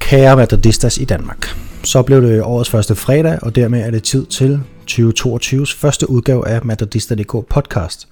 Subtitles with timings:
[0.00, 1.46] Kære Madridistas i Danmark,
[1.84, 4.60] så blev det årets første fredag, og dermed er det tid til
[4.90, 8.08] 2022's første udgave af Madridista.dk podcast.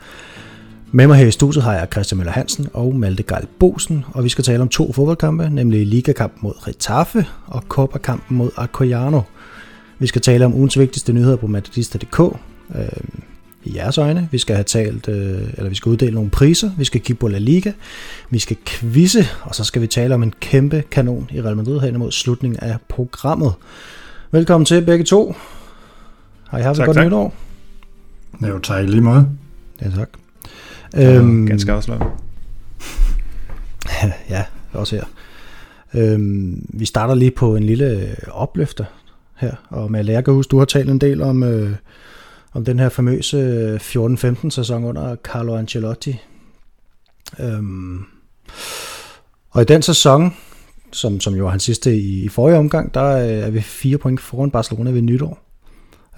[0.93, 4.25] Med mig her i studiet har jeg Christian Møller Hansen og Malte Geil Bosen, og
[4.25, 9.21] vi skal tale om to fodboldkampe, nemlig Ligakampen mod Retafe og Copa-kampen mod Arcoiano.
[9.98, 12.20] Vi skal tale om ugens vigtigste nyheder på Madridista.dk,
[12.74, 12.87] øh,
[13.64, 14.28] i jeres øjne.
[14.30, 16.70] Vi skal have talt, øh, eller vi skal uddele nogle priser.
[16.78, 17.73] Vi skal kigge på La Liga.
[18.30, 21.80] Vi skal quizze, og så skal vi tale om en kæmpe kanon i Real Madrid
[21.80, 23.52] hen mod slutningen af programmet.
[24.30, 25.34] Velkommen til begge to.
[26.48, 27.06] Har I haft et godt tak.
[27.06, 27.34] nytår?
[28.48, 29.28] Jo, tak lige måde.
[29.83, 30.08] Ja, tak.
[30.97, 32.08] Øhm, ganske afslappet.
[34.30, 35.05] ja, også her.
[35.95, 38.84] Øhm, vi starter lige på en lille opløfter
[39.37, 41.77] her, og med jeg kan huske, du har talt en del om, øh,
[42.52, 46.20] om den her famøse øh, 14-15 sæson under Carlo Ancelotti.
[47.41, 48.05] Øhm,
[49.50, 50.34] og i den sæson,
[50.92, 53.98] som, som jo var hans sidste i, i forrige omgang, der øh, er vi fire
[53.98, 55.39] point foran Barcelona ved nytår.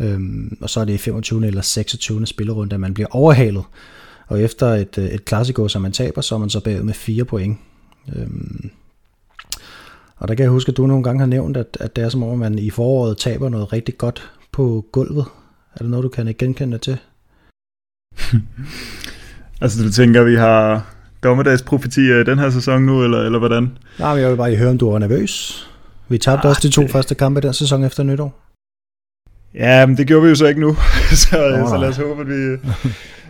[0.00, 1.46] Øhm, og så er det i 25.
[1.46, 2.26] eller 26.
[2.26, 3.64] spillerunde, at man bliver overhalet.
[4.26, 6.94] Og efter et, øh, et klassiko, som man taber, så er man så bagud med
[6.94, 7.58] fire point.
[8.16, 8.70] Øhm,
[10.16, 12.08] og der kan jeg huske, at du nogle gange har nævnt, at, at det er
[12.08, 15.24] som om, man i foråret taber noget rigtig godt på gulvet.
[15.74, 16.98] Er det noget, du kan genkende til?
[19.62, 20.86] altså du tænker, vi har
[21.22, 23.78] dommedagsprofetier i den her sæson nu, eller, eller hvordan?
[23.98, 25.62] Nej, men jeg vil bare høre, om du var nervøs.
[26.08, 26.90] Vi tabte ah, også de to det...
[26.90, 28.42] første kampe den sæson efter nytår.
[29.54, 30.76] Ja, men det gjorde vi jo så ikke nu,
[31.24, 32.56] så, oh, så lad os håbe, at vi...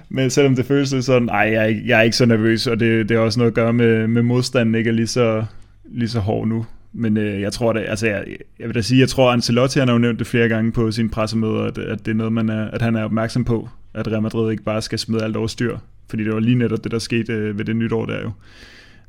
[0.09, 2.81] Men selvom det føles sådan, nej, jeg er, ikke, jeg er ikke så nervøs, og
[2.81, 5.45] det, det har også noget at gøre med, med modstanden, ikke er lige så,
[5.85, 6.67] lige så hård nu.
[6.99, 8.25] Men øh, jeg tror det, altså jeg,
[8.59, 10.91] jeg vil da sige, jeg tror Ancelotti han har jo nævnt det flere gange på
[10.91, 14.09] sine pressemøder, at, at det er noget, man er, at han er opmærksom på, at
[14.09, 15.79] Real Madrid ikke bare skal smide alt over styr.
[16.09, 18.31] Fordi det var lige netop det, der skete øh, ved det nytår der jo.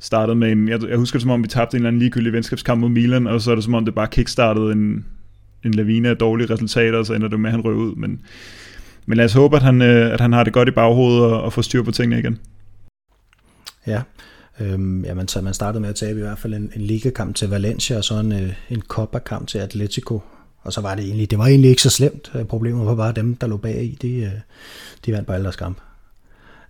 [0.00, 2.32] Startede med en, jeg, jeg husker det som om, vi tabte en eller anden ligegyldig
[2.32, 5.04] venskabskamp mod Milan, og så er det som om, det bare kickstartede en,
[5.64, 7.94] en lavine af dårlige resultater, og så ender det med, at han røg ud.
[7.94, 8.20] Men,
[9.06, 11.42] men lad os håbe, at han, øh, at han har det godt i baghovedet og,
[11.42, 12.38] og får styr på tingene igen.
[13.86, 14.02] Ja,
[14.60, 17.48] Øhm, jamen, så man startede med at tabe i hvert fald en, en ligakamp til
[17.48, 20.20] Valencia, og så en, øh, en Copa-kamp til Atletico.
[20.62, 22.32] Og så var det egentlig, det var egentlig ikke så slemt.
[22.34, 24.30] Øh, problemet var bare dem, der lå bag i, de, øh,
[25.06, 25.78] de vandt på alle deres kamp.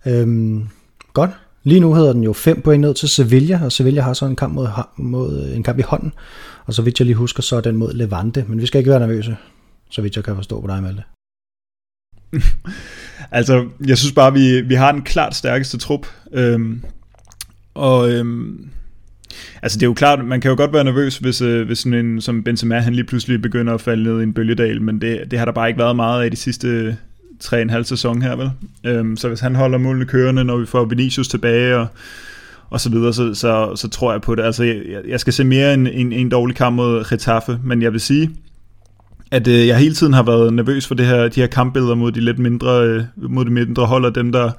[0.05, 0.67] Øhm,
[1.13, 1.31] godt.
[1.63, 4.35] Lige nu hedder den jo 5 point ned til Sevilla, og Sevilla har så en
[4.35, 4.67] kamp, mod,
[4.97, 6.13] mod, en kamp i hånden.
[6.65, 8.45] Og så vidt jeg lige husker, så er den mod Levante.
[8.47, 9.37] Men vi skal ikke være nervøse,
[9.89, 11.03] så vidt jeg kan forstå på dig, Malte.
[13.31, 16.07] altså, jeg synes bare, vi, vi har den klart stærkeste trup.
[16.31, 16.83] Øhm,
[17.73, 18.69] og øhm,
[19.61, 22.05] altså det er jo klart, man kan jo godt være nervøs, hvis, øh, hvis sådan
[22.05, 25.23] en som Benzema, han lige pludselig begynder at falde ned i en bølgedal, men det,
[25.31, 26.97] det har der bare ikke været meget af de sidste
[27.39, 28.49] tre en halv sæson her, vel?
[28.85, 31.87] Øhm, så hvis han holder målene kørende, når vi får Vinicius tilbage og,
[32.69, 34.43] og så videre, så, så, så tror jeg på det.
[34.43, 37.91] Altså, jeg, jeg skal se mere en, en, en dårlig kamp mod Getafe, men jeg
[37.91, 38.31] vil sige,
[39.31, 42.11] at øh, jeg hele tiden har været nervøs for det her, de her kampbilleder mod
[42.11, 44.51] de lidt mindre, øh, mod de mindre hold, og dem, der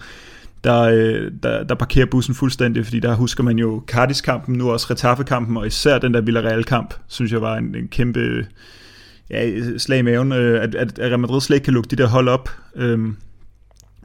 [0.65, 4.87] der, øh, der, der parkerer bussen fuldstændig, fordi der husker man jo Cardis-kampen, nu også
[4.91, 8.47] Retaffe-kampen, og især den der Villarreal-kamp, synes jeg var en, en kæmpe
[9.31, 12.07] ja, slag i maven, øh, at, at Real Madrid slet ikke kan lukke de der
[12.07, 12.51] hold op.
[12.77, 13.17] Øhm,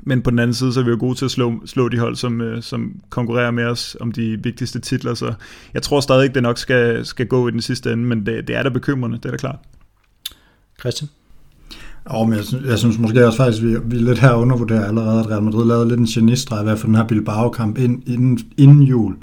[0.04, 2.00] men på den anden side, så er vi jo gode til at slå, slå de
[2.00, 5.34] hold, som, øh, som konkurrerer med os om de vigtigste titler, så
[5.74, 8.48] jeg tror stadig ikke, det nok skal, skal gå i den sidste ende, men det,
[8.48, 9.60] det er da bekymrende, det er da klart.
[10.80, 11.10] Christian?
[12.06, 14.86] Og men jeg, synes, jeg synes måske også faktisk, at vi, vi lidt her undervurderer
[14.86, 18.10] allerede, at Real Madrid lavede lidt en genistreg, i hvert fald den her Bilbao-kamp ind,
[18.10, 19.16] inden, inden jul.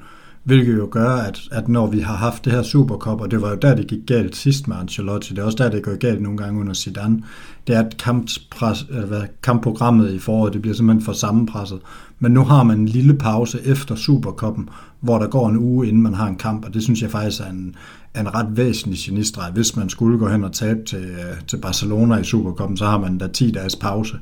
[0.44, 3.50] Hvilket jo gør, at, at når vi har haft det her Supercup, og det var
[3.50, 6.22] jo der, det gik galt sidst med Ancelotti, det er også der, det går galt
[6.22, 7.22] nogle gange under Zidane,
[7.66, 11.78] det er, at kamppres, øh, eller kampprogrammet i foråret, det bliver simpelthen for sammenpresset.
[12.18, 14.68] Men nu har man en lille pause efter Supercuppen,
[15.00, 17.40] hvor der går en uge, inden man har en kamp, og det synes jeg faktisk
[17.40, 17.74] er en,
[18.14, 19.52] er en ret væsentlig genistreg.
[19.52, 22.98] Hvis man skulle gå hen og tabe til, øh, til Barcelona i Supercoppen, så har
[22.98, 24.18] man da 10 dages pause.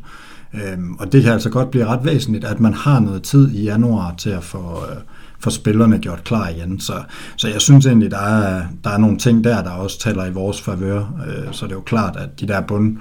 [0.54, 3.62] Øhm, og det kan altså godt blive ret væsentligt, at man har noget tid i
[3.62, 4.58] januar til at få,
[4.90, 4.96] øh,
[5.38, 6.80] få spillerne gjort klar igen.
[6.80, 7.02] Så,
[7.36, 10.32] så jeg synes egentlig, der er, der er nogle ting der, der også taler i
[10.32, 10.98] vores favør.
[10.98, 12.96] Øh, så det er jo klart, at de der bund,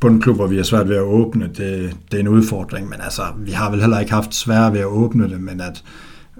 [0.00, 2.88] bundklubber, vi har svært ved at åbne, det, det er en udfordring.
[2.88, 5.84] Men altså, vi har vel heller ikke haft svært ved at åbne det, men at,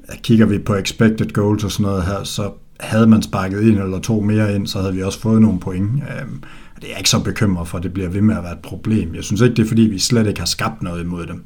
[0.09, 2.51] at kigger vi på expected goals og sådan noget her, så
[2.85, 5.91] havde man sparket en eller to mere ind, så havde vi også fået nogle point.
[5.93, 6.43] Øhm,
[6.77, 8.63] det er jeg ikke så bekymret for, at det bliver ved med at være et
[8.63, 9.15] problem.
[9.15, 11.45] Jeg synes ikke, det er fordi, vi slet ikke har skabt noget imod dem.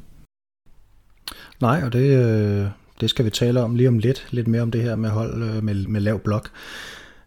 [1.61, 2.67] Nej, og det, øh,
[3.01, 4.27] det skal vi tale om lige om lidt.
[4.31, 6.49] Lidt mere om det her med hold øh, med, med lav blok.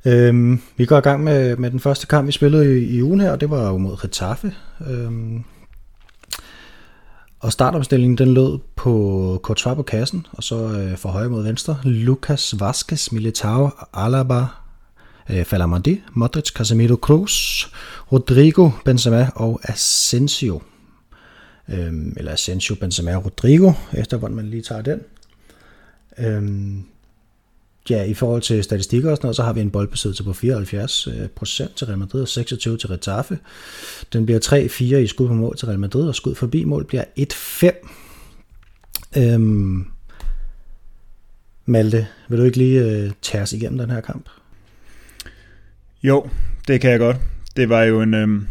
[0.05, 3.21] Øhm, vi går i gang med, med den første kamp, vi spillede i, i ugen
[3.21, 4.55] her, og det var jo mod Retaffe.
[4.91, 5.45] Øhm,
[7.43, 11.79] og startopstillingen den lød på Courtois på kassen, og så øh, for højre mod venstre,
[11.85, 14.47] Lucas Vazquez, Militao, Alaba,
[15.31, 17.67] øh, Falamandi, Modric, Casemiro Cruz,
[18.13, 20.63] Rodrigo, Benzema og Asensio.
[21.69, 25.01] Øhm, eller Asensio, Benzema og Rodrigo, efter hvordan man lige tager den.
[26.19, 26.85] Øhm,
[27.91, 31.07] ja, i forhold til statistikker og sådan noget, så har vi en boldbesiddelse på 74
[31.07, 33.39] øh, procent til Real Madrid og 26 til Retafe.
[34.13, 37.05] Den bliver 3-4 i skud på mål til Real Madrid, og skud forbi mål bliver
[37.19, 37.89] 1-5.
[39.17, 39.87] Øhm,
[41.67, 44.29] Malte, vil du ikke lige øh, tage os igennem den her kamp?
[46.03, 46.29] Jo,
[46.69, 47.17] det kan jeg godt.
[47.57, 48.47] Det var jo en, øhm,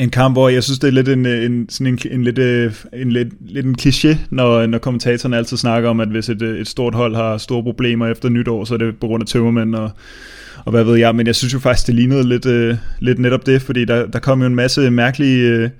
[0.00, 2.72] en kamp, hvor jeg synes, det er lidt en, en, sådan en, en, lidt, øh,
[2.92, 6.60] en, lidt, lidt en kliché, når, når kommentatorerne altid snakker om, at hvis et, øh,
[6.60, 9.74] et stort hold har store problemer efter nytår, så er det på grund af tømmermænd
[9.74, 9.90] og,
[10.64, 11.14] og hvad ved jeg.
[11.14, 14.18] Men jeg synes jo faktisk, det lignede lidt, øh, lidt netop det, fordi der, der
[14.18, 15.70] kom jo en masse mærkelige...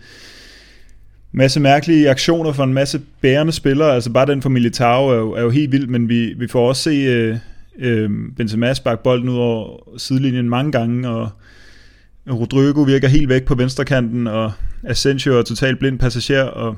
[1.33, 3.95] Masse mærkelige aktioner for en masse bærende spillere.
[3.95, 6.69] Altså bare den for Militao er jo, er jo helt vild, men vi, vi får
[6.69, 7.37] også se øh,
[7.79, 11.31] øh, Benzema sparke bolden ud over sidelinjen mange gange, og
[12.29, 14.53] Rodrigo virker helt væk på venstrekanten, og
[14.85, 16.77] Asensio er totalt blind passager, og,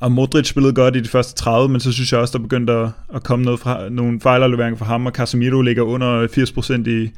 [0.00, 2.72] og Modric spillede godt i de første 30, men så synes jeg også, der begyndte
[2.72, 7.10] at, at komme noget fra, nogle fejlafleveringer fra ham, og Casemiro ligger under 80% i,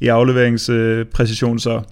[0.00, 1.82] i afleveringspræcision, så,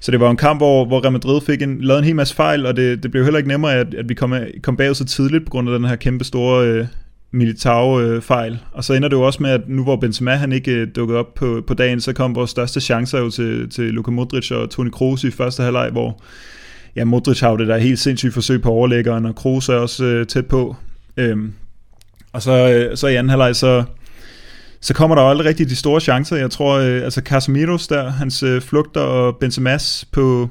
[0.00, 2.34] så det var en kamp, hvor, hvor Real Madrid fik en, lavet en hel masse
[2.34, 5.04] fejl, og det, det blev heller ikke nemmere, at, at vi kom, kom bagud så
[5.04, 6.86] tidligt på grund af den her kæmpe store øh,
[7.32, 8.58] Militao-fejl.
[8.72, 11.18] Og så ender det jo også med, at nu hvor Benzema han ikke øh, dukkede
[11.18, 14.70] op på, på dagen, så kom vores største chancer jo til, til Luka Modric og
[14.70, 16.22] Toni Kroos i første halvleg, hvor
[16.96, 20.04] ja, Modric har jo det der helt sindssygt forsøg på overlæggeren, og Kroos er også
[20.04, 20.76] øh, tæt på.
[21.16, 21.52] Øhm,
[22.32, 23.84] og så, øh, så i anden halvleg, så,
[24.80, 26.36] så kommer der jo aldrig rigtig de store chancer.
[26.36, 30.48] Jeg tror, øh, altså Casemiros der, hans øh, flugter og Benzema's på,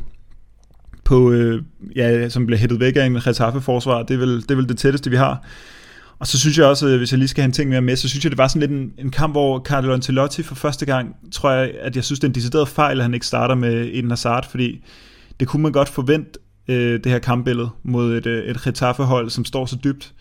[1.04, 1.64] på øh,
[1.96, 4.78] ja, som bliver hættet væk af en Retaffe-forsvar, det er, vel, det er vel det
[4.78, 5.44] tætteste, vi har.
[6.19, 8.10] Og så synes jeg også, hvis jeg lige skal have en ting mere med, så
[8.10, 11.16] synes jeg, det var sådan lidt en, en kamp, hvor Carlo Ancelotti for første gang,
[11.31, 13.89] tror jeg, at jeg synes, det er en decideret fejl, at han ikke starter med
[13.94, 14.83] Eden Hazard, fordi
[15.39, 19.45] det kunne man godt forvente, øh, det her kampbillede mod et, øh, et Getafe-hold, som
[19.45, 20.13] står så dybt.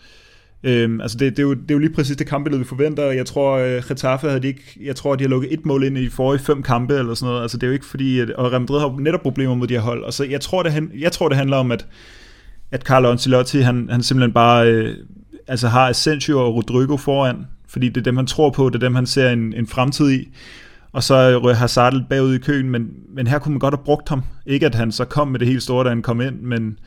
[0.63, 3.03] Øhm, altså det, det, er jo, det er jo lige præcis det kampbillede, vi forventer.
[3.03, 5.97] Jeg tror, øh, Getafe havde de ikke, jeg tror, de har lukket et mål ind
[5.97, 7.41] i forrige fem kampe, eller sådan noget.
[7.41, 9.73] Altså det er jo ikke fordi, at, og Real Madrid har netop problemer med de
[9.73, 10.03] her hold.
[10.03, 11.85] Og så jeg tror, det, jeg tror, det handler om, at,
[12.71, 14.95] at Carlo Ancelotti, han, han simpelthen bare øh,
[15.49, 18.79] altså har Asensio og Rodrigo foran, fordi det er dem, han tror på, det er
[18.79, 20.27] dem, han ser en, en fremtid i.
[20.91, 23.85] Og så har Hazard lidt bagud i køen, men, men her kunne man godt have
[23.85, 24.23] brugt ham.
[24.45, 26.79] Ikke at han så kom med det helt store, da han kom ind, men,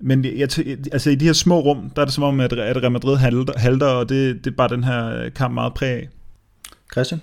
[0.00, 0.48] men jeg,
[0.92, 3.16] altså i de her små rum, der er det som om, at, at Real Madrid
[3.16, 6.08] halter, halter og det, det er bare den her kamp meget præg af.
[6.92, 7.20] Christian?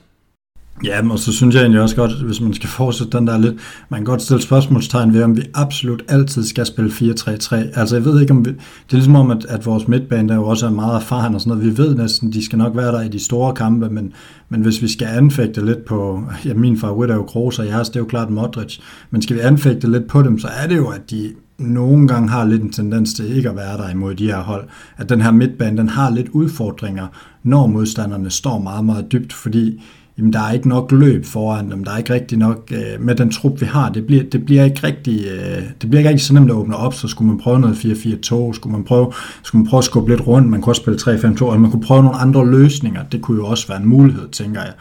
[0.83, 3.55] Ja, og så synes jeg egentlig også godt, hvis man skal fortsætte den der lidt,
[3.89, 7.55] man kan godt stille spørgsmålstegn ved, om vi absolut altid skal spille 4-3-3.
[7.79, 8.59] Altså jeg ved ikke, om vi, det
[8.91, 11.57] er ligesom om, at, at vores midtbane der jo også er meget erfaren og sådan
[11.57, 11.71] noget.
[11.71, 14.13] Vi ved næsten, de skal nok være der i de store kampe, men,
[14.49, 17.89] men hvis vi skal anfægte lidt på, ja min favorit er jo Kroos, og jeres
[17.89, 18.77] det er jo klart Modric,
[19.11, 22.29] men skal vi anfægte lidt på dem, så er det jo, at de nogle gange
[22.29, 24.67] har lidt en tendens til ikke at være der imod de her hold.
[24.97, 27.07] At den her midtbane, den har lidt udfordringer,
[27.43, 29.81] når modstanderne står meget, meget dybt, fordi
[30.17, 33.15] jamen der er ikke nok løb foran dem, der er ikke rigtig nok, øh, med
[33.15, 36.25] den trup vi har, det bliver, det bliver ikke rigtig, øh, det bliver ikke rigtig
[36.25, 39.63] så nemt at åbne op, så skulle man prøve noget 4-4-2, skulle man prøve, skulle
[39.63, 42.03] man prøve at skubbe lidt rundt, man kunne også spille 3-5-2, eller man kunne prøve
[42.03, 44.73] nogle andre løsninger, det kunne jo også være en mulighed, tænker jeg.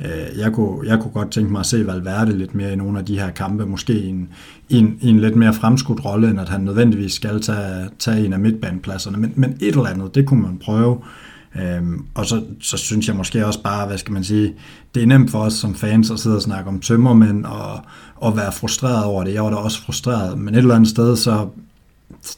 [0.00, 2.98] Øh, jeg kunne, jeg kunne godt tænke mig at se Valverde lidt mere i nogle
[2.98, 4.28] af de her kampe, måske i en,
[4.68, 8.26] i en, i en lidt mere fremskudt rolle, end at han nødvendigvis skal tage, tage
[8.26, 10.96] en af midtbanepladserne, men, men et eller andet, det kunne man prøve.
[10.96, 11.23] Øh,
[11.62, 14.54] Øhm, og så, så synes jeg måske også bare, hvad skal man sige,
[14.94, 17.80] det er nemt for os som fans at sidde og snakke om tømmermænd og,
[18.16, 19.34] og være frustreret over det.
[19.34, 21.48] Jeg var da også frustreret, men et eller andet sted, så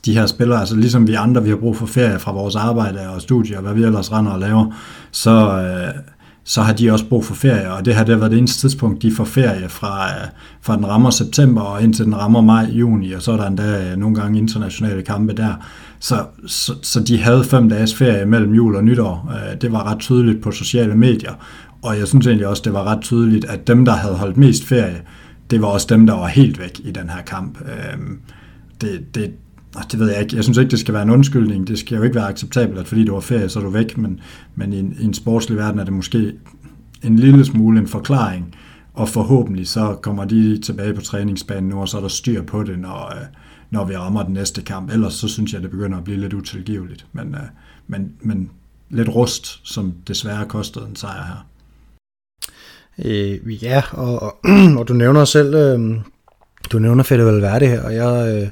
[0.05, 3.09] de her spillere, altså ligesom vi andre, vi har brug for ferie fra vores arbejde
[3.09, 4.75] og studier, og hvad vi ellers render og laver,
[5.11, 6.03] så, øh,
[6.45, 9.03] så har de også brug for ferie, og det har det været det eneste tidspunkt,
[9.03, 10.27] de får ferie fra, øh,
[10.61, 13.91] fra den rammer september og indtil den rammer maj, juni, og så er der endda
[13.91, 15.55] øh, nogle gange internationale kampe der.
[15.99, 19.33] Så, så, så de havde fem dages ferie mellem jul og nytår.
[19.33, 21.33] Øh, det var ret tydeligt på sociale medier,
[21.83, 24.65] og jeg synes egentlig også, det var ret tydeligt, at dem, der havde holdt mest
[24.65, 25.03] ferie,
[25.51, 27.59] det var også dem, der var helt væk i den her kamp.
[27.61, 27.99] Øh,
[28.81, 29.31] det, det,
[29.93, 30.37] det ved jeg ikke.
[30.37, 31.69] Jeg synes ikke, det skal være en undskyldning.
[31.69, 33.99] Det skal jo ikke være acceptabelt, at fordi du var ferie, så er du væk,
[33.99, 34.21] men,
[34.55, 36.33] men i, en, i en sportslig verden er det måske
[37.03, 38.55] en lille smule en forklaring,
[38.95, 42.63] og forhåbentlig så kommer de tilbage på træningsbanen nu, og så er der styr på
[42.63, 43.27] det, når, øh,
[43.77, 44.91] når vi rammer den næste kamp.
[44.91, 47.07] Ellers så synes jeg, det begynder at blive lidt utilgiveligt.
[47.13, 47.41] Men, øh,
[47.87, 48.51] men, men
[48.91, 51.47] lidt rust, som desværre kostede en sejr her.
[53.05, 54.37] Øh, ja, og, og,
[54.79, 55.97] og du nævner selv, øh,
[56.73, 58.43] du nævner Fede Valverde her, og jeg...
[58.43, 58.49] Øh,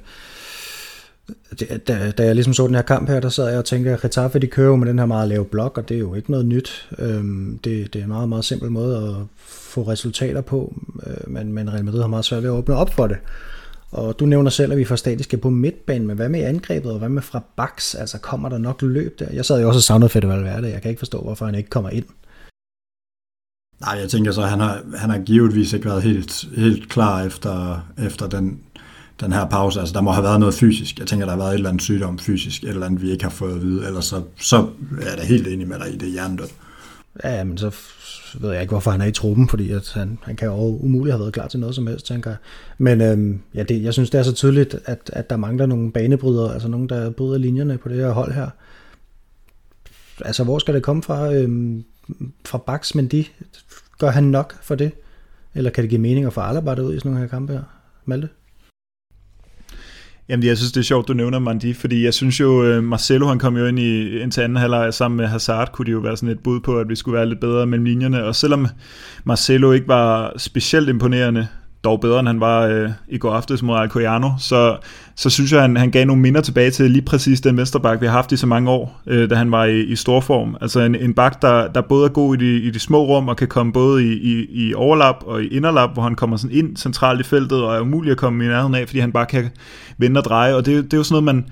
[1.88, 4.00] da, da jeg ligesom så den her kamp her, der sad jeg og tænkte, at
[4.00, 6.30] Getafe de kører jo med den her meget lave blok, og det er jo ikke
[6.30, 6.88] noget nyt.
[6.98, 10.74] Øhm, det, det er en meget, meget simpel måde at få resultater på,
[11.06, 13.16] øh, men, men Real Madrid har meget svært ved at åbne op for det.
[13.94, 16.98] Og du nævner selv, at vi får statiske på midtbanen, men hvad med angrebet, og
[16.98, 17.94] hvad med fra baks?
[17.94, 19.30] Altså kommer der nok løb der?
[19.32, 21.70] Jeg sad jo også og savnede Fede Valverde, jeg kan ikke forstå, hvorfor han ikke
[21.70, 22.04] kommer ind.
[23.80, 27.24] Nej, jeg tænker så, at han har, han har givetvis ikke været helt, helt klar
[27.24, 28.60] efter, efter den,
[29.20, 29.80] den her pause.
[29.80, 30.98] Altså, der må have været noget fysisk.
[30.98, 33.24] Jeg tænker, der har været et eller andet sygdom fysisk, et eller andet, vi ikke
[33.24, 33.86] har fået at vide.
[33.86, 34.56] Ellers så, så
[35.00, 36.54] er jeg da helt enig med dig i det hjernedødt.
[37.24, 37.70] Ja, men så
[38.40, 41.12] ved jeg ikke, hvorfor han er i truppen, fordi at han, han kan jo umuligt
[41.12, 42.36] have været klar til noget som helst, tænker jeg.
[42.78, 45.92] Men øhm, ja, det, jeg synes, det er så tydeligt, at, at der mangler nogle
[45.92, 48.48] banebrydere, altså nogen, der bryder linjerne på det her hold her.
[50.24, 51.32] Altså, hvor skal det komme fra?
[51.32, 51.84] Øhm,
[52.44, 53.24] fra Bax, men de
[53.98, 54.92] gør han nok for det?
[55.54, 57.62] Eller kan det give mening at få Alaba ud i sådan nogle her kampe her?
[58.04, 58.28] Malte?
[60.28, 63.26] Jamen, jeg synes, det er sjovt, du nævner Mandi, fordi jeg synes jo, øh, Marcelo
[63.26, 65.98] han kom jo ind, i, ind til anden halvleg sammen med Hazard, kunne det jo
[65.98, 68.66] være sådan et bud på, at vi skulle være lidt bedre mellem linjerne, og selvom
[69.24, 71.48] Marcelo ikke var specielt imponerende,
[71.84, 74.76] dog bedre, end han var øh, i går aftes mod Alcoyano, så,
[75.16, 78.06] så synes jeg, han, han gav nogle minder tilbage til lige præcis den venstreback, vi
[78.06, 80.56] har haft i så mange år, øh, da han var i, i stor form.
[80.60, 83.28] Altså en, en bak, der, der både er god i de, i de små rum,
[83.28, 86.56] og kan komme både i, i, i overlap og i inderlap, hvor han kommer sådan
[86.56, 89.26] ind centralt i feltet, og er umulig at komme i nærheden af, fordi han bare
[89.26, 89.50] kan
[89.98, 91.46] vende og dreje, og det, det er jo sådan noget, man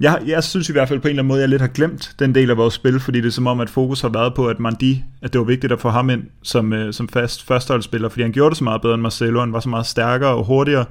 [0.00, 1.68] jeg, jeg synes i hvert fald på en eller anden måde, at jeg lidt har
[1.68, 4.34] glemt den del af vores spil, fordi det er som om, at fokus har været
[4.34, 7.46] på, at Mandi, at det var vigtigt at få ham ind som, øh, som fast
[7.46, 10.30] førsteholdsspiller, fordi han gjorde det så meget bedre end Marcelo, han var så meget stærkere
[10.30, 10.84] og hurtigere.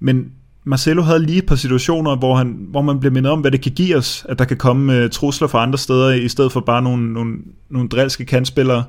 [0.00, 0.32] Men
[0.64, 3.60] Marcelo havde lige et par situationer, hvor, han, hvor man blev mindet om, hvad det
[3.60, 6.60] kan give os, at der kan komme øh, trusler fra andre steder, i stedet for
[6.60, 7.36] bare nogle, nogle,
[7.70, 8.84] nogle drilske kantspillere.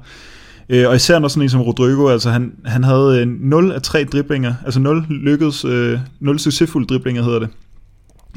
[0.70, 3.82] Øh, og især når sådan en som Rodrigo, altså han, han havde øh, 0 af
[3.82, 7.50] 3 driblinger, altså 0 lykkedes, øh, 0 succesfulde driblinger hedder det,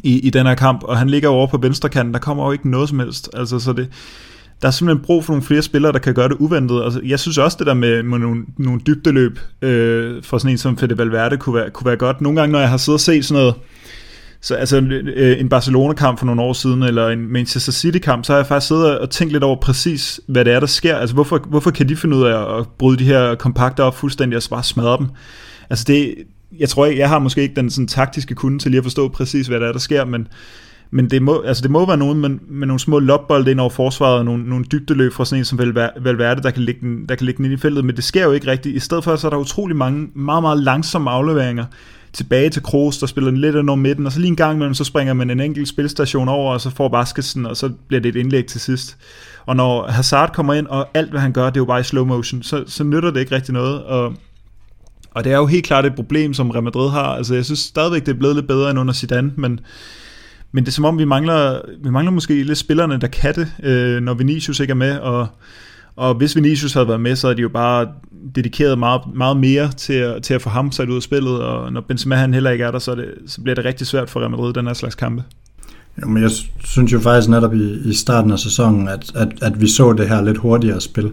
[0.02, 2.52] i, i den her kamp, og han ligger over på venstre kanten, der kommer jo
[2.52, 3.88] ikke noget som helst, altså så det,
[4.62, 6.85] der er simpelthen brug for nogle flere spillere, der kan gøre det uventet.
[6.85, 10.59] Altså, jeg synes også, det der med, med nogle, nogle dybdeløb øh, for sådan en
[10.59, 12.21] som Fede Valverde kunne være, kunne være godt.
[12.21, 13.55] Nogle gange, når jeg har siddet og set sådan noget,
[14.40, 14.76] så altså
[15.14, 18.69] øh, en Barcelona-kamp for nogle år siden, eller en Manchester City-kamp, så har jeg faktisk
[18.69, 20.97] siddet og tænkt lidt over præcis, hvad det er, der sker.
[20.97, 24.37] Altså, hvorfor, hvorfor kan de finde ud af at bryde de her kompakter op fuldstændig
[24.37, 25.07] og så bare smadre dem?
[25.71, 26.14] Altså, det,
[26.59, 29.09] jeg tror ikke, jeg har måske ikke den sådan, taktiske kunde til lige at forstå
[29.09, 30.28] præcis, hvad der er, der sker, men,
[30.90, 33.71] men det må, altså det må være nogen med, med nogle små lopbolde ind over
[33.71, 35.59] forsvaret, og nogle, nogle dybdeløb fra sådan en som
[36.00, 38.25] Valverde, der kan, ligge den, der kan ligge den ind i feltet, men det sker
[38.25, 38.76] jo ikke rigtigt.
[38.76, 41.64] I stedet for, så er der utrolig mange, meget, meget langsomme afleveringer
[42.12, 44.75] tilbage til Kroos, der spiller den lidt under midten, og så lige en gang imellem,
[44.75, 48.09] så springer man en enkelt spilstation over, og så får Basketsen, og så bliver det
[48.09, 48.97] et indlæg til sidst.
[49.47, 51.83] Og når Hazard kommer ind, og alt hvad han gør, det er jo bare i
[51.83, 54.14] slow motion, så, så nytter det ikke rigtig noget, og
[55.19, 57.05] og det er jo helt klart et problem, som Real Madrid har.
[57.05, 59.61] Altså, jeg synes stadigvæk, det er blevet lidt bedre end under Zidane, men,
[60.53, 63.53] men det er som om, vi mangler, vi mangler måske lidt spillerne, der kan det,
[63.63, 65.27] øh, når Vinicius ikke er med, og,
[65.97, 67.89] og hvis Vinicius havde været med, så er de jo bare
[68.35, 71.73] dedikeret meget, meget mere til at, til at få ham sat ud af spillet, og
[71.73, 74.11] når Benzema han heller ikke er der, så, er det, så bliver det rigtig svært
[74.11, 75.23] for Real Madrid, den her slags kampe.
[76.03, 76.31] Jo, men jeg
[76.65, 80.09] synes jo faktisk netop i, i starten af sæsonen, at, at, at vi så det
[80.09, 81.13] her lidt hurtigere spil.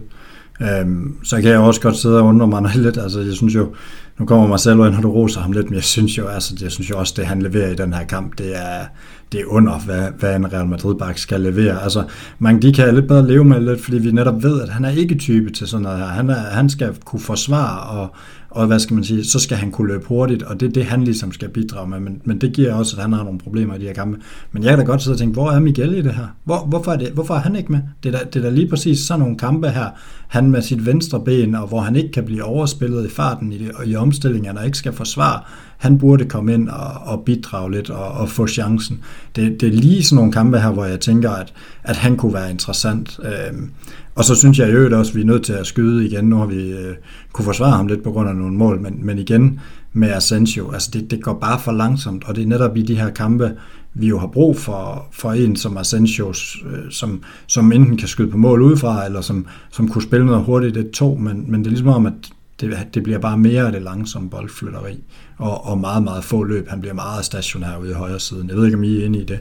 [0.60, 2.98] Øhm, så kan jeg også godt sidde og undre mig lidt.
[2.98, 3.74] Altså, jeg synes jo,
[4.18, 6.72] nu kommer Marcelo ind, og du roser ham lidt, men jeg synes jo, altså, jeg
[6.72, 8.84] synes jo også, det han leverer i den her kamp, det er,
[9.32, 11.82] det er under, hvad, hvad en Real Madrid-bak skal levere.
[11.82, 12.04] Altså,
[12.38, 14.90] man, de kan lidt bedre leve med lidt, fordi vi netop ved, at han er
[14.90, 16.06] ikke type til sådan noget her.
[16.06, 18.14] Han, er, han skal kunne forsvare og,
[18.50, 20.84] og hvad skal man sige, så skal han kunne løbe hurtigt, og det er det,
[20.84, 23.74] han ligesom skal bidrage med, men, men det giver også, at han har nogle problemer
[23.74, 24.18] i de her kampe.
[24.52, 26.26] Men jeg kan da godt sidde og tænke, hvor er Miguel i det her?
[26.44, 27.80] Hvor, hvorfor, er det, hvorfor er han ikke med?
[28.02, 29.86] Det er, da, det er da lige præcis sådan nogle kampe her,
[30.28, 33.68] han med sit venstre ben, og hvor han ikke kan blive overspillet i farten i,
[33.86, 35.40] i omstillingerne, og ikke skal forsvare,
[35.76, 39.00] han burde komme ind og, og bidrage lidt og, og få chancen.
[39.36, 41.52] Det, det er lige sådan nogle kampe her, hvor jeg tænker, at,
[41.84, 43.20] at han kunne være interessant.
[43.22, 43.70] Øhm,
[44.14, 46.24] og så synes jeg i øvrigt også, at vi er nødt til at skyde igen.
[46.24, 46.94] Nu har vi øh,
[47.32, 49.60] kunne forsvare ham lidt på grund af nogle mål, men, men igen
[49.92, 52.94] med Asensio, altså det, det går bare for langsomt, og det er netop i de
[52.94, 53.52] her kampe,
[53.98, 56.28] vi jo har brug for, for en som Asensio,
[56.66, 60.44] øh, som, som enten kan skyde på mål udefra, eller som, som kunne spille noget
[60.44, 62.12] hurtigt et to, men, men det er ligesom om, at
[62.60, 65.04] det, det bliver bare mere af det langsomme boldflytteri,
[65.38, 66.68] og, og meget, meget få løb.
[66.68, 68.48] Han bliver meget stationær ude i højre siden.
[68.48, 69.40] Jeg ved ikke, om I er inde i det.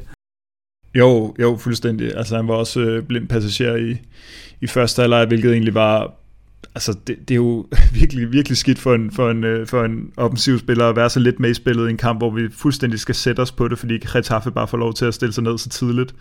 [0.96, 2.18] Jo, jo, fuldstændig.
[2.18, 3.98] Altså han var også øh, blind passager i,
[4.62, 6.14] i første halvleg, hvilket egentlig var
[6.75, 7.65] altså det, det er jo
[8.00, 11.20] virkelig, virkelig skidt for en, for, en, øh, for en offensiv spiller at være så
[11.20, 13.79] lidt med i spillet i en kamp, hvor vi fuldstændig skal sætte os på det,
[13.79, 16.15] fordi Getafe bare får lov til at stille sig ned så tidligt.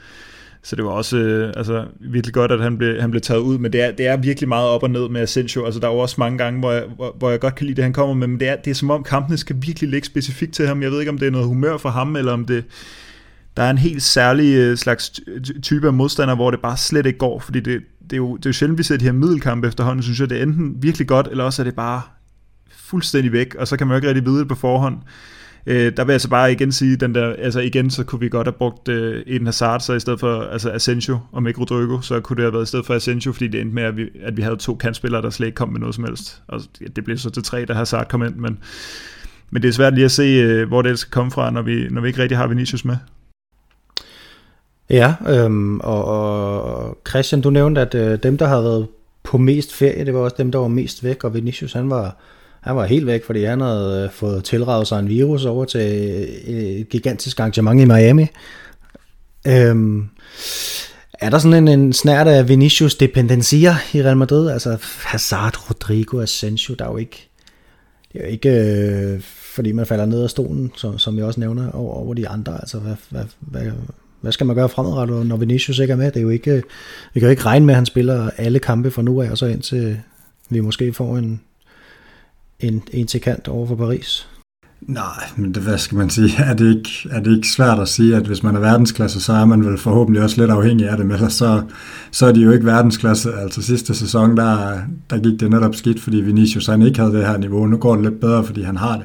[0.62, 3.58] Så det var også øh, altså, virkelig godt, at han blev, han blev taget ud,
[3.58, 5.64] men det er, det er virkelig meget op og ned med Asensio.
[5.64, 7.76] Altså, der er jo også mange gange, hvor jeg, hvor, hvor jeg godt kan lide
[7.76, 10.06] det, han kommer med, men det er, det er som om kampene skal virkelig ligge
[10.06, 10.82] specifikt til ham.
[10.82, 12.64] Jeg ved ikke, om det er noget humør for ham, eller om det,
[13.56, 15.20] der er en helt særlig øh, slags
[15.62, 18.46] type af modstander, hvor det bare slet ikke går, fordi det, det, er, jo, det
[18.46, 21.08] er jo sjældent, vi ser de her middelkampe efterhånden, synes jeg, det er enten virkelig
[21.08, 22.02] godt, eller også er det bare
[22.76, 24.96] fuldstændig væk, og så kan man jo ikke rigtig vide det på forhånd.
[25.66, 28.28] Øh, der vil jeg så bare igen sige, den der, altså igen, så kunne vi
[28.28, 32.00] godt have brugt øh, Eden Hazard, så i stedet for altså Asensio og ikke Rodrigo,
[32.00, 34.08] så kunne det have været i stedet for Asensio, fordi det endte med, at vi,
[34.22, 36.42] at vi havde to kantspillere, der slet ikke kom med noget som helst.
[36.48, 36.60] Og
[36.96, 38.58] det blev så til tre, da Hazard kom ind, men,
[39.50, 41.88] men det er svært lige at se, øh, hvor det skal komme fra, når vi,
[41.90, 42.96] når vi ikke rigtig har Vinicius med.
[44.90, 48.86] Ja, øhm, og, og Christian, du nævnte, at øh, dem, der havde været
[49.22, 52.16] på mest ferie, det var også dem, der var mest væk, og Vinicius, han var,
[52.60, 55.80] han var helt væk, fordi han havde øh, fået tilraget sig en virus over til
[56.48, 58.26] øh, et gigantisk arrangement i Miami.
[59.46, 60.08] Øhm,
[61.20, 64.50] er der sådan en, en snært af Vinicius dependencier i Real Madrid?
[64.50, 67.28] Altså Hazard, Rodrigo, Asensio, der er jo ikke...
[68.12, 69.20] Det er jo ikke, øh,
[69.54, 72.54] fordi man falder ned af stolen, som, som jeg også nævner, over, over de andre.
[72.60, 73.72] Altså, hvad, hvad, hvad,
[74.24, 76.06] hvad skal man gøre fremadrettet, når Vinicius ikke er med?
[76.06, 76.62] Det er jo ikke,
[77.14, 79.38] vi kan jo ikke regne med, at han spiller alle kampe fra nu af, og
[79.38, 80.00] så indtil
[80.50, 81.40] vi måske får en,
[82.60, 84.28] en, en til kant over for Paris.
[84.80, 86.30] Nej, men det, hvad skal man sige?
[86.50, 89.32] Er det, ikke, er det ikke svært at sige, at hvis man er verdensklasse, så
[89.32, 91.62] er man vel forhåbentlig også lidt afhængig af det, men så,
[92.10, 93.32] så er de jo ikke verdensklasse.
[93.34, 94.78] Altså sidste sæson, der,
[95.10, 97.66] der gik det netop skidt, fordi Vinicius han ikke havde det her niveau.
[97.66, 99.04] Nu går det lidt bedre, fordi han har det.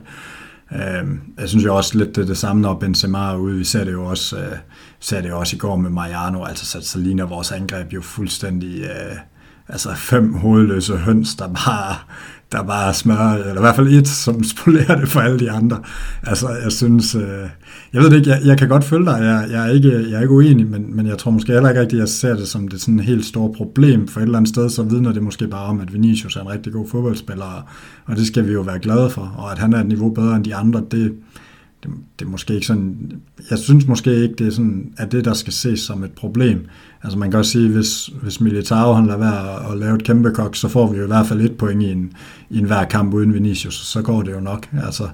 [0.75, 3.57] Øhm, jeg synes jo også lidt det, det samme, når Benzema er ude.
[3.57, 4.57] Vi ser det jo også, øh,
[4.99, 8.01] ser det jo også i går med Mariano, altså så, så ligner vores angreb jo
[8.01, 8.81] fuldstændig...
[8.81, 9.17] Øh,
[9.67, 11.95] altså fem hovedløse høns, der bare
[12.51, 15.79] der bare smør, eller i hvert fald et, som spolerer det for alle de andre.
[16.23, 17.49] Altså, jeg synes, øh,
[17.93, 20.17] jeg ved det ikke, jeg, jeg kan godt følge dig, jeg, jeg, er ikke, jeg
[20.17, 22.47] er ikke uenig, men, men jeg tror måske heller ikke rigtigt, at jeg ser det
[22.47, 25.23] som det sådan et helt stort problem, for et eller andet sted, så vidner det
[25.23, 27.69] måske bare om, at Vinicius er en rigtig god fodboldspiller,
[28.05, 30.35] og det skal vi jo være glade for, og at han er et niveau bedre
[30.35, 31.13] end de andre, det,
[31.83, 33.11] det, det er måske ikke sådan,
[33.49, 36.65] jeg synes måske ikke, det er sådan, at det, der skal ses som et problem.
[37.03, 40.31] Altså man kan også sige, hvis, hvis Militao han lader være at lave et kæmpe
[40.31, 42.13] kok, så får vi jo i hvert fald et point i en,
[42.49, 44.67] i en hver kamp uden Vinicius, så går det jo nok.
[44.83, 45.09] Altså,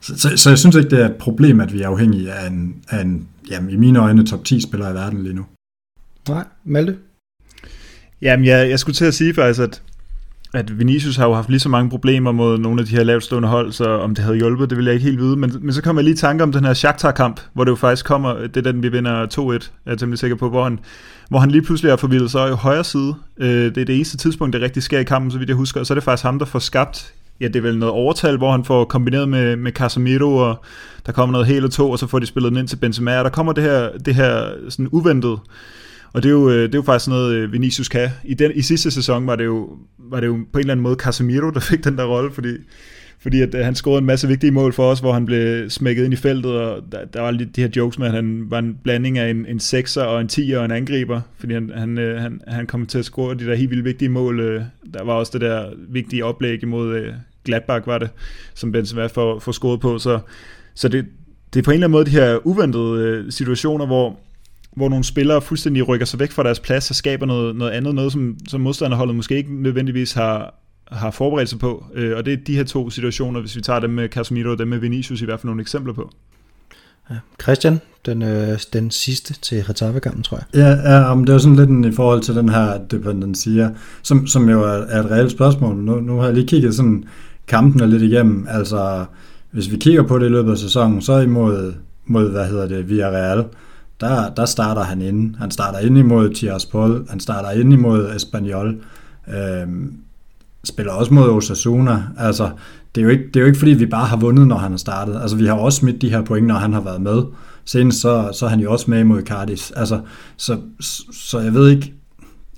[0.00, 2.46] så, så, så jeg synes ikke, det er et problem, at vi er afhængige af
[2.46, 5.44] en, af en jamen, i mine øjne, top 10 spiller i verden lige nu.
[6.28, 6.96] Nej, Malte?
[8.22, 9.82] Jamen, jeg, jeg skulle til at sige faktisk, at
[10.54, 13.48] at Vinicius har jo haft lige så mange problemer mod nogle af de her lavtstående
[13.48, 15.36] hold, så om det havde hjulpet, det vil jeg ikke helt vide.
[15.36, 17.76] Men, men så kommer jeg lige i tanke om den her Shakhtar-kamp, hvor det jo
[17.76, 20.78] faktisk kommer, det er den, vi vinder 2-1, er jeg temmelig sikker på, hvor han,
[21.32, 23.14] hvor han lige pludselig er forvildet så i højre side.
[23.38, 25.80] Øh, det er det eneste tidspunkt, det rigtig sker i kampen, så vidt jeg husker,
[25.80, 28.36] og så er det faktisk ham, der får skabt ja, det er vel noget overtal,
[28.36, 30.64] hvor han får kombineret med, med Casemiro, og
[31.06, 33.24] der kommer noget hele to, og så får de spillet den ind til Benzema, og
[33.24, 35.38] der kommer det her, det her sådan uventet
[36.12, 38.10] og det er jo, øh, det er jo faktisk noget, øh, Vinicius kan.
[38.24, 39.68] I, den, I sidste sæson var det, jo,
[39.98, 42.48] var det jo på en eller anden måde Casemiro, der fik den der rolle, fordi,
[43.22, 46.04] fordi at, øh, han scorede en masse vigtige mål for os, hvor han blev smækket
[46.04, 48.58] ind i feltet, og der, der var lidt de her jokes med, at han var
[48.58, 51.98] en blanding af en, en sekser og en 10 og en angriber, fordi han, han,
[51.98, 54.40] øh, han, han kom til at score de der helt vildt vigtige mål.
[54.40, 54.62] Øh,
[54.94, 57.12] der var også det der vigtige oplæg imod øh,
[57.44, 58.10] Gladbach, var det,
[58.54, 60.18] som Benzema får, får scoret på, så,
[60.74, 61.06] så det,
[61.54, 64.18] det er på en eller anden måde de her uventede situationer, hvor
[64.76, 67.94] hvor nogle spillere fuldstændig rykker sig væk fra deres plads og skaber noget, noget andet,
[67.94, 70.54] noget som, som modstanderholdet måske ikke nødvendigvis har,
[70.92, 71.84] har forberedt sig på.
[71.94, 74.58] Øh, og det er de her to situationer, hvis vi tager dem med Casemiro og
[74.58, 76.10] dem med Vinicius i hvert fald nogle eksempler på.
[77.10, 77.16] Ja.
[77.42, 80.44] Christian, den, øh, den sidste til Retave-kampen, tror jeg.
[80.84, 83.70] Ja, ja men det er sådan lidt en, i forhold til den her dependencia,
[84.02, 85.76] som, som jo er, er et reelt spørgsmål.
[85.76, 87.04] Nu, nu har jeg lige kigget sådan
[87.46, 88.46] kampene lidt igennem.
[88.48, 89.04] Altså,
[89.50, 91.74] hvis vi kigger på det i løbet af sæsonen, så imod,
[92.06, 93.44] mod, hvad hedder det, Villarreal,
[94.00, 95.38] der, der starter han inde.
[95.38, 98.80] Han starter ind imod Tiraspol, han starter ind imod Espanyol,
[99.34, 99.92] øhm,
[100.64, 102.02] spiller også mod Osasuna.
[102.18, 102.50] Altså,
[102.94, 104.70] det er, jo ikke, det er jo ikke fordi, vi bare har vundet, når han
[104.70, 105.20] har startet.
[105.20, 107.22] Altså, vi har også smidt de her point, når han har været med.
[107.64, 109.70] Senest så, så er han jo også med mod Cardis.
[109.70, 110.00] Altså,
[110.36, 110.58] så,
[111.12, 111.94] så jeg ved ikke,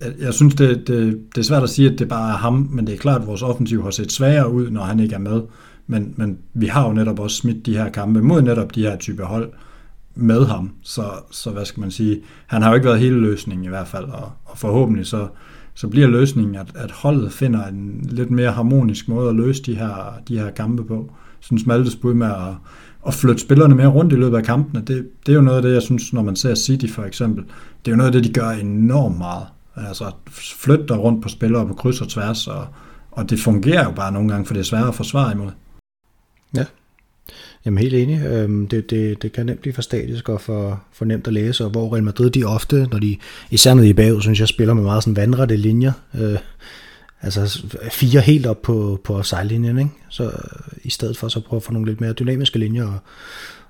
[0.00, 2.68] jeg, jeg synes, det, det, det er svært at sige, at det bare er ham,
[2.70, 5.18] men det er klart, at vores offensiv har set svagere ud, når han ikke er
[5.18, 5.42] med.
[5.86, 8.96] Men, men vi har jo netop også smidt de her kampe mod netop de her
[8.96, 9.52] type hold
[10.14, 10.70] med ham.
[10.82, 13.88] Så, så hvad skal man sige, han har jo ikke været hele løsningen i hvert
[13.88, 15.28] fald, og, og forhåbentlig så,
[15.74, 19.74] så bliver løsningen, at, at holdet finder en lidt mere harmonisk måde at løse de
[19.74, 20.94] her, de her kampe på.
[21.40, 22.54] Sådan synes Maltes bud med at,
[23.06, 25.62] at flytte spillerne mere rundt i løbet af kampene, det, det er jo noget af
[25.62, 27.44] det, jeg synes, når man ser City for eksempel,
[27.84, 29.46] det er jo noget af det, de gør enormt meget.
[29.76, 32.66] Altså flytte rundt på spillere på kryds og tværs, og,
[33.10, 35.50] og det fungerer jo bare nogle gange, for det er svært at forsvare imod.
[36.56, 36.64] Ja,
[37.66, 38.26] Jamen helt enig.
[38.26, 41.64] Øhm, det, det, det kan nemt blive for statisk og for, for nemt at læse,
[41.64, 43.16] og hvor Real Madrid de ofte, når de,
[43.50, 45.92] især når de er bagud, synes jeg, spiller med meget sådan vandrette linjer.
[46.20, 46.38] Øh,
[47.22, 49.90] altså fire helt op på, på sejllinjen, ikke?
[50.08, 50.30] Så øh,
[50.82, 52.98] i stedet for så prøve at få nogle lidt mere dynamiske linjer og,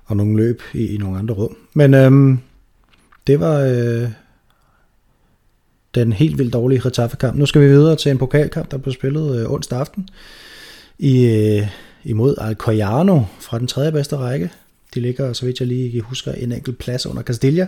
[0.05, 1.57] og nogle løb i, i nogle andre rum.
[1.73, 2.39] Men øhm,
[3.27, 4.09] det var øh,
[5.95, 7.37] den helt vildt dårlige Retaffe-kamp.
[7.37, 10.09] Nu skal vi videre til en pokalkamp, der blev spillet øh, onsdag aften
[10.99, 11.67] i, øh,
[12.05, 14.51] imod Alcoyano fra den tredje bedste række.
[14.93, 17.67] De ligger, så vidt jeg lige husker, en enkelt plads under Castilla.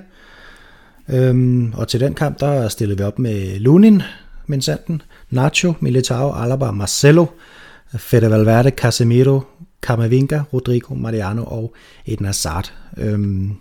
[1.10, 4.02] Øhm, og til den kamp, der stillede vi op med Lunin,
[4.48, 7.26] Minsanten, Nacho, Militao, Alaba, Marcelo,
[7.98, 9.42] Fede Valverde, Casemiro,
[9.82, 11.74] Camavinga, Rodrigo, Mariano og
[12.06, 12.74] Eden Hazard.
[12.98, 13.56] Øhm,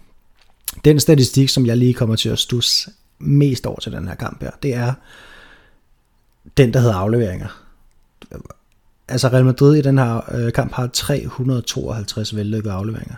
[0.84, 4.42] den statistik, som jeg lige kommer til at stusse mest over til den her kamp
[4.42, 4.92] her, det er
[6.56, 7.65] den, der hedder afleveringer.
[9.08, 13.14] Altså Real Madrid i den her øh, kamp har 352 vellykkede afleveringer.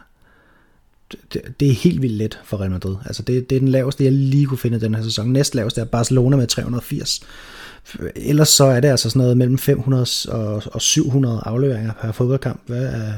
[1.33, 2.96] Det, det er helt vildt let for Real Madrid.
[3.05, 5.33] Altså det, det er den laveste, jeg lige kunne finde den her sæson.
[5.33, 7.20] Næst laveste er Barcelona med 380.
[8.16, 12.61] Ellers så er det altså sådan noget mellem 500 og, og 700 afleveringer per fodboldkamp.
[12.66, 13.12] Hvad, er,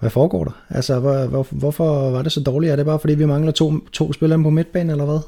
[0.00, 0.62] hvad foregår der?
[0.68, 2.72] Altså, hvor, hvor, hvorfor var det så dårligt?
[2.72, 5.20] Er det bare fordi, vi mangler to, to spillere på midtbanen, eller hvad?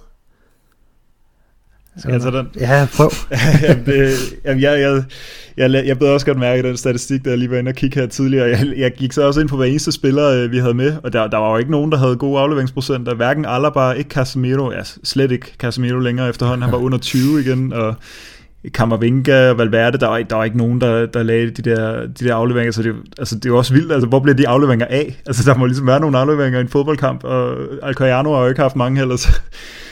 [1.98, 2.48] Skal jeg tage den?
[2.60, 3.10] Ja, prøv.
[3.62, 5.04] jamen, det, jamen, jeg, jeg,
[5.56, 8.00] jeg, jeg blev også godt mærke den statistik, der jeg lige var inde og kigge
[8.00, 8.48] her tidligere.
[8.48, 11.12] Jeg, jeg gik så også ind på hver eneste spiller, øh, vi havde med, og
[11.12, 13.14] der, der var jo ikke nogen, der havde gode afleveringsprocenter.
[13.14, 16.62] Hverken Alaba, ikke Casemiro, ja, slet ikke Casemiro længere efterhånden.
[16.62, 17.94] Han var under 20 igen, og
[18.70, 22.24] Kammervinga og Valverde, der var, der var ikke nogen, der, der lagde de der, de
[22.24, 24.86] der afleveringer, så det, altså, det er jo også vildt, altså, hvor bliver de afleveringer
[24.86, 25.22] af?
[25.26, 28.60] Altså, der må ligesom være nogle afleveringer i en fodboldkamp, og Alcoyano har jo ikke
[28.60, 29.28] haft mange heller, så,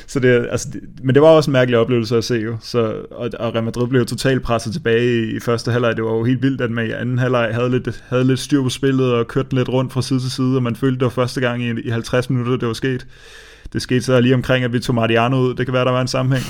[0.06, 2.92] så det, altså, det, men det var også en mærkelig oplevelse at se jo, så,
[3.10, 6.24] og, og Real Madrid blev totalt presset tilbage i, i første halvleg, det var jo
[6.24, 9.28] helt vildt, at man i anden halvleg havde lidt, havde lidt styr på spillet, og
[9.28, 11.70] kørte lidt rundt fra side til side, og man følte, det var første gang i,
[11.80, 13.06] i 50 minutter, det var sket.
[13.72, 16.00] Det skete så lige omkring, at vi tog Mariano ud, det kan være, der var
[16.00, 16.44] en sammenhæng.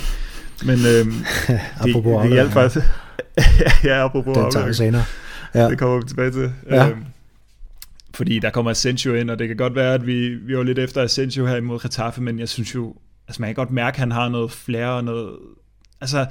[0.64, 1.12] Men øhm,
[1.84, 2.86] det, det hjalp faktisk.
[3.84, 5.04] ja, apropos Den tager vi senere.
[5.54, 5.68] Ja.
[5.68, 6.52] Det kommer vi tilbage til.
[6.70, 6.88] Ja.
[6.88, 7.04] Øhm,
[8.14, 10.78] fordi der kommer Asensio ind, og det kan godt være, at vi, vi var lidt
[10.78, 12.94] efter Asensio her imod Getafe, men jeg synes jo,
[13.28, 15.30] altså man kan godt mærke, at han har noget flere og noget...
[16.00, 16.26] Altså,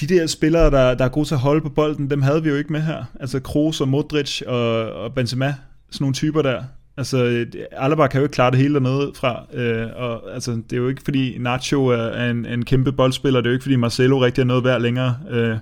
[0.00, 2.48] de der spillere, der, der er gode til at holde på bolden, dem havde vi
[2.48, 3.04] jo ikke med her.
[3.20, 5.54] Altså Kroos og Modric og, og Benzema,
[5.90, 6.64] sådan nogle typer der.
[7.00, 10.76] Altså, Alaba kan jo ikke klare det hele dernede fra, øh, og altså, det er
[10.76, 14.18] jo ikke fordi Nacho er en, en kæmpe boldspiller, det er jo ikke fordi Marcelo
[14.18, 15.16] rigtig er noget værd længere.
[15.30, 15.56] Øh,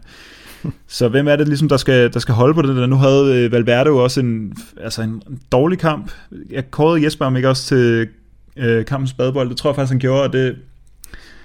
[0.87, 2.87] så hvem er det ligesom, der skal, der skal holde på det der?
[2.87, 5.23] Nu havde øh, Valverde jo også en, altså en
[5.53, 6.11] dårlig kamp.
[6.51, 8.09] Jeg kårede Jesper om ikke også til
[8.57, 9.49] øh, kampens badebold.
[9.49, 10.57] Det tror jeg faktisk, han gjorde, og det,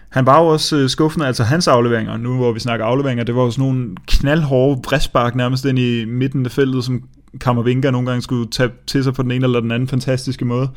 [0.10, 3.36] han var jo også øh, skuffende, altså hans afleveringer, nu hvor vi snakker afleveringer, det
[3.36, 7.03] var jo sådan nogle knaldhårde bræspark nærmest ind i midten af feltet, som
[7.41, 10.69] Kammervinga nogle gange skulle tage til sig på den ene eller den anden fantastiske måde.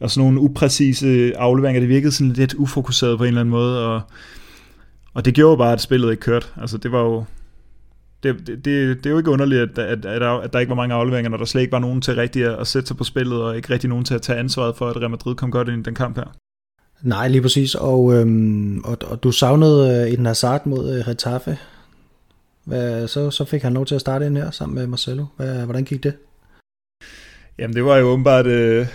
[0.00, 3.86] Og sådan nogle upræcise afleveringer, det virkede sådan lidt ufokuseret på en eller anden måde,
[3.86, 4.00] og,
[5.14, 6.46] og det gjorde bare, at spillet ikke kørte.
[6.60, 7.24] Altså det var jo,
[8.22, 10.70] det, det, det, det er jo ikke underligt, at, at, at, der, at der ikke
[10.70, 12.96] var mange afleveringer, når der slet ikke var nogen til rigtig at, at sætte sig
[12.96, 15.50] på spillet, og ikke rigtig nogen til at tage ansvaret for, at Real Madrid kom
[15.50, 16.36] godt ind i den kamp her.
[17.02, 17.74] Nej, lige præcis.
[17.74, 21.58] Og, øhm, og, og du savnede øh, en Hazard mod øh, Retaffe.
[22.64, 25.24] Hvad, så, så fik han lov til at starte ind her sammen med Marcelo.
[25.36, 26.14] Hvad, hvordan gik det?
[27.58, 28.46] Jamen det var jo åbenbart...
[28.46, 28.86] Øh,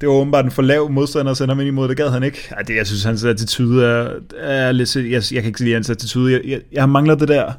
[0.00, 1.88] det var åbenbart en for lav modstander at sende ham ind imod.
[1.88, 2.38] Det gad han ikke.
[2.50, 4.96] Ej, det, jeg synes, hans attitude er, er lidt...
[4.96, 6.32] Jeg, jeg kan ikke lide hans attitude.
[6.32, 7.52] Jeg, jeg, jeg mangler det der,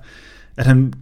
[0.58, 0.94] at han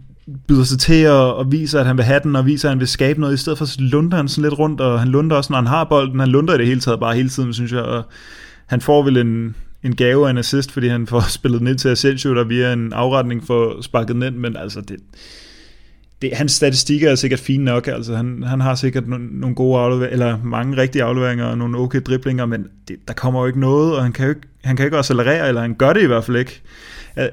[0.48, 2.80] byder sig til og, og viser, at han vil have den, og viser, at han
[2.80, 3.34] vil skabe noget.
[3.34, 5.66] I stedet for så lunder han sådan lidt rundt, og han lunder også, når han
[5.66, 6.20] har bolden.
[6.20, 7.82] Han lunder i det hele taget bare hele tiden, synes jeg.
[7.82, 8.02] Og
[8.66, 11.88] han får vel en, en gave og en assist, fordi han får spillet ned til
[11.88, 14.96] Asensio, der via en afretning får sparket ned, men altså det,
[16.22, 19.78] det, hans statistikker er sikkert fine nok, altså han, han har sikkert no- nogle gode
[19.78, 23.60] afleveringer, eller mange rigtige afleveringer og nogle okay driblinger, men det, der kommer jo ikke
[23.60, 26.06] noget, og han kan jo ikke, han kan ikke accelerere, eller han gør det i
[26.06, 26.60] hvert fald ikke.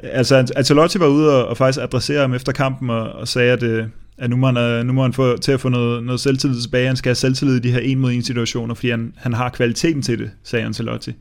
[0.03, 3.63] Altså Ancelotti var ude og, og faktisk adressere ham efter kampen og, og sagde, at,
[3.63, 3.85] øh,
[4.17, 6.61] at nu, må han, øh, nu må han få til at få noget, noget selvtillid
[6.61, 9.33] tilbage, han skal have selvtillid i de her en mod en situationer, fordi han, han
[9.33, 11.11] har kvaliteten til det, sagde Ancelotti.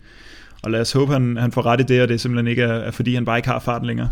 [0.65, 2.73] Og lad os håbe, han, han får ret i det, og det simpelthen ikke er,
[2.73, 4.11] er fordi, han bare ikke har farten længere.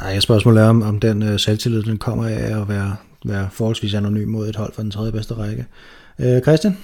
[0.00, 3.94] Nej, spørgsmålet er, om, om den øh, selvtillid, den kommer af at være, være forholdsvis
[3.94, 5.66] anonym mod et hold fra den tredje bedste række.
[6.18, 6.76] Øh, Christian?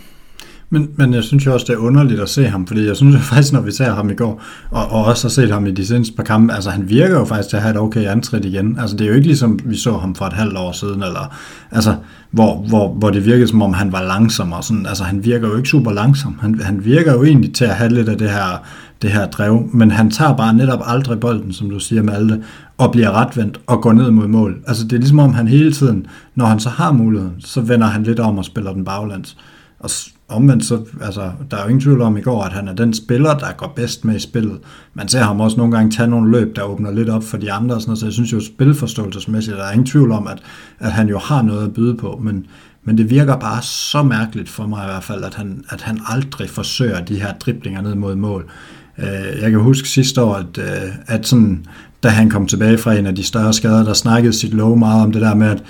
[0.73, 3.15] Men, men jeg synes jo også, det er underligt at se ham, fordi jeg synes
[3.15, 5.71] jo faktisk, når vi ser ham i går, og, og også har set ham i
[5.71, 8.45] de seneste par kampe, altså han virker jo faktisk til at have et okay antræt
[8.45, 8.79] igen.
[8.81, 11.37] Altså det er jo ikke ligesom, vi så ham for et halvt år siden, eller,
[11.71, 11.97] altså,
[12.31, 15.49] hvor, hvor, hvor det virkede som om, han var langsom, og sådan, altså han virker
[15.49, 16.39] jo ikke super langsom.
[16.41, 18.63] Han, han virker jo egentlig til at have lidt af det her,
[19.03, 22.43] det her drev, men han tager bare netop aldrig bolden, som du siger, Malte,
[22.79, 24.57] og bliver retvendt og går ned mod mål.
[24.67, 27.87] Altså det er ligesom om, han hele tiden, når han så har muligheden, så vender
[27.87, 29.37] han lidt om og spiller den baglands.
[29.79, 29.91] Og
[30.33, 32.95] omvendt så, altså, der er jo ingen tvivl om i går, at han er den
[32.95, 34.59] spiller, der går bedst med i spillet.
[34.95, 37.53] Man ser ham også nogle gange tage nogle løb, der åbner lidt op for de
[37.53, 40.38] andre, og sådan noget, så jeg synes jo spilforståelsesmæssigt, der er ingen tvivl om, at,
[40.79, 42.47] at han jo har noget at byde på, men,
[42.85, 46.01] Men det virker bare så mærkeligt for mig i hvert fald, at han, at han
[46.09, 48.51] aldrig forsøger de her driblinger ned mod mål.
[48.99, 51.66] Øh, jeg kan huske sidste år, at, øh, at sådan,
[52.03, 55.03] da han kom tilbage fra en af de større skader, der snakkede sit lov meget
[55.03, 55.62] om det der med, at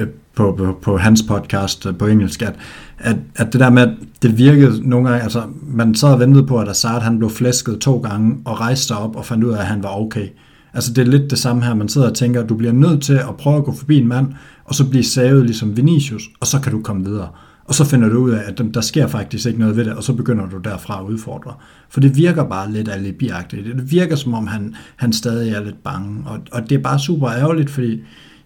[0.00, 2.54] øh, på, på, på hans podcast på engelsk, at,
[2.98, 6.46] at, at det der med, at det virkede nogle gange, altså man sad og ventede
[6.46, 9.52] på, at Assad han blev flæsket to gange og rejste sig op og fandt ud
[9.52, 10.28] af, at han var okay.
[10.74, 13.02] Altså det er lidt det samme her, man sidder og tænker, at du bliver nødt
[13.02, 14.26] til at prøve at gå forbi en mand,
[14.64, 17.28] og så blive savet ligesom Vinicius, og så kan du komme videre.
[17.64, 20.02] Og så finder du ud af, at der sker faktisk ikke noget ved det, og
[20.02, 21.54] så begynder du derfra at udfordre.
[21.88, 23.66] For det virker bare lidt alibiagtigt.
[23.66, 26.22] Det virker som om, han, han stadig er lidt bange.
[26.26, 28.00] Og, og det er bare super ærgerligt, fordi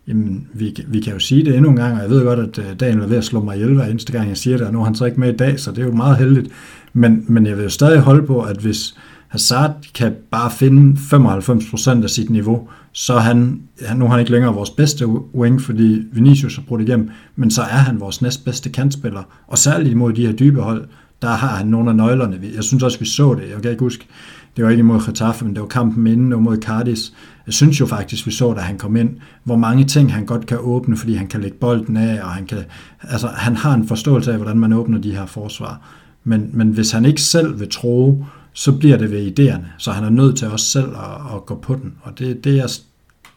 [0.08, 2.58] jamen, vi, vi kan jo sige det endnu en gang, og jeg ved godt, at
[2.58, 4.72] øh, Daniel er ved at slå mig ihjel hver eneste gang, jeg siger det, og
[4.72, 6.48] nu er han så ikke med i dag, så det er jo meget heldigt.
[6.92, 8.94] Men, men jeg vil jo stadig holde på, at hvis
[9.28, 13.60] Hazard kan bare finde 95% af sit niveau, så er han,
[13.96, 17.62] nu er han ikke længere vores bedste wing, fordi Vinicius har brugt igennem, men så
[17.62, 20.88] er han vores næstbedste kantspiller, og særligt imod de her dybe hold,
[21.22, 22.40] der har han nogle af nøglerne.
[22.54, 23.50] Jeg synes også, vi så det.
[23.54, 24.06] Jeg kan ikke huske,
[24.56, 27.12] det var ikke imod Getafe, men det var kampen inden og mod Cardis.
[27.46, 29.10] Jeg synes jo faktisk, vi så, da han kom ind,
[29.44, 32.46] hvor mange ting han godt kan åbne, fordi han kan lægge bolden af, og han,
[32.46, 32.58] kan,
[33.02, 35.80] altså, han har en forståelse af, hvordan man åbner de her forsvar.
[36.24, 39.66] Men, men hvis han ikke selv vil tro, så bliver det ved idéerne.
[39.78, 41.94] Så han er nødt til også selv at, at gå på den.
[42.02, 42.78] Og det, det, er,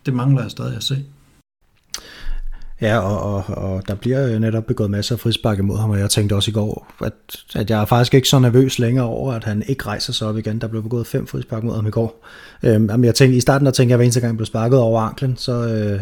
[0.06, 1.04] det mangler jeg stadig at se.
[2.82, 6.10] Ja, og, og, og der bliver netop begået masser af frispark imod ham, og jeg
[6.10, 7.14] tænkte også i går, at,
[7.56, 10.38] at jeg er faktisk ikke så nervøs længere over, at han ikke rejser sig op
[10.38, 10.62] igen.
[10.62, 12.28] Der blev begået fem frispark mod ham i går.
[12.64, 14.80] Øhm, jeg tænkte, I starten der tænkte jeg, at hver eneste gang jeg blev sparket
[14.80, 16.02] over anklen, så, øh,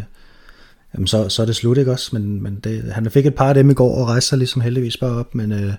[0.94, 2.10] jamen så, så er det slut, ikke også?
[2.14, 4.62] Men, men det, han fik et par af dem i går og rejste sig ligesom
[4.62, 5.74] heldigvis bare op, men øh,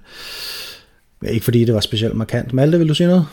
[1.29, 2.53] ikke fordi det var specielt markant.
[2.53, 3.27] Malte, vil du sige noget?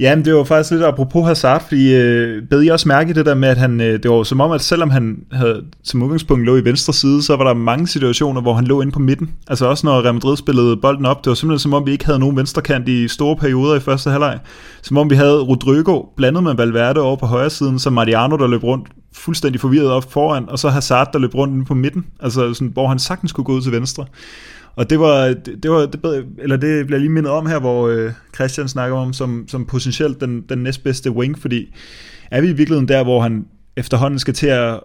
[0.00, 3.26] Ja, men det var faktisk lidt apropos Hazard, fordi øh, bed I også mærke det
[3.26, 6.44] der med, at han, øh, det var som om, at selvom han havde som udgangspunkt
[6.44, 9.30] lå i venstre side, så var der mange situationer, hvor han lå inde på midten.
[9.48, 12.06] Altså også når Real Madrid spillede bolden op, det var simpelthen som om, vi ikke
[12.06, 14.38] havde nogen venstrekant i store perioder i første halvleg.
[14.82, 18.46] Som om vi havde Rodrigo blandet med Valverde over på højre siden, så Mariano, der
[18.46, 22.06] løb rundt fuldstændig forvirret op foran, og så Hazard, der løb rundt inde på midten,
[22.20, 24.04] altså sådan, hvor han sagtens kunne gå ud til venstre.
[24.78, 27.88] Og det var, det, det var det, eller det bliver lige mindet om her, hvor
[27.88, 31.74] øh, Christian snakker om som, som potentielt den, den næstbedste wing, fordi
[32.30, 34.80] er vi i virkeligheden der, hvor han efterhånden skal til at,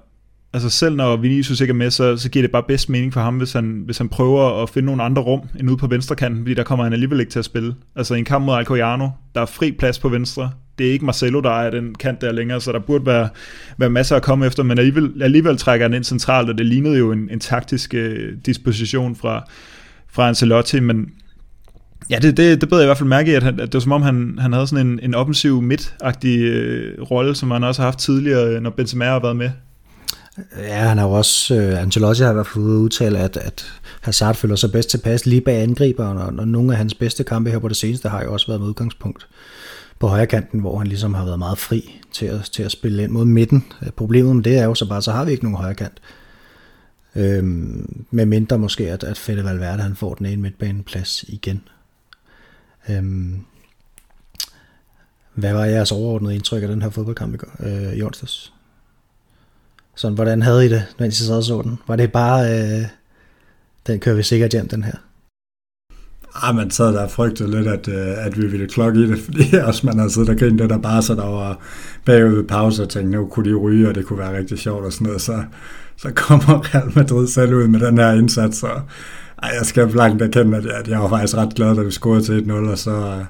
[0.53, 3.21] altså selv når Vinicius ikke er med, så, så giver det bare bedst mening for
[3.21, 6.15] ham, hvis han, hvis han prøver at finde nogle andre rum end ude på venstre
[6.15, 7.75] kanten, fordi der kommer han alligevel ikke til at spille.
[7.95, 11.05] Altså i en kamp mod Alcoyano, der er fri plads på venstre, det er ikke
[11.05, 13.29] Marcelo, der er den kant der længere, så der burde være,
[13.77, 16.97] være masser at komme efter, men alligevel, alligevel trækker han ind centralt, og det lignede
[16.97, 19.49] jo en, en taktisk øh, disposition fra,
[20.13, 21.09] fra Ancelotti, men
[22.09, 23.73] ja, det, det, det beder jeg i hvert fald mærke i, at, han, at det
[23.73, 27.63] var som om, han, han havde sådan en, en offensiv midtagtig øh, rolle, som han
[27.63, 29.49] også har haft tidligere, øh, når Benzema har været med.
[30.57, 33.65] Ja, han har jo også, øh, Ancelotti har i hvert fald udtalt, at, at
[34.01, 37.49] Hazard føler sig bedst tilpas lige bag angriberen, og, og nogle af hans bedste kampe
[37.49, 39.27] her på det seneste har jo også været med udgangspunkt
[39.99, 43.03] på højre kanten, hvor han ligesom har været meget fri til at, til at spille
[43.03, 43.65] ind mod midten.
[43.81, 46.01] Øh, problemet med det er jo så bare, så har vi ikke nogen højre kant.
[47.15, 51.67] Øhm, med mindre måske, at, at Fede Valverde han får den ene midtbaneplads igen.
[52.89, 53.39] Øhm,
[55.33, 58.53] hvad var jeres overordnede indtryk af den her fodboldkamp i, øh, i onsdags?
[59.95, 61.79] Sådan, hvordan havde I det, mens I sad og så den?
[61.87, 62.87] Var det bare, øh,
[63.87, 64.93] den kører vi sikkert hjem, den her?
[66.35, 69.19] Ah, man sad der og frygtede lidt, at, øh, at vi ville klokke i det,
[69.25, 71.59] fordi også man havde siddet og grint det der bare så der var
[72.05, 74.85] bagud ved pause og tænkte, nu kunne de ryge, og det kunne være rigtig sjovt
[74.85, 75.43] og sådan noget, så
[75.97, 78.81] så kommer Real Madrid selv ud med den her indsats, og
[79.43, 81.91] ej, jeg skal blankt erkende, at jeg, at jeg var faktisk ret glad, da vi
[81.91, 83.25] scorede til 1-0, og så, øh,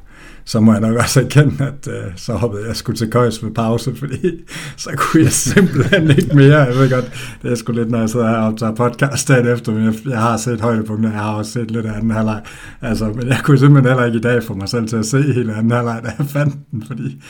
[0.46, 3.52] så må jeg nok også erkende, at øh, så hoppede jeg skulle til køjs ved
[3.52, 4.32] pause, fordi
[4.78, 6.58] så kunne jeg simpelthen ikke mere.
[6.58, 9.48] Jeg ved godt, det er sgu lidt, når jeg sidder her og optager podcast dagen
[9.48, 12.42] efter, men jeg, jeg har set højdepunkter, jeg har også set lidt af anden halvleg.
[12.82, 15.22] Altså, men jeg kunne simpelthen heller ikke i dag få mig selv til at se
[15.22, 17.22] hele anden halvleg, da jeg fandt den, fordi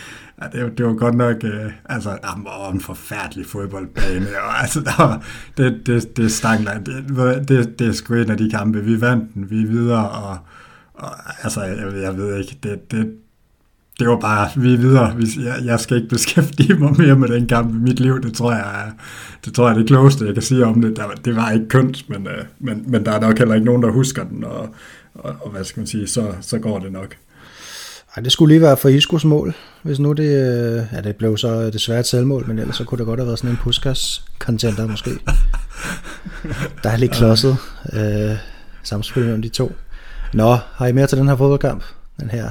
[0.41, 4.61] Ja, det, det var godt nok, øh, altså, ah, der var en forfærdelig fodboldbane, og
[4.61, 5.23] altså, der var,
[5.57, 9.33] det, det, det stank, det, det, det er sgu en af de kampe, vi vandt
[9.33, 10.37] den, vi er videre, og,
[10.93, 11.11] og
[11.43, 13.13] altså, jeg, jeg ved ikke, det, det,
[13.99, 17.47] det var bare, vi er videre, jeg, jeg skal ikke beskæftige mig mere med den
[17.47, 18.91] kamp i mit liv, det tror jeg,
[19.45, 22.09] det tror jeg er det klogeste, jeg kan sige om det, det var ikke kønt,
[22.09, 24.75] men, øh, men, men der er nok heller ikke nogen, der husker den, og,
[25.13, 27.15] og, og hvad skal man sige, så, så går det nok.
[28.15, 29.53] Ej, det skulle lige være for Iskos mål,
[29.83, 32.83] hvis nu det, øh, ja, det blev så øh, desværre et selvmål, men ellers så
[32.83, 35.09] kunne det godt have været sådan en Puskas contenter måske.
[36.83, 37.57] Der er lidt klodset
[37.93, 38.37] øh,
[38.83, 39.71] samspil mellem de to.
[40.33, 41.83] Nå, har I mere til den her fodboldkamp?
[42.19, 42.49] Den her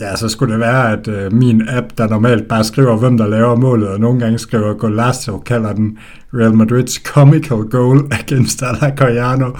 [0.00, 3.26] Ja, så skulle det være, at øh, min app, der normalt bare skriver, hvem der
[3.26, 5.98] laver målet, og nogle gange skriver Golasso, kalder den
[6.34, 9.50] Real Madrid's comical goal against Alacoyano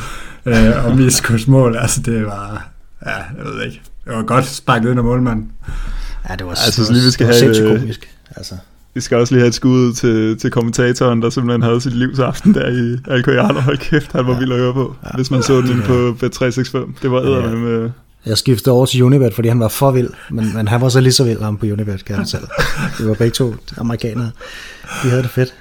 [0.46, 1.76] øh, og Miskos mål.
[1.76, 2.68] Altså, det var...
[3.06, 3.82] Ja, jeg ved ikke.
[4.04, 5.52] Det var godt sparket ind af målmanden.
[6.28, 7.80] Ja, det var, Altså, det så var, lige vi skal det var have, sindssygt øh,
[7.80, 8.08] komisk.
[8.36, 8.54] Altså,
[8.98, 12.18] Vi skal også lige have et skud til, til kommentatoren, der simpelthen havde sit livs
[12.18, 13.60] aften der i Alcoyano.
[13.60, 14.38] Hold kæft, han var Ja.
[14.38, 15.10] vild at høre på, Ja.
[15.16, 16.78] hvis man så den inde på Bet365.
[17.02, 17.26] Det var Ja.
[17.26, 17.90] eddermame med...
[18.26, 21.00] jeg skiftede over til Unibet, fordi han var for vild, men, men han var så
[21.00, 22.46] lige så vild ham på Unibet, kan jeg fortælle.
[22.98, 24.30] Det var begge to amerikanere.
[25.02, 25.54] De havde det fedt.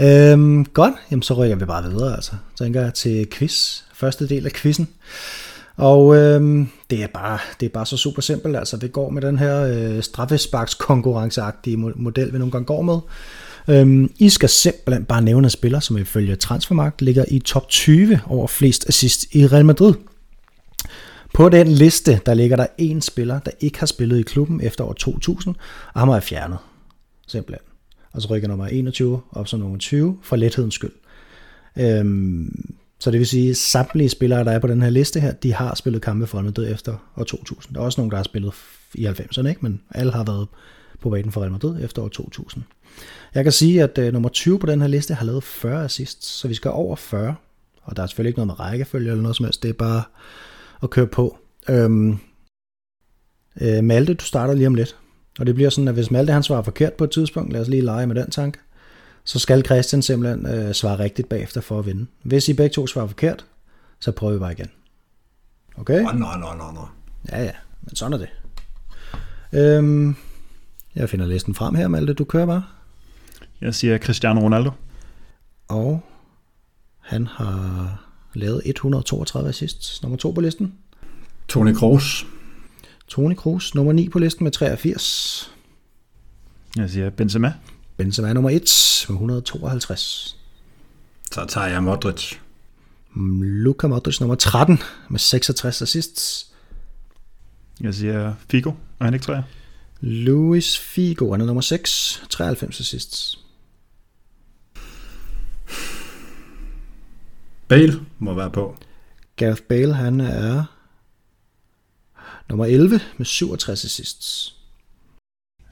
[0.00, 2.30] Øhm, godt, jamen så rykker vi bare videre, altså.
[2.56, 4.88] Så tænker jeg til quiz, første del af quizzen.
[5.76, 9.22] Og øh, det, er bare, det er bare så super simpelt, altså vi går med
[9.22, 12.98] den her øh, straffesparkskonkurrenceagtige model, vi nogle gange går med.
[13.68, 18.20] Øhm, I skal simpelthen bare nævne en spiller, som ifølge Transfermarkt ligger i top 20
[18.26, 19.94] over flest assist i Real Madrid.
[21.34, 24.84] På den liste, der ligger der en spiller, der ikke har spillet i klubben efter
[24.84, 25.54] år 2000,
[25.94, 26.58] og ham er fjernet.
[27.26, 27.66] Simpelthen.
[28.12, 30.92] Og så rykker nummer 21 op som nummer 20, for lethedens skyld.
[31.78, 35.32] Øhm, så det vil sige, at samtlige spillere, der er på den her liste her,
[35.32, 37.74] de har spillet kampe for Real Madrid efter år 2000.
[37.74, 38.52] Der er også nogle, der har spillet
[38.94, 39.60] i 90'erne, ikke?
[39.60, 40.48] men alle har været
[41.00, 42.64] på banen for Real Madrid efter år 2000.
[43.34, 46.26] Jeg kan sige, at øh, nummer 20 på den her liste har lavet 40 assists,
[46.28, 47.34] så vi skal over 40.
[47.82, 50.02] Og der er selvfølgelig ikke noget med rækkefølge eller noget som helst, det er bare
[50.82, 51.38] at køre på.
[51.68, 52.18] Øhm,
[53.60, 54.96] øh, Malte, du starter lige om lidt.
[55.38, 57.68] Og det bliver sådan, at hvis Malte han svarer forkert på et tidspunkt, lad os
[57.68, 58.58] lige lege med den tanke,
[59.24, 62.06] så skal Christian simpelthen øh, svare rigtigt bagefter for at vinde.
[62.22, 63.44] Hvis I begge to svarer forkert,
[64.00, 64.70] så prøver vi bare igen.
[65.76, 66.02] Okay?
[66.02, 66.86] Nå, nå, nå, nå.
[67.28, 68.28] Ja, ja, men sådan er det.
[69.52, 70.16] Øhm,
[70.94, 72.12] jeg finder listen frem her, Malte.
[72.12, 72.64] Du kører bare.
[73.60, 74.70] Jeg siger Cristiano Ronaldo.
[75.68, 76.00] Og
[77.00, 77.98] han har
[78.34, 80.02] lavet 132 assists.
[80.02, 80.74] Nummer to på listen.
[81.48, 82.26] Toni Kroos.
[83.08, 85.52] Toni Kroos, nummer 9 på listen med 83.
[86.76, 87.52] Jeg siger Benzema.
[87.96, 90.36] Benzema er nummer 1 med 152.
[91.32, 92.34] Så tager jeg Modric.
[93.40, 94.78] Luka Modric nummer 13
[95.08, 96.52] med 66 assists.
[97.80, 98.70] Jeg siger Figo.
[99.00, 99.44] Er han ikke, tror jeg?
[100.00, 103.38] Luis Figo, han er nummer 6, 93 assists.
[107.68, 108.76] Bale må være på.
[109.36, 110.64] Gareth Bale, han er
[112.48, 114.56] nummer 11 med 67 assists.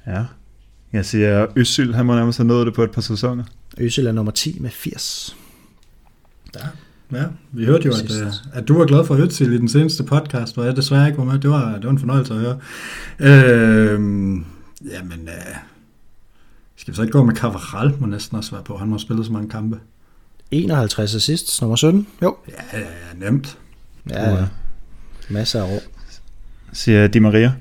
[0.07, 0.25] Ja.
[0.93, 1.93] Jeg siger Øsyl.
[1.93, 3.45] Han må nærmest have nået det på et par sæsoner.
[3.79, 5.37] Øsel er nummer 10 med 80.
[6.55, 6.67] Ja,
[7.13, 7.25] ja.
[7.53, 10.55] vi hørte jo, at, øh, at du var glad for Øtzil i den seneste podcast,
[10.55, 11.39] hvor jeg desværre ikke var med.
[11.39, 12.59] Det var, det var en fornøjelse at høre.
[13.19, 14.01] Øh,
[14.91, 15.57] jamen, øh,
[16.77, 18.77] skal vi så ikke gå med Cavaral, må næsten også være på.
[18.77, 19.79] Han må have spillet så mange kampe.
[20.51, 22.07] 51 assists, nummer 17.
[22.23, 22.37] Jo.
[22.49, 23.59] Ja, ja, ja, nemt.
[24.11, 24.47] Ja, ja.
[25.29, 25.81] Masser af år.
[26.73, 27.53] Siger Di Maria.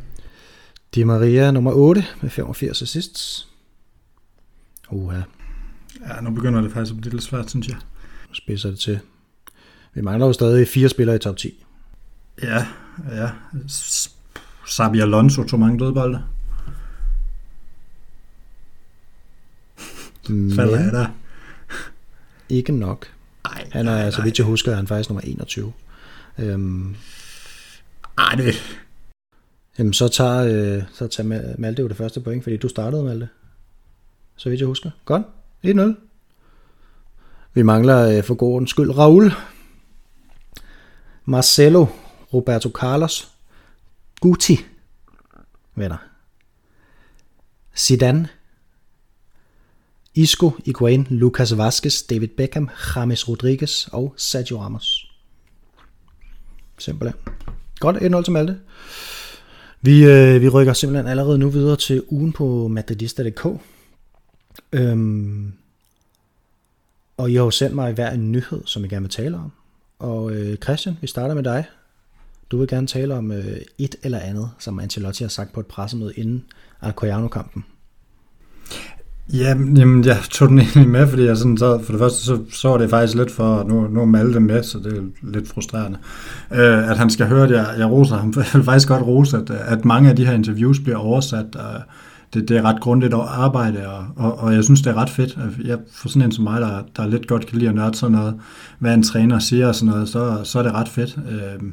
[0.95, 3.47] Di Maria nummer 8 med 85 assists.
[4.91, 5.21] Uha,
[6.07, 7.75] Ja, nu begynder det faktisk at blive lidt svært, synes jeg.
[8.29, 8.99] nu spidser det til.
[9.93, 11.65] Vi mangler jo stadig fire spillere i top 10.
[12.43, 12.67] Ja,
[13.11, 13.29] ja.
[14.67, 16.23] Sabi Alonso tog mange dødbolde.
[20.29, 21.07] Jeg Men der?
[22.49, 23.07] ikke nok.
[23.45, 25.73] Ej, Han er, så vidt jeg husker, er han faktisk nummer 21.
[26.37, 26.95] Øhm,
[28.17, 28.53] Ej, det,
[29.79, 33.29] jamen, så tager, øh, så tager Malte jo det første point, fordi du startede, Malte.
[34.35, 34.91] Så vidt jeg husker.
[35.05, 35.23] Godt.
[35.65, 35.95] 1-0.
[37.53, 39.31] Vi mangler øh, for god skyld Raul.
[41.25, 41.85] Marcelo.
[42.33, 43.31] Roberto Carlos.
[44.21, 44.59] Guti.
[45.75, 45.97] Venner.
[47.77, 48.29] Zidane.
[50.15, 55.11] Isco, Iguain, Lucas Vazquez, David Beckham, James Rodriguez og Sergio Ramos.
[56.77, 57.21] Simpelthen.
[57.79, 58.59] Godt, 1-0 til Malte.
[59.81, 63.47] Vi, øh, vi rykker simpelthen allerede nu videre til ugen på madridista.dk.
[64.71, 65.53] Øhm,
[67.17, 69.51] og I har jo sendt mig hver en nyhed, som jeg gerne vil tale om.
[69.99, 71.65] Og øh, Christian, vi starter med dig.
[72.51, 75.65] Du vil gerne tale om øh, et eller andet, som Ancelotti har sagt på et
[75.65, 76.45] pressemøde inden
[76.81, 77.65] Alcoyano-kampen.
[79.33, 82.39] Ja, jamen, jeg tog den egentlig med, fordi jeg sådan så, for det første så,
[82.51, 85.47] så var det faktisk lidt for, nu, nu er Malte med, så det er lidt
[85.47, 85.97] frustrerende,
[86.51, 88.33] øh, at han skal høre, at jeg, jeg roser ham.
[88.37, 91.81] Jeg vil faktisk godt rose, at, at mange af de her interviews bliver oversat, og
[92.33, 95.09] det, det er ret grundigt at arbejde, og, og, og jeg synes, det er ret
[95.09, 95.37] fedt.
[95.65, 98.15] Jeg, for sådan en som mig, der, der lidt godt kan lide at nørde sådan
[98.15, 98.35] noget,
[98.79, 101.19] hvad en træner siger og sådan noget, så, så er det ret fedt.
[101.31, 101.69] Øh,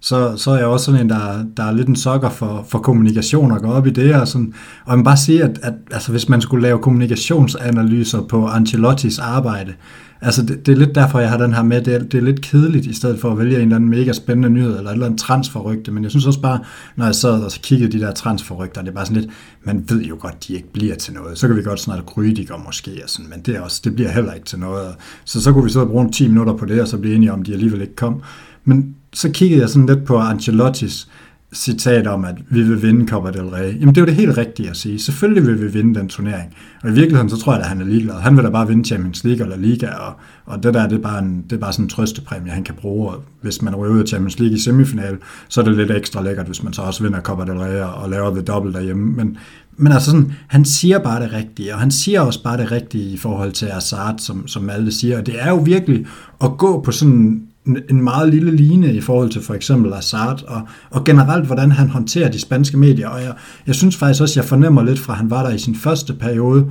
[0.00, 2.78] så, så er jeg også sådan en, der, der er lidt en sokker for, for
[2.78, 4.14] kommunikation og går op i det.
[4.14, 4.54] Og, sådan.
[4.84, 9.74] og jeg bare sige, at, at altså, hvis man skulle lave kommunikationsanalyser på Ancelottis arbejde,
[10.20, 11.82] altså det, det er lidt derfor, jeg har den her med.
[11.82, 14.12] Det er, det er lidt kedeligt, i stedet for at vælge en eller anden mega
[14.12, 15.92] spændende nyhed, eller et eller andet transferrygte.
[15.92, 16.60] Men jeg synes også bare,
[16.96, 19.32] når jeg sad og så kiggede de der transferrygter, det er bare sådan lidt,
[19.62, 21.38] man ved jo godt, de ikke bliver til noget.
[21.38, 24.10] Så kan vi godt snart Rydiger måske, og sådan, men det, er også, det bliver
[24.10, 24.94] heller ikke til noget.
[25.24, 27.32] Så så kunne vi sidde og bruge 10 minutter på det, og så blive enige
[27.32, 28.22] om, de alligevel ikke kom.
[28.64, 31.08] Men så kiggede jeg sådan lidt på Ancelottis
[31.54, 33.80] citat om, at vi vil vinde Copa del Rey.
[33.80, 34.98] Jamen det er jo det helt rigtige at sige.
[34.98, 36.54] Selvfølgelig vil vi vinde den turnering.
[36.82, 38.14] Og i virkeligheden, så tror jeg, at han er ligeglad.
[38.14, 40.12] Han vil da bare vinde Champions League eller Liga, og,
[40.46, 42.74] og det der, det er, bare en, det er bare sådan en trøstepræmie, han kan
[42.74, 43.10] bruge.
[43.10, 45.16] Og hvis man ryger ud af Champions League i semifinal,
[45.48, 47.94] så er det lidt ekstra lækkert, hvis man så også vinder Copa del Rey og,
[47.94, 49.12] og laver det dobbelt derhjemme.
[49.12, 49.36] Men,
[49.76, 53.10] men altså sådan, han siger bare det rigtige, og han siger også bare det rigtige
[53.10, 55.18] i forhold til Assad, som, som alle siger.
[55.18, 56.06] Og det er jo virkelig
[56.44, 57.47] at gå på sådan
[57.90, 61.88] en meget lille line i forhold til for eksempel Assad, og, og generelt, hvordan han
[61.88, 63.08] håndterer de spanske medier.
[63.08, 63.34] Og jeg,
[63.66, 66.14] jeg synes faktisk også, jeg fornemmer lidt fra, at han var der i sin første
[66.14, 66.66] periode,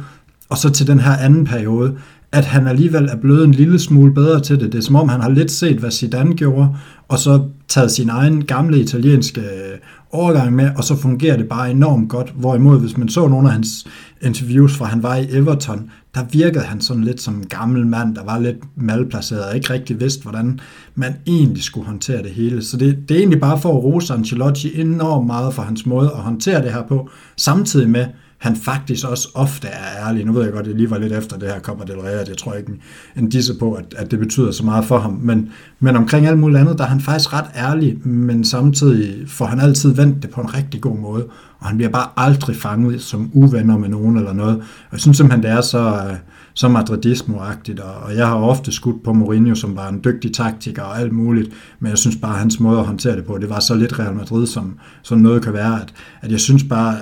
[0.50, 1.96] og så til den her anden periode,
[2.32, 4.72] at han alligevel er blevet en lille smule bedre til det.
[4.72, 6.70] Det er som om, han har lidt set, hvad Zidane gjorde,
[7.08, 9.78] og så taget sin egen gamle italienske øh,
[10.12, 12.34] overgang med, og så fungerer det bare enormt godt.
[12.36, 13.88] Hvorimod, hvis man så nogle af hans
[14.22, 18.16] interviews fra han var i Everton, der virkede han sådan lidt som en gammel mand,
[18.16, 20.60] der var lidt malplaceret og ikke rigtig vidste, hvordan
[20.96, 22.64] man egentlig skulle håndtere det hele.
[22.64, 26.12] Så det, det er egentlig bare for at rose Ancelotti enormt meget for hans måde
[26.16, 28.06] at håndtere det her på, samtidig med,
[28.38, 30.26] han faktisk også ofte er ærlig.
[30.26, 32.26] Nu ved jeg godt, at det lige var lidt efter det her kommer del Rey,
[32.26, 32.74] det tror jeg ikke
[33.16, 35.20] en disse på, at, at det betyder så meget for ham.
[35.22, 39.46] Men, men omkring alt muligt andet, der er han faktisk ret ærlig, men samtidig får
[39.46, 41.26] han altid vendt det på en rigtig god måde,
[41.60, 44.56] og han bliver bare aldrig fanget som uvenner med nogen eller noget.
[44.58, 46.16] Og jeg synes simpelthen, det er så, øh,
[46.54, 51.00] så madridismo-agtigt, og jeg har ofte skudt på Mourinho, som var en dygtig taktiker og
[51.00, 53.60] alt muligt, men jeg synes bare, at hans måde at håndtere det på, det var
[53.60, 56.96] så lidt Real Madrid, som, som noget kan være, at, at jeg synes bare,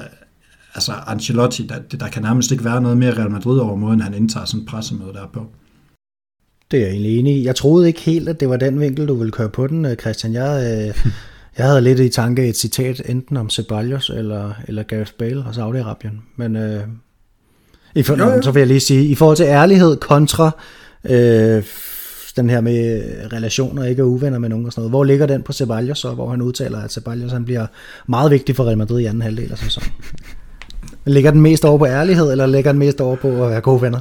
[0.75, 4.13] altså Ancelotti, der, der kan nærmest ikke være noget mere Real Madrid over måden, han
[4.13, 5.45] indtager sådan en pressemøde der på.
[6.71, 7.45] Det er jeg egentlig enig i.
[7.45, 9.95] Jeg troede ikke helt, at det var den vinkel, du ville køre på den, øh,
[9.95, 10.33] Christian.
[10.33, 11.05] Jeg, øh,
[11.57, 15.51] jeg havde lidt i tanke et citat enten om Ceballos eller, eller Gareth Bale og
[15.51, 16.13] Saudi-Arabien.
[16.35, 16.83] Men øh,
[17.95, 18.41] i for, jo, jo.
[18.41, 20.51] så vil jeg lige sige, i forhold til ærlighed kontra
[21.03, 21.63] øh,
[22.35, 23.03] den her med
[23.33, 24.91] relationer, ikke er uvenner med nogen og sådan noget.
[24.91, 27.67] Hvor ligger den på Ceballos, så, hvor han udtaler, at Ceballos han bliver
[28.07, 29.91] meget vigtig for Real Madrid i anden halvdel af sæsonen?
[31.05, 33.81] Ligger den mest over på ærlighed, eller ligger den mest over på at være gode
[33.81, 33.99] venner?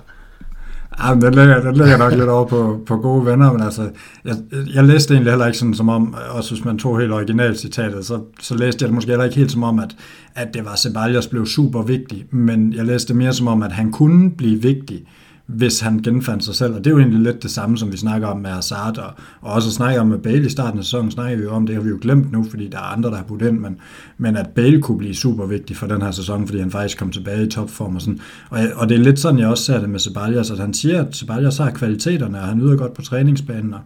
[0.98, 3.90] Ah, ja, den ligger, den ligger nok lidt over på, på gode venner, men altså,
[4.24, 4.34] jeg,
[4.74, 8.06] jeg læste egentlig heller ikke sådan som om, også hvis man tog helt originalt citatet,
[8.06, 9.96] så, så læste jeg det måske heller ikke helt som om, at,
[10.34, 13.72] at det var Ceballos blev super vigtig, men jeg læste det mere som om, at
[13.72, 15.02] han kunne blive vigtig,
[15.46, 16.74] hvis han genfandt sig selv.
[16.74, 19.12] Og det er jo egentlig lidt det samme, som vi snakker om med Hazard, og,
[19.40, 21.74] og også snakker om med Bale i starten af sæsonen, snakker vi jo om, det
[21.74, 23.76] har vi jo glemt nu, fordi der er andre, der har budt ind, men,
[24.18, 27.10] men at Bale kunne blive super vigtig for den her sæson, fordi han faktisk kom
[27.10, 28.20] tilbage i topform og sådan.
[28.50, 31.04] Og, og det er lidt sådan, jeg også ser det med Ceballos, at han siger,
[31.04, 33.80] at Ceballos har kvaliteterne, og han yder godt på træningsbanen, og,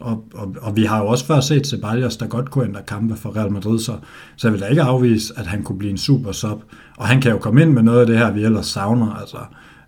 [0.00, 3.16] og, og, og vi har jo også før set Ceballos, der godt kunne ændre kampe
[3.16, 3.92] for Real Madrid, så,
[4.36, 6.62] så jeg vil da ikke afvise, at han kunne blive en super sub.
[6.96, 9.14] Og han kan jo komme ind med noget af det her, vi ellers savner.
[9.14, 9.36] Altså,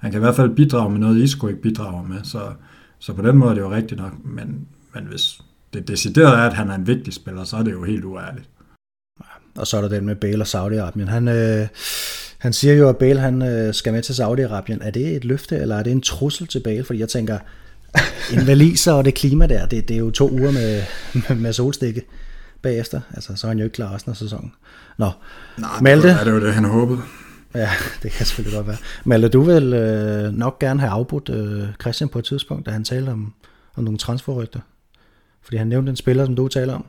[0.07, 2.17] han kan i hvert fald bidrage med noget, Isco ikke bidrager med.
[2.23, 2.53] Så,
[2.99, 4.13] så på den måde er det jo rigtigt nok.
[4.25, 5.41] Men, men hvis
[5.75, 8.49] det decideret er, at han er en vigtig spiller, så er det jo helt uærligt.
[9.57, 11.09] Og så er der den med Bale og Saudi-Arabien.
[11.09, 11.67] Han, øh,
[12.39, 14.87] han siger jo, at Bale han, øh, skal med til Saudi-Arabien.
[14.87, 16.85] Er det et løfte, eller er det en trussel til Bale?
[16.85, 17.39] Fordi jeg tænker,
[18.35, 20.83] en valiser og det klima der, det, det er jo to uger med,
[21.15, 22.03] med, med solstikke
[22.63, 23.01] bagefter.
[23.15, 24.53] Altså, så er han jo ikke klar resten af sæsonen.
[24.99, 25.11] Nå,
[25.59, 26.09] Nej, Malte.
[26.09, 27.01] Det var, det var det, han håbede.
[27.55, 27.71] Ja,
[28.03, 28.77] det kan selvfølgelig godt være.
[29.05, 32.85] Malte, du vil øh, nok gerne have afbrudt øh, Christian på et tidspunkt, da han
[32.85, 33.33] talte om,
[33.77, 34.61] om nogle transferrygter.
[35.43, 36.85] Fordi han nævnte en spiller, som du taler om.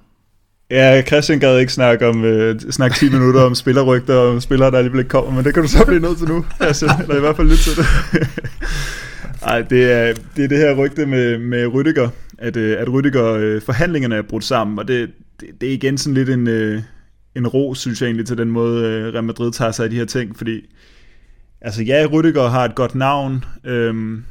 [0.72, 4.72] Ja, Christian gad ikke snakke, om, øh, snakke 10 minutter om spillerrygter og om spillere,
[4.72, 7.16] der alligevel ikke kommer, men det kan du så blive nødt til nu, Christian, eller
[7.16, 7.86] i hvert fald lidt til det.
[9.48, 13.34] Ej, det er, det er det her rygte med, med Rydiger, at, øh, at Rydiger
[13.34, 16.82] øh, forhandlingerne er brudt sammen, og det, det, det er igen sådan lidt en, øh,
[17.38, 19.96] en ro, synes jeg egentlig, til den måde, øh, Real Madrid tager sig af de
[19.96, 20.62] her ting, fordi
[21.62, 24.24] altså ja, Rüdiger har et godt navn, øhm,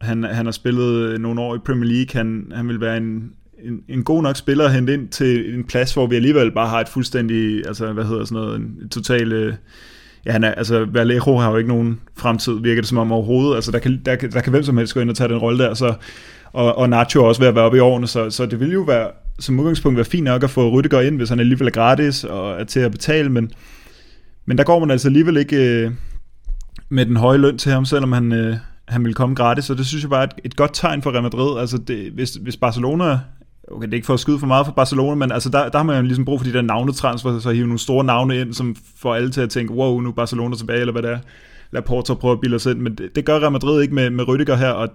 [0.00, 3.32] han, han har spillet nogle år i Premier League, han, han vil være en,
[3.62, 6.68] en, en god nok spiller at hente ind til en plads, hvor vi alligevel bare
[6.68, 9.54] har et fuldstændig, altså hvad hedder sådan noget, en total, øh,
[10.26, 13.54] ja han er, altså Vallejo har jo ikke nogen fremtid, virker det som om overhovedet,
[13.54, 15.64] altså der kan, der, der kan hvem som helst gå ind og tage den rolle
[15.64, 15.94] der, så,
[16.52, 18.80] og, og Nacho også ved at være oppe i årene, så, så det vil jo
[18.80, 22.24] være som udgangspunkt være fint nok at få Rydiger ind, hvis han alligevel er gratis
[22.24, 23.50] og er til at betale, men,
[24.46, 25.90] men der går man altså alligevel ikke øh,
[26.88, 28.56] med den høje løn til ham, selvom han, øh,
[28.88, 31.10] han vil komme gratis, og det synes jeg bare er et, et godt tegn for
[31.10, 31.60] Real Madrid.
[31.60, 33.20] Altså det, hvis, hvis Barcelona
[33.70, 35.78] okay, det er ikke for at skyde for meget for Barcelona, men altså der, der
[35.78, 38.54] har man jo ligesom brug for de der navnetransfer, så hive nogle store navne ind,
[38.54, 41.18] som får alle til at tænke, wow, nu er Barcelona tilbage, eller hvad det er.
[41.70, 44.10] Lad Porto prøve at bilde os ind, men det, det gør Real Madrid ikke med,
[44.10, 44.88] med Rüdiger her, og,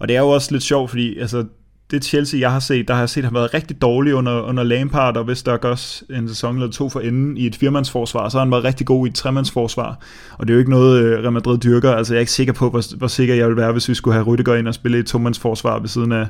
[0.00, 1.44] og det er jo også lidt sjovt, fordi altså,
[1.90, 4.62] det Chelsea, jeg har set, der har jeg set, har været rigtig dårlig under, under
[4.62, 8.38] Lampard, og hvis der også en sæson eller to for enden i et firmandsforsvar, så
[8.38, 9.98] har han været rigtig god i et tremandsforsvar.
[10.38, 11.92] Og det er jo ikke noget, øh, Real Madrid dyrker.
[11.92, 14.14] Altså, jeg er ikke sikker på, hvor, hvor sikker jeg vil være, hvis vi skulle
[14.14, 16.26] have Rüdiger ind og spille et tomandsforsvar ved siden af,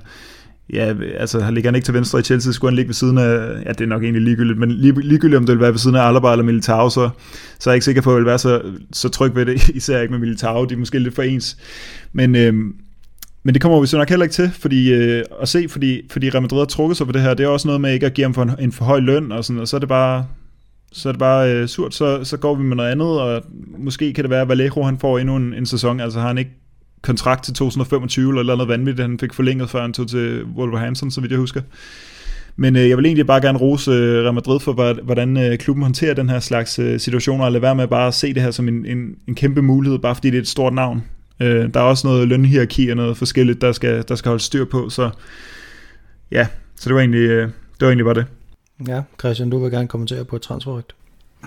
[0.72, 3.62] ja, altså ligger han ikke til venstre i Chelsea, skulle han ligge ved siden af,
[3.66, 5.96] ja, det er nok egentlig ligegyldigt, men lige, ligegyldigt om det vil være ved siden
[5.96, 7.10] af Alaba eller Militao, så,
[7.58, 9.68] så er jeg ikke sikker på, at jeg vil være så, så tryg ved det,
[9.74, 11.56] især ikke med Militao, de er måske lidt for ens.
[12.12, 12.74] Men, øhm,
[13.44, 16.30] men det kommer vi så nok heller ikke til, fordi, øh, at se, fordi, fordi
[16.30, 17.34] Real Madrid har trukket sig på det her.
[17.34, 19.32] Det er også noget med ikke at give ham for en, en for høj løn,
[19.32, 20.26] og, sådan, og så er det bare,
[20.92, 21.94] så er det bare øh, surt.
[21.94, 23.42] Så, så går vi med noget andet, og
[23.78, 26.00] måske kan det være, at Vallejo han får endnu en, en sæson.
[26.00, 26.50] Altså har han ikke
[27.02, 31.10] kontrakt til 2025 eller, eller noget vanvittigt, han fik forlænget, før han tog til Wolverhampton,
[31.10, 31.60] så vidt jeg husker.
[32.56, 35.82] Men øh, jeg vil egentlig bare gerne rose øh, Real Madrid for, hvordan øh, klubben
[35.82, 38.50] håndterer den her slags øh, situationer, og lade være med at bare se det her
[38.50, 41.02] som en, en, en kæmpe mulighed, bare fordi det er et stort navn.
[41.40, 44.64] Øh, der er også noget lønhierarki og noget forskelligt, der skal, der skal holde styr
[44.64, 45.10] på, så
[46.30, 48.26] ja, så det var egentlig, øh, det var egentlig bare det.
[48.88, 50.94] Ja, Christian, du vil gerne kommentere på et transferrygt.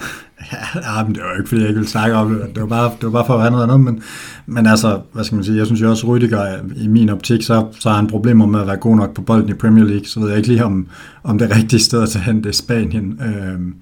[0.75, 2.55] ja, men det var ikke, fordi jeg ikke ville snakke om det.
[2.55, 3.79] Det var bare, det var bare for at være noget andet.
[3.79, 4.03] Men,
[4.45, 7.67] men altså, hvad skal man sige, jeg synes jo også, Rüdiger i min optik, så,
[7.79, 10.05] så har han problemer med at være god nok på bolden i Premier League.
[10.05, 10.87] Så ved jeg ikke lige, om,
[11.23, 13.21] om det rigtige sted at tage hen, det er Spanien.
[13.21, 13.75] Øhm,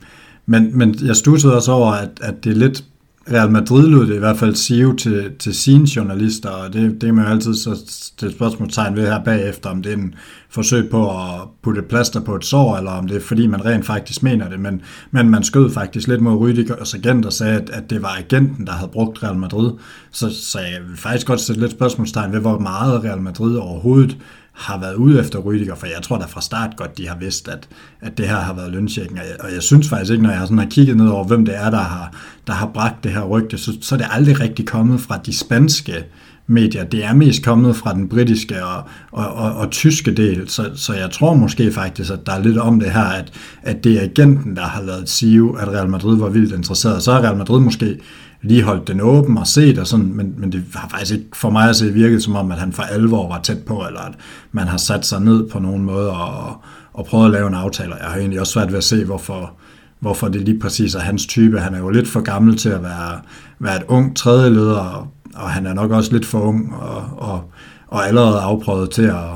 [0.46, 2.84] men, men jeg stussede også over, at, at det er lidt
[3.32, 7.10] Real Madrid lød det i hvert fald sige til, til sine journalister, og det, det
[7.10, 7.76] er man jo altid så
[8.22, 10.16] det spørgsmålstegn ved her bagefter, om det er en
[10.50, 13.86] forsøg på at putte plaster på et sår, eller om det er fordi man rent
[13.86, 17.70] faktisk mener det, men, men man skød faktisk lidt mod Rüdigers agent og sagde, at,
[17.70, 19.72] at det var agenten, der havde brugt Real Madrid,
[20.12, 24.18] så, så jeg vil faktisk godt sætte lidt spørgsmålstegn ved, hvor meget Real Madrid overhovedet
[24.56, 27.48] har været ude efter Rydiger, for jeg tror da fra start godt, de har vidst,
[27.48, 27.68] at,
[28.02, 30.42] at det her har været lønsjekken, og jeg, og jeg synes faktisk ikke, når jeg
[30.42, 32.14] sådan har kigget ned over, hvem det er, der har,
[32.48, 35.38] der har bragt det her rygte, så, så er det aldrig rigtig kommet fra de
[35.38, 36.06] spanske
[36.48, 36.84] medier.
[36.84, 40.94] Det er mest kommet fra den britiske og, og, og, og tyske del, så, så
[40.94, 43.34] jeg tror måske faktisk, at der er lidt om det her, at,
[43.64, 47.04] at det er agenten, der har lavet sige, at Real Madrid var vildt interesseret.
[47.04, 48.00] Så har Real Madrid måske
[48.46, 51.50] lige holdt den åben og set, og sådan, men, men det har faktisk ikke for
[51.50, 54.14] mig at se virket som om, at han for alvor var tæt på, eller at
[54.52, 56.58] man har sat sig ned på nogen måde og,
[56.94, 57.96] og prøvet at lave en aftale.
[57.96, 59.54] Jeg har egentlig også svært ved at se, hvorfor,
[60.00, 61.60] hvorfor det lige præcis er hans type.
[61.60, 63.20] Han er jo lidt for gammel til at være,
[63.60, 67.04] være et ung tredje leder, og, og han er nok også lidt for ung og,
[67.18, 67.52] og,
[67.88, 69.30] og allerede afprøvet til at,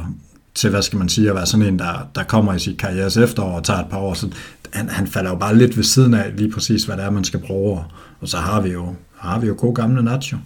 [0.56, 3.18] til, hvad skal man sige, at være sådan en, der, der kommer i sit karrieres
[3.18, 4.14] efterår og tager et par år.
[4.14, 4.32] Så
[4.74, 7.24] han, han falder jo bare lidt ved siden af lige præcis, hvad det er, man
[7.24, 7.84] skal bruge.
[8.20, 10.38] Og så har vi jo, har vi jo god gamle Nacho.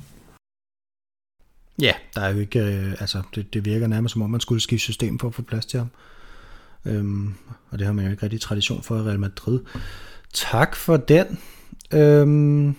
[1.82, 4.62] Ja, der er jo ikke, øh, altså det, det virker nærmest som om, man skulle
[4.62, 5.90] skifte system for at få plads til ham.
[6.86, 7.34] Øhm,
[7.70, 9.60] og det har man jo ikke rigtig tradition for i Real Madrid.
[10.34, 11.40] Tak for den.
[11.94, 12.76] Øhm,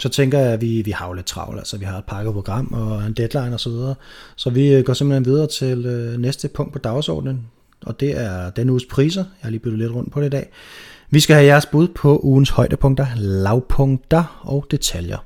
[0.00, 2.32] så tænker jeg, at vi, vi har jo lidt travlt, altså vi har et pakket
[2.32, 3.58] program og en deadline osv.
[3.58, 3.94] Så, videre.
[4.36, 7.46] så vi øh, går simpelthen videre til øh, næste punkt på dagsordenen,
[7.86, 9.20] og det er den uges priser.
[9.20, 10.50] Jeg har lige byttet lidt rundt på det i dag.
[11.10, 15.18] Vi skal have jeres bud på ugens højdepunkter, lavpunkter og detaljer.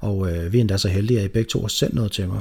[0.00, 2.28] Og øh, vi er endda så heldige, at I begge to har sendt noget til
[2.28, 2.40] mig.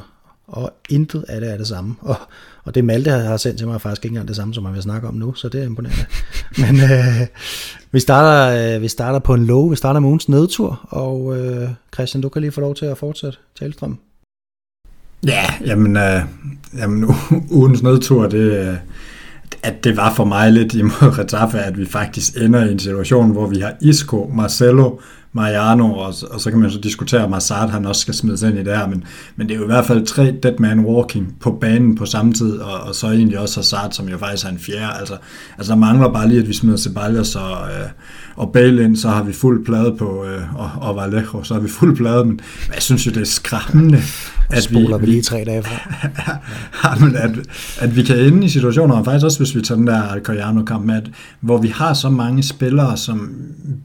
[0.49, 1.95] Og intet af det er det samme.
[2.01, 2.15] Og,
[2.63, 4.73] og det Malte har sendt til mig er faktisk ikke engang det samme, som man
[4.73, 6.05] vil snakke om nu, så det er imponerende.
[6.61, 7.27] Men øh,
[7.91, 11.69] vi, starter, øh, vi starter på en low, vi starter med ugens nedtur, og øh,
[11.93, 13.99] Christian, du kan lige få lov til at fortsætte talestrøm.
[15.27, 16.21] Ja, jamen, øh,
[16.77, 17.15] jamen
[17.51, 18.79] ugens nedtur, det,
[19.63, 23.31] at det var for mig lidt imod Retaffe, at vi faktisk ender i en situation,
[23.31, 24.99] hvor vi har Isco, Marcelo,
[25.33, 28.59] Mariano, og, og så kan man så diskutere, om Hazard han også skal smides ind
[28.59, 29.03] i det her, men,
[29.35, 32.33] men det er jo i hvert fald tre dead man walking på banen på samme
[32.33, 34.99] tid, og, og så egentlig også Hazard, som jo faktisk er en fjerde.
[34.99, 35.17] Altså,
[35.57, 37.89] altså der mangler bare lige, at vi smider Ceballos og, øh,
[38.35, 41.61] og Bale ind, så har vi fuld plade på, øh, og, og Vallejo, så har
[41.61, 42.39] vi fuld plade, men
[42.73, 44.01] jeg synes jo, det er skræmmende,
[44.49, 46.37] at vi, vi lige tre dage fra.
[46.89, 47.31] ja, men at,
[47.79, 50.85] at vi kan ende i situationer, og faktisk også hvis vi tager den der Alcoyano-kamp
[50.85, 51.09] med, at,
[51.41, 53.31] hvor vi har så mange spillere, som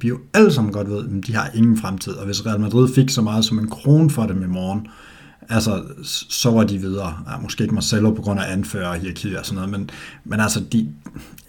[0.01, 2.95] vi jo alle sammen godt ved, at de har ingen fremtid, og hvis Real Madrid
[2.95, 4.87] fik så meget som en kron for dem i morgen,
[5.49, 5.83] altså,
[6.29, 7.15] så var de videre.
[7.31, 9.91] Ja, måske ikke Marcelo på grund af anfører og hierarki og sådan noget, men,
[10.25, 10.89] men altså, de,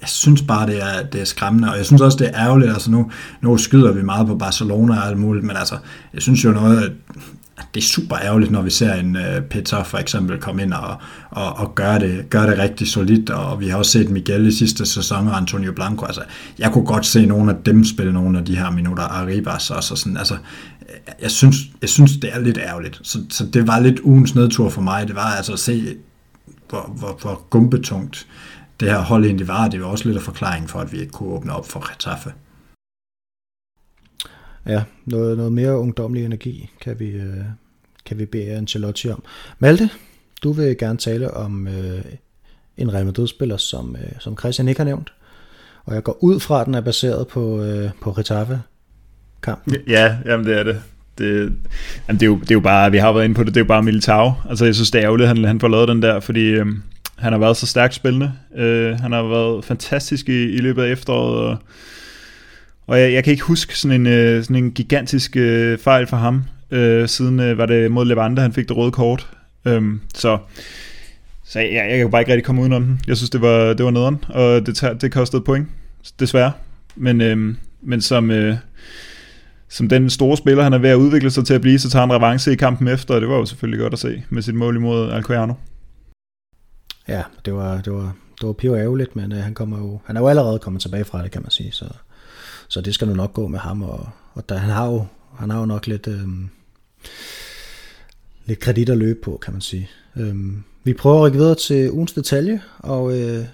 [0.02, 2.72] jeg synes bare, det er, det er skræmmende, og jeg synes også, det er ærgerligt.
[2.72, 3.12] Altså, nu,
[3.42, 5.78] nu skyder vi meget på Barcelona og alt muligt, men altså,
[6.14, 6.92] jeg synes jo noget, at
[7.74, 10.98] det er super ærgerligt, når vi ser en uh, Peter for eksempel komme ind og,
[11.30, 14.52] og, og gøre, det, gøre det rigtig solidt, og vi har også set Miguel i
[14.52, 16.22] sidste sæson, og Antonio Blanco, altså
[16.60, 19.94] jeg kunne godt se nogle af dem spille nogle af de her minutter, Arribas også,
[19.94, 20.38] og sådan, altså
[21.22, 24.70] jeg synes, jeg synes det er lidt ærgerligt, så, så det var lidt ugens nedtur
[24.70, 25.96] for mig, det var altså at se,
[26.70, 28.28] hvor, hvor, hvor gumbetungt
[28.80, 29.68] det her hold egentlig var.
[29.68, 32.34] Det var også lidt af forklaring for, at vi ikke kunne åbne op for Retaffe.
[34.68, 37.44] Ja, noget, noget mere ungdomlig energi kan vi, øh,
[38.06, 39.24] kan vi bede Ancelotti om.
[39.60, 39.90] Malte,
[40.44, 42.02] du vil gerne tale om øh,
[42.78, 45.14] en Real Madrid-spiller, som, øh, som Christian ikke har nævnt.
[45.86, 48.62] Og jeg går ud fra, at den er baseret på, øh, på Retaffe
[49.42, 49.76] kampen.
[49.88, 50.82] Ja, jamen det er det.
[51.18, 51.54] Det,
[52.08, 53.60] jamen det, er jo, det er jo bare, vi har været inde på det, det
[53.60, 54.34] er jo bare Militao.
[54.50, 56.66] Altså jeg synes, det er ærgerligt, at han, han får lavet den der, fordi øh,
[57.16, 58.34] han har været så stærkt spillende.
[58.56, 61.58] Øh, han har været fantastisk i, i løbet af efteråret, og,
[62.88, 66.18] og jeg, jeg kan ikke huske sådan en, øh, sådan en gigantisk øh, fejl for
[66.18, 69.28] ham, øh, siden øh, var det mod Levante, han fik det røde kort.
[69.66, 70.38] Øhm, så
[71.48, 73.00] så jeg, jeg kan bare ikke rigtig komme udenom den.
[73.08, 75.68] Jeg synes, det var, det var nederen, og det, det kostede point,
[76.20, 76.52] desværre.
[76.96, 78.58] Men, øh, men som, øh,
[79.70, 82.06] som den store spiller, han er ved at udvikle sig til at blive, så tager
[82.06, 84.56] han revanche i kampen efter, og det var jo selvfølgelig godt at se med sit
[84.56, 85.54] mål imod Alcoyano.
[87.08, 90.18] Ja, det var, det var, det var piv ærgerligt, men øh, han, kommer jo, han
[90.18, 91.86] er jo allerede kommet tilbage fra det, kan man sige, så,
[92.68, 95.06] så det skal nu nok gå med ham, og, og der, han, har jo,
[95.36, 96.28] han har jo nok lidt, øh,
[98.46, 99.90] lidt kredit at løbe på, kan man sige.
[100.18, 100.36] Øh,
[100.84, 103.46] vi prøver at rykke videre til ugens detalje, og øh,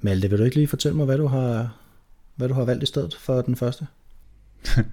[0.00, 1.76] Malte, vil du ikke lige fortælle mig, hvad du har,
[2.36, 3.86] hvad du har valgt i stedet for den første?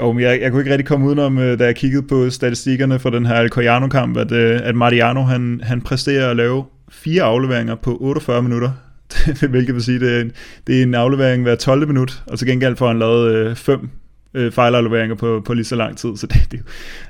[0.00, 2.98] Jo, men jeg, jeg kunne ikke rigtig komme udenom, øh, da jeg kiggede på statistikkerne
[2.98, 7.74] for den her Alcoyano-kamp, at, øh, at Mariano han, han præsterer at lave fire afleveringer
[7.74, 8.72] på 48 minutter.
[9.50, 10.32] Hvilket vil sige, det er, en,
[10.66, 11.86] det er en aflevering hver 12.
[11.86, 13.88] minut, og til gengæld får han lavet øh, fem
[14.34, 16.16] øh, fejlafleveringer på, på lige så lang tid.
[16.16, 16.60] Så det, det,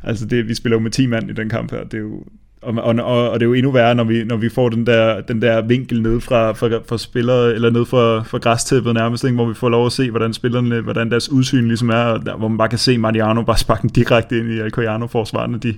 [0.03, 1.85] altså det, vi spiller jo med 10 mand i den kamp her.
[1.85, 2.25] Det er jo,
[2.63, 4.87] og, og, og, og det er jo endnu værre, når vi, når vi får den
[4.87, 9.25] der, den der vinkel ned fra, fra, fra spillere, eller ned fra, fra græstæppet nærmest,
[9.25, 9.35] ikke?
[9.35, 12.37] hvor vi får lov at se, hvordan spillerne, hvordan deres udsyn ligesom er, og der,
[12.37, 15.75] hvor man bare kan se Mariano bare sparke den direkte ind i Alcoyano-forsvarene, de,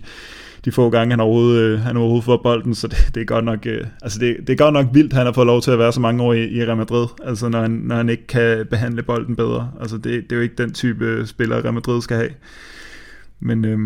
[0.65, 3.45] de få gange, han overhovedet, øh, han overhovedet får bolden, så det, det er godt
[3.45, 5.79] nok, øh, altså det, det er godt nok vildt, han har fået lov til at
[5.79, 8.67] være så mange år i, i Real Madrid, altså når han, når han ikke kan
[8.71, 12.03] behandle bolden bedre, altså det, det er jo ikke den type øh, spiller, Real Madrid
[12.03, 12.31] skal have,
[13.41, 13.79] men, øh,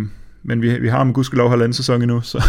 [0.43, 2.45] men vi, vi har ham gudskelov halvanden sæson endnu, så,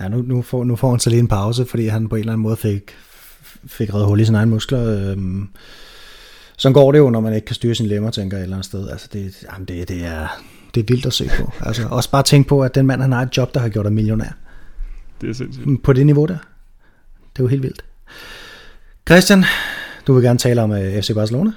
[0.00, 2.20] Ja, nu, nu, får, nu får han så lige en pause, fordi han på en
[2.20, 2.90] eller anden måde fik,
[3.66, 5.10] fik reddet hul i sine egne muskler.
[5.10, 5.48] Øhm,
[6.56, 8.56] sådan går det jo, når man ikke kan styre sine lemmer, tænker jeg et eller
[8.56, 8.88] andet sted.
[8.88, 10.42] Altså det, jamen det, det, er,
[10.74, 11.52] det er vildt at se på.
[11.60, 13.84] Altså, også bare tænk på, at den mand, han har et job, der har gjort
[13.84, 14.36] dig millionær.
[15.20, 15.82] Det er sindssygt.
[15.82, 16.38] På det niveau der.
[17.32, 17.84] Det er jo helt vildt.
[19.08, 19.44] Christian,
[20.06, 21.50] du vil gerne tale om uh, øh, FC Barcelona?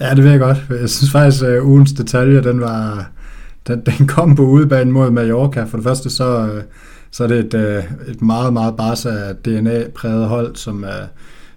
[0.00, 0.58] Ja, det vil jeg godt.
[0.70, 3.10] Jeg synes faktisk, at uh, ugens detalje, den var...
[3.66, 5.64] Den, den kom på udebane mod Mallorca.
[5.64, 6.52] For det første så...
[6.52, 6.62] Uh,
[7.14, 11.06] så er det et, øh, et meget, meget Barca DNA-præget hold, som, øh,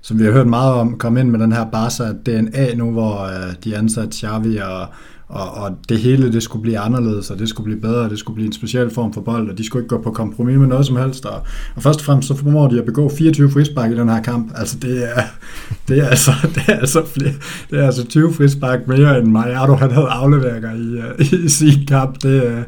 [0.01, 3.21] som vi har hørt meget om, komme ind med den her Barca DNA nu, hvor
[3.21, 4.85] øh, de ansatte Xavi og,
[5.29, 8.19] og, og det hele det skulle blive anderledes, og det skulle blive bedre, og det
[8.19, 10.67] skulle blive en speciel form for bold, og de skulle ikke gå på kompromis med
[10.67, 11.25] noget som helst.
[11.25, 11.41] Og,
[11.75, 14.51] og først og fremmest så formår de at begå 24 frispark i den her kamp.
[14.55, 15.21] Altså det er,
[15.87, 17.33] det er altså, det er altså, flere,
[17.69, 21.49] det er altså 20 frispark mere end Mariano han havde afleveringer i, øh, i, i
[21.49, 22.23] sin kamp.
[22.23, 22.61] Det, øh,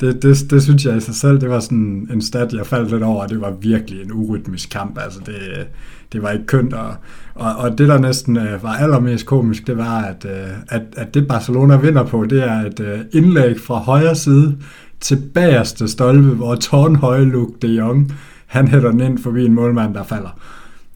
[0.00, 2.90] det, det, det, synes jeg i sig selv, det var sådan en stat, jeg faldt
[2.90, 4.98] lidt over, det var virkelig en urytmisk kamp.
[4.98, 5.66] Altså det,
[6.12, 6.94] det var ikke kønt, og,
[7.34, 11.14] og, og det der næsten øh, var allermest komisk, det var, at, øh, at, at
[11.14, 14.56] det Barcelona vinder på, det er et øh, indlæg fra højre side
[15.00, 18.12] til bagerste stolpe, hvor tårnhøje Luke de Jong,
[18.46, 20.38] han hætter den ind forbi en målmand, der falder.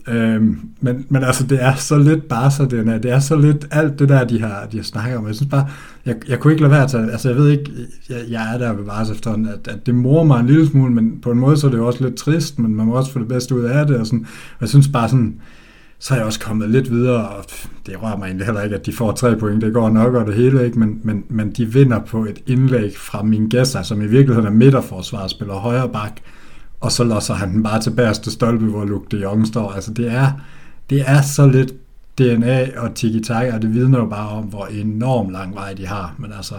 [0.09, 3.67] Øhm, men, men altså, det er så lidt Barca, det er, det er så lidt
[3.71, 5.27] alt det der, de har, de har snakket om.
[5.27, 5.69] Jeg synes bare,
[6.07, 7.71] jeg, jeg kunne ikke lade være at tage, altså jeg ved ikke,
[8.09, 10.93] jeg, jeg er der ved Vars efterhånden, at, at det morer mig en lille smule,
[10.93, 13.13] men på en måde så er det jo også lidt trist, men man må også
[13.13, 15.41] få det bedste ud af det, og, sådan, og jeg synes bare sådan,
[15.99, 17.45] så er jeg også kommet lidt videre, og
[17.87, 20.27] det rører mig egentlig heller ikke, at de får tre point, det går nok og
[20.27, 20.79] det hele, ikke?
[20.79, 24.51] Men, men, men de vinder på et indlæg fra min gæster, som i virkeligheden er
[24.51, 26.21] midterforsvar, spiller højre bak,
[26.81, 29.73] og så losser han den bare til bærste stolpe, hvor Luke de Jong står.
[29.73, 30.33] Altså det er,
[30.91, 31.75] det er så lidt
[32.19, 36.15] DNA og tiki-taka, og det vidner jo bare om, hvor enorm lang vej de har.
[36.19, 36.55] Men altså,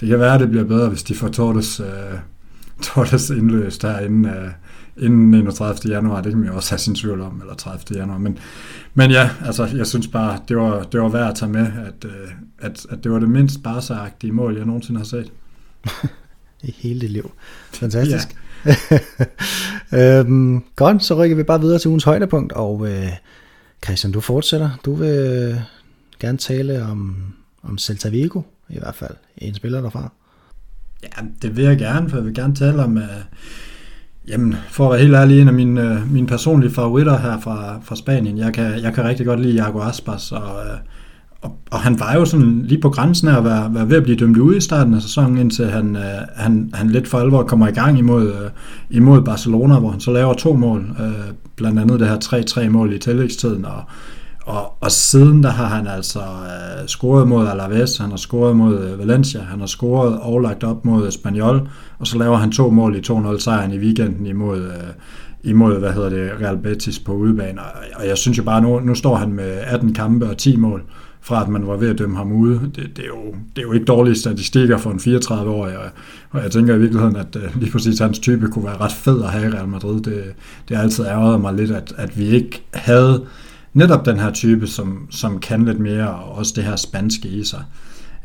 [0.00, 1.86] det kan være, at det bliver bedre, hvis de får Tortes, uh,
[2.82, 5.92] Tortes indløst her inden, uh, inden 31.
[5.92, 6.20] januar.
[6.20, 7.98] Det kan man jo også have sin tvivl om, eller 30.
[7.98, 8.18] januar.
[8.18, 8.38] Men,
[8.94, 12.04] men ja, altså, jeg synes bare, det var, det var værd at tage med, at,
[12.04, 12.10] uh,
[12.58, 15.32] at, at det var det mindst barsagtige mål, jeg nogensinde har set.
[16.62, 17.30] I hele dit liv.
[17.72, 18.28] Fantastisk.
[19.94, 23.12] Øhm, godt, så rykker vi bare videre til ugens højdepunkt, og øh,
[23.84, 24.70] Christian, du fortsætter.
[24.84, 25.62] Du vil
[26.20, 27.16] gerne tale om,
[27.62, 29.14] om Celta Vigo, i hvert fald.
[29.38, 30.12] En spiller derfra.
[31.02, 33.02] Ja, det vil jeg gerne, for jeg vil gerne tale om, uh,
[34.28, 37.80] jamen, for at være helt ærlig, en af mine, uh, mine personlige favoritter her fra,
[37.82, 38.38] fra Spanien.
[38.38, 40.78] Jeg kan, jeg kan rigtig godt lide Iago Aspas, og, uh,
[41.42, 44.02] og, og han var jo sådan lige på grænsen af at være, være ved at
[44.02, 46.02] blive dømt ude i starten af sæsonen, indtil han, øh,
[46.36, 48.50] han, han lidt for alvor kommer i gang imod, øh,
[48.90, 52.16] imod Barcelona, hvor han så laver to mål, øh, blandt andet det her
[52.66, 53.82] 3-3 mål i tillægstiden, og,
[54.46, 58.80] og, og siden der har han altså øh, scoret mod Alaves, han har scoret mod
[58.80, 61.68] øh, Valencia, han har scoret og lagt op mod Espanyol,
[61.98, 64.92] og så laver han to mål i 2-0 sejren i weekenden imod, øh,
[65.42, 67.60] imod hvad hedder det, Real Betis på udebane.
[67.60, 70.56] Og, og jeg synes jo bare, nu, nu står han med 18 kampe og 10
[70.56, 70.82] mål,
[71.28, 72.60] fra at man var ved at dømme ham ude.
[72.76, 75.84] Det, det, er, jo, det er jo ikke dårlige statistikker for en 34-årig, og,
[76.30, 79.22] og jeg tænker i virkeligheden, at uh, lige præcis hans type kunne være ret fed
[79.22, 80.00] at have i Real Madrid.
[80.00, 80.24] Det,
[80.68, 83.24] det har altid ærget mig lidt, at, at vi ikke havde
[83.74, 87.44] netop den her type, som, som kan lidt mere, og også det her spanske i
[87.44, 87.62] sig.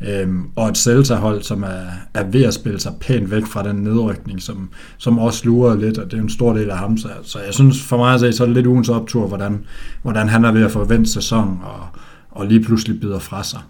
[0.08, 1.84] Øhm, og et Celta-hold, som er,
[2.14, 5.98] er ved at spille sig pænt væk fra den nedrykning, som, som også lurer lidt,
[5.98, 6.98] og det er en stor del af ham.
[6.98, 9.64] Så, så jeg synes for mig at se, så er det lidt ugens optur, hvordan,
[10.02, 11.86] hvordan han er ved at forvente sæson, og,
[12.34, 13.60] og lige pludselig bider fra sig.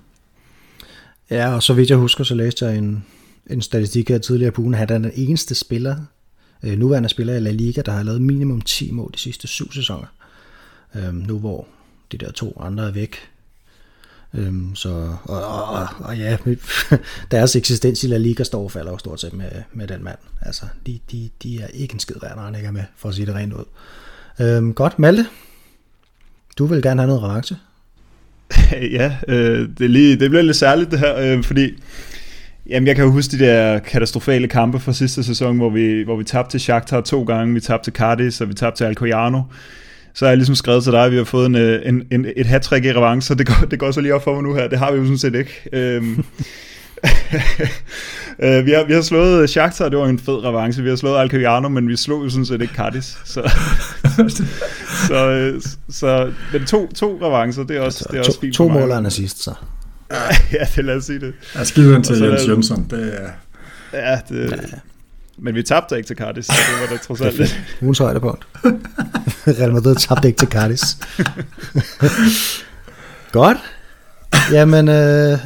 [1.31, 3.05] Ja, og så vidt jeg husker, så læste jeg en,
[3.51, 5.97] en statistik her tidligere på ugen, at han er den eneste spiller,
[6.63, 9.73] øh, nuværende spiller i La Liga, der har lavet minimum 10 mål de sidste syv
[9.73, 10.07] sæsoner.
[10.95, 11.67] Øhm, nu hvor
[12.13, 13.17] de der to andre er væk.
[14.35, 16.37] Øhm, så, og, og, og, og ja,
[17.31, 20.19] deres eksistens i La Liga står og falder jo stort set med, med den mand.
[20.43, 23.09] Altså, de, de, de er ikke en skid værd, når han ikke er med, for
[23.09, 23.65] at sige det rent ud.
[24.41, 25.27] Øhm, godt, Malte.
[26.59, 27.57] Du vil gerne have noget revanche.
[28.99, 31.71] ja, øh, det, er lige, det bliver lidt særligt det her, øh, fordi
[32.67, 36.17] jamen, jeg kan jo huske de der katastrofale kampe fra sidste sæson, hvor vi, hvor
[36.17, 39.43] vi tabte til Shakhtar to gange, vi tabte til Cardis, og vi tabte til Alcoyano.
[40.15, 42.27] Så har jeg ligesom skrevet til dig, at vi har fået en, øh, en, en,
[42.37, 44.55] et hat i revanche, så det går, det går så lige op for mig nu
[44.55, 44.69] her.
[44.69, 45.63] Det har vi jo sådan set ikke.
[45.73, 46.03] Øh,
[48.67, 50.83] vi, har, vi har slået Shakhtar, det var en fed revanche.
[50.83, 53.19] Vi har slået Alcoyano, men vi slog jo sådan set ikke Cardis.
[53.25, 53.51] Så,
[55.09, 58.41] så, øh, så men to, to revancer, det er også, altså, det er to, også
[58.41, 59.55] fint To mål og assist, så.
[60.53, 61.35] ja, det lad os sige det.
[61.55, 62.87] Jeg skider til Jens Jønsson.
[62.91, 63.31] Det er...
[63.93, 64.57] Ja, det, ja.
[65.39, 67.61] Men vi tabte ikke til Cardis, så det var da trods alt lidt.
[67.81, 68.47] Ugens højdepunkt.
[69.47, 70.83] Real Madrid tabte ikke til Cardis.
[73.33, 73.59] Godt.
[74.53, 75.39] Jamen, øh,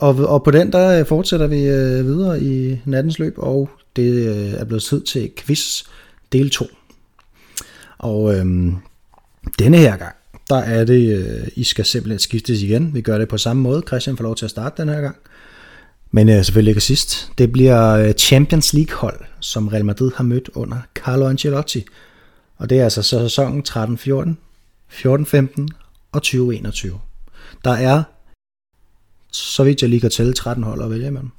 [0.00, 4.12] og, og på den, der øh, fortsætter vi øh, videre i nattens løb, og det
[4.12, 5.82] øh, er blevet tid til quiz
[6.32, 6.66] del 2.
[7.98, 8.46] Og øh,
[9.58, 10.14] denne her gang,
[10.48, 12.94] der er det, øh, I skal simpelthen skiftes igen.
[12.94, 13.82] Vi gør det på samme måde.
[13.86, 15.16] Christian får lov til at starte den her gang.
[16.10, 17.32] Men øh, selvfølgelig ikke sidst.
[17.38, 21.84] Det bliver øh, Champions League hold, som Real Madrid har mødt under Carlo Ancelotti.
[22.56, 24.34] Og det er altså sæsonen 13-14,
[24.92, 25.66] 14-15
[26.12, 27.00] og 2021.
[27.64, 28.02] Der er,
[29.32, 31.30] så vidt jeg lige kan tælle, 13 hold at vælge imellem.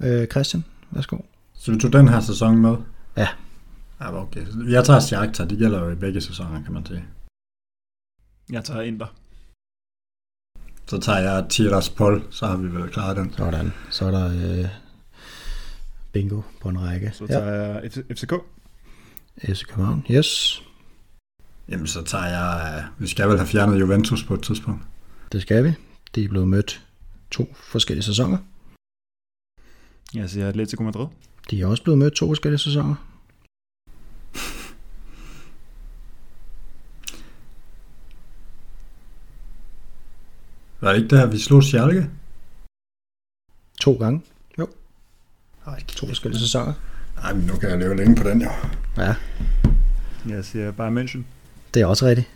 [0.00, 1.18] Øh, Christian, værsgo.
[1.54, 2.76] Så du tog den her sæson med?
[3.16, 3.28] Ja.
[4.00, 4.46] Ja, okay.
[4.68, 7.04] Jeg tager Shakhtar, det gælder jo i begge sæsoner, kan man sige.
[8.50, 9.06] Jeg tager Inter.
[10.86, 13.34] Så tager jeg Tiraspol, så har vi vel klaret den.
[13.36, 13.72] Sådan.
[13.90, 14.68] Så er der øh,
[16.12, 17.10] bingo på en række.
[17.14, 17.72] Så tager ja.
[17.72, 18.32] jeg FCK.
[19.42, 20.62] FC København, yes.
[21.68, 22.84] Jamen, så tager jeg...
[22.98, 24.82] Vi skal vel have fjernet Juventus på et tidspunkt.
[25.34, 25.72] Det skal vi.
[26.14, 26.86] De er blevet mødt
[27.30, 28.38] to forskellige sæsoner.
[30.14, 31.06] Jeg siger Atletico Madrid.
[31.50, 32.94] De er også blevet mødt to forskellige sæsoner.
[40.80, 42.10] Var det ikke der, vi slog Schalke?
[43.80, 44.22] To gange.
[44.58, 44.68] Jo.
[45.66, 46.72] Ej, To forskellige sæsoner.
[47.16, 48.50] Nej, men nu kan jeg leve længe på den, jo.
[48.96, 49.14] Ja,
[50.28, 51.22] Jeg siger bare München.
[51.74, 52.28] det er også rigtigt.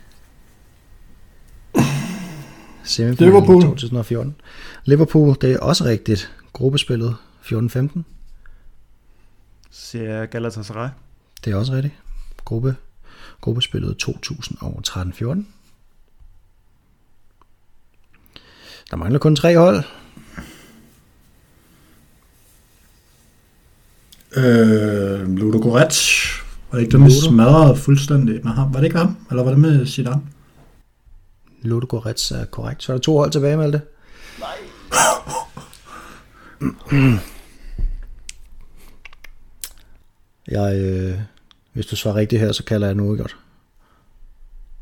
[2.89, 3.61] Semifinalen Liverpool.
[3.61, 4.35] 2014.
[4.85, 6.31] Liverpool, det er også rigtigt.
[6.53, 7.99] Gruppespillet 14-15.
[9.71, 10.89] Siger jeg Galatasaray.
[11.45, 11.93] Det er også rigtigt.
[12.45, 12.75] Gruppe,
[13.41, 15.43] gruppespillet 2013-14.
[18.91, 19.83] Der mangler kun tre hold.
[24.35, 26.25] Øh, Ludo Goretz.
[26.71, 28.73] Var det ikke dem, der smadrede fuldstændig med ham?
[28.73, 29.17] Var det ikke ham?
[29.29, 30.21] Eller var det med Zidane?
[31.61, 32.83] Ludogorets er korrekt.
[32.83, 33.81] Så er der to hold tilbage, Malte.
[34.39, 34.57] Nej.
[40.47, 41.19] Jeg, øh,
[41.73, 43.37] hvis du svarer rigtigt her, så kalder jeg nu godt.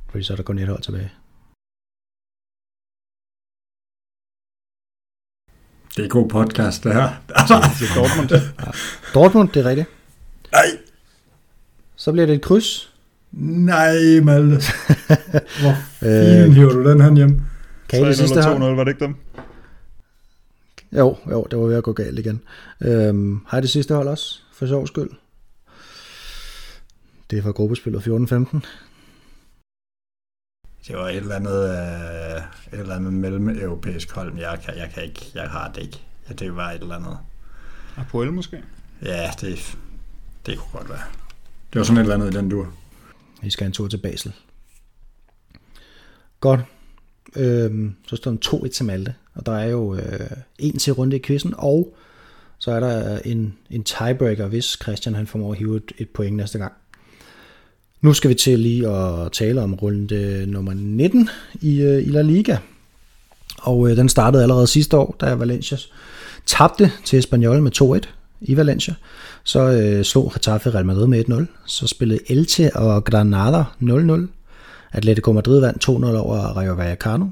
[0.09, 1.11] Fordi så er der kun et hold tilbage.
[5.95, 7.01] Det er god podcast, det her.
[7.29, 8.29] Jeg siger Dortmund.
[9.13, 9.87] Dortmund, det er rigtigt.
[10.51, 10.65] Nej,
[11.95, 12.93] Så bliver det et kryds.
[13.41, 14.61] Nej, Malte.
[15.61, 17.41] Hvor Øh, fin hiver du den her hjem?
[17.89, 18.57] Kan I det 3-0 sidste hold?
[18.57, 19.15] 2-0, var det ikke dem?
[20.91, 22.41] Jo, jo, det var ved at gå galt igen.
[22.81, 25.09] Øhm, har I det sidste hold også, for sjov skyld?
[27.31, 28.03] Det er fra gruppespillet 14-15.
[30.87, 32.37] det var et eller andet, øh,
[32.73, 36.01] et eller andet mellem-europæisk hold, men jeg, kan, jeg, kan ikke, jeg har det ikke.
[36.29, 37.17] Ja, det var et eller andet.
[37.97, 38.63] Apoel måske?
[39.01, 39.77] Ja, det,
[40.45, 41.01] det kunne godt være.
[41.73, 42.67] Det var sådan et eller andet i den dur.
[43.41, 44.33] Vi skal en tur til Basel.
[46.39, 46.59] Godt.
[47.35, 50.29] Øhm, så står den 2-1 til Malte, og der er jo øh,
[50.59, 51.95] en til runde i quizzen, og
[52.59, 56.09] så er der øh, en, en tiebreaker, hvis Christian han formår at hive et, et
[56.09, 56.73] point næste gang.
[58.01, 61.29] Nu skal vi til lige at tale om runde nummer 19
[61.61, 62.57] i, øh, i La Liga.
[63.57, 65.77] Og øh, den startede allerede sidste år, da Valencia
[66.45, 68.93] tabte til Espanyol med 2-1 i Valencia.
[69.43, 71.45] Så øh, slog Getafe Real Madrid med 1-0.
[71.65, 74.27] Så spillede Elche og Granada 0-0.
[74.91, 77.25] Atletico Madrid vandt 2-0 over Rayo Vallecano.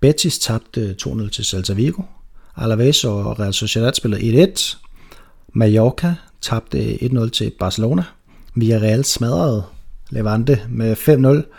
[0.00, 2.02] Betis tabte øh, 2-0 til Celta Vigo.
[2.56, 4.76] Alaves og Real Sociedad spillede 1-1.
[5.52, 8.04] Mallorca tabte 1-0 til Barcelona.
[8.54, 9.62] Villarreal smadrede
[10.10, 11.54] Levante med 5-0.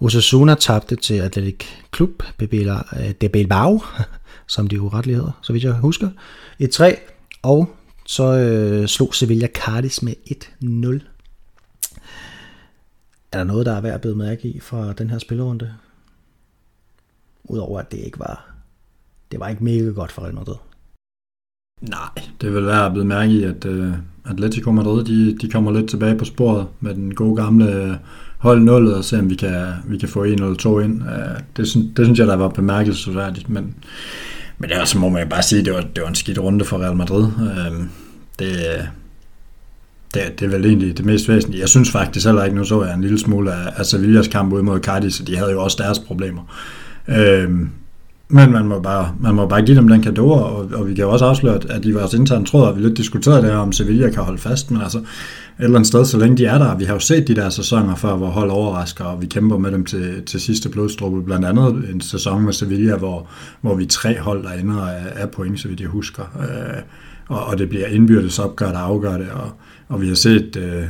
[0.00, 1.64] Osasuna tabte til Atletic
[1.96, 3.82] Club øh, de Bilbao,
[4.46, 6.08] som de jo hedder, så vidt jeg husker.
[6.62, 6.96] 1-3.
[7.42, 7.70] Og
[8.10, 11.06] så øh, slog Sevilla Cardis med 1-0.
[13.32, 15.74] Er der noget, der er værd at bede mærke i fra den her spillerunde?
[17.44, 18.54] Udover at det ikke var,
[19.30, 20.54] det var ikke mega godt for Real Madrid.
[21.80, 23.92] Nej, det vil være blevet mærke i, at øh,
[24.24, 27.94] Atletico Madrid de, de kommer lidt tilbage på sporet med den gode gamle øh,
[28.38, 31.02] hold 0 og se om vi kan, vi kan få en eller to ind.
[31.02, 33.74] Øh, det, synes, det synes jeg, der var bemærkelsesværdigt, men,
[34.60, 36.78] men ellers må man bare sige, at det var, det var en skidt runde for
[36.78, 37.24] Real Madrid.
[37.24, 37.84] Uh,
[38.38, 38.88] det,
[40.14, 41.60] det, det er vel egentlig det mest væsentlige.
[41.60, 44.52] Jeg synes faktisk heller ikke, nu så jeg en lille smule af, af Sevillas kamp
[44.52, 46.42] ud mod Cardiff, så de havde jo også deres problemer.
[47.08, 47.68] Uh,
[48.32, 51.04] men man må bare, man må bare give dem den kado, og, og vi kan
[51.04, 53.72] jo også afsløre, at i vores interne tråd har vi lidt diskuteret det her, om
[53.72, 55.04] Sevilla kan holde fast, men altså et
[55.58, 57.94] eller andet sted, så længe de er der, vi har jo set de der sæsoner
[57.94, 61.90] før, hvor hold overrasker, og vi kæmper med dem til, til sidste blodstruppe, blandt andet
[61.92, 63.28] en sæson med Sevilla, hvor,
[63.60, 66.82] hvor vi tre hold der ender af, af point, så vidt jeg husker, øh,
[67.28, 69.50] og, og det bliver indbyrdes opgør, der afgør det, og,
[69.88, 70.84] og vi har set øh,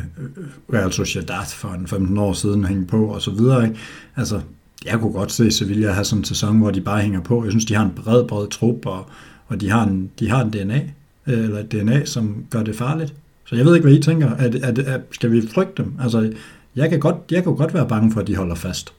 [0.72, 3.76] Real Sociedad for en 15 år siden hænge på, og så videre, ikke?
[4.16, 4.40] Altså,
[4.84, 7.44] jeg kunne godt se Sevilla have sådan en sæson, hvor de bare hænger på.
[7.44, 9.06] Jeg synes, de har en bred, bred trup, og,
[9.46, 10.80] og de, har en, de har en DNA,
[11.26, 13.14] øh, eller et DNA, som gør det farligt.
[13.46, 14.30] Så jeg ved ikke, hvad I tænker.
[14.30, 15.94] Er, er, er, skal vi frygte dem?
[16.02, 16.32] Altså,
[16.76, 18.92] jeg kan, godt, jeg kan godt være bange for, at de holder fast.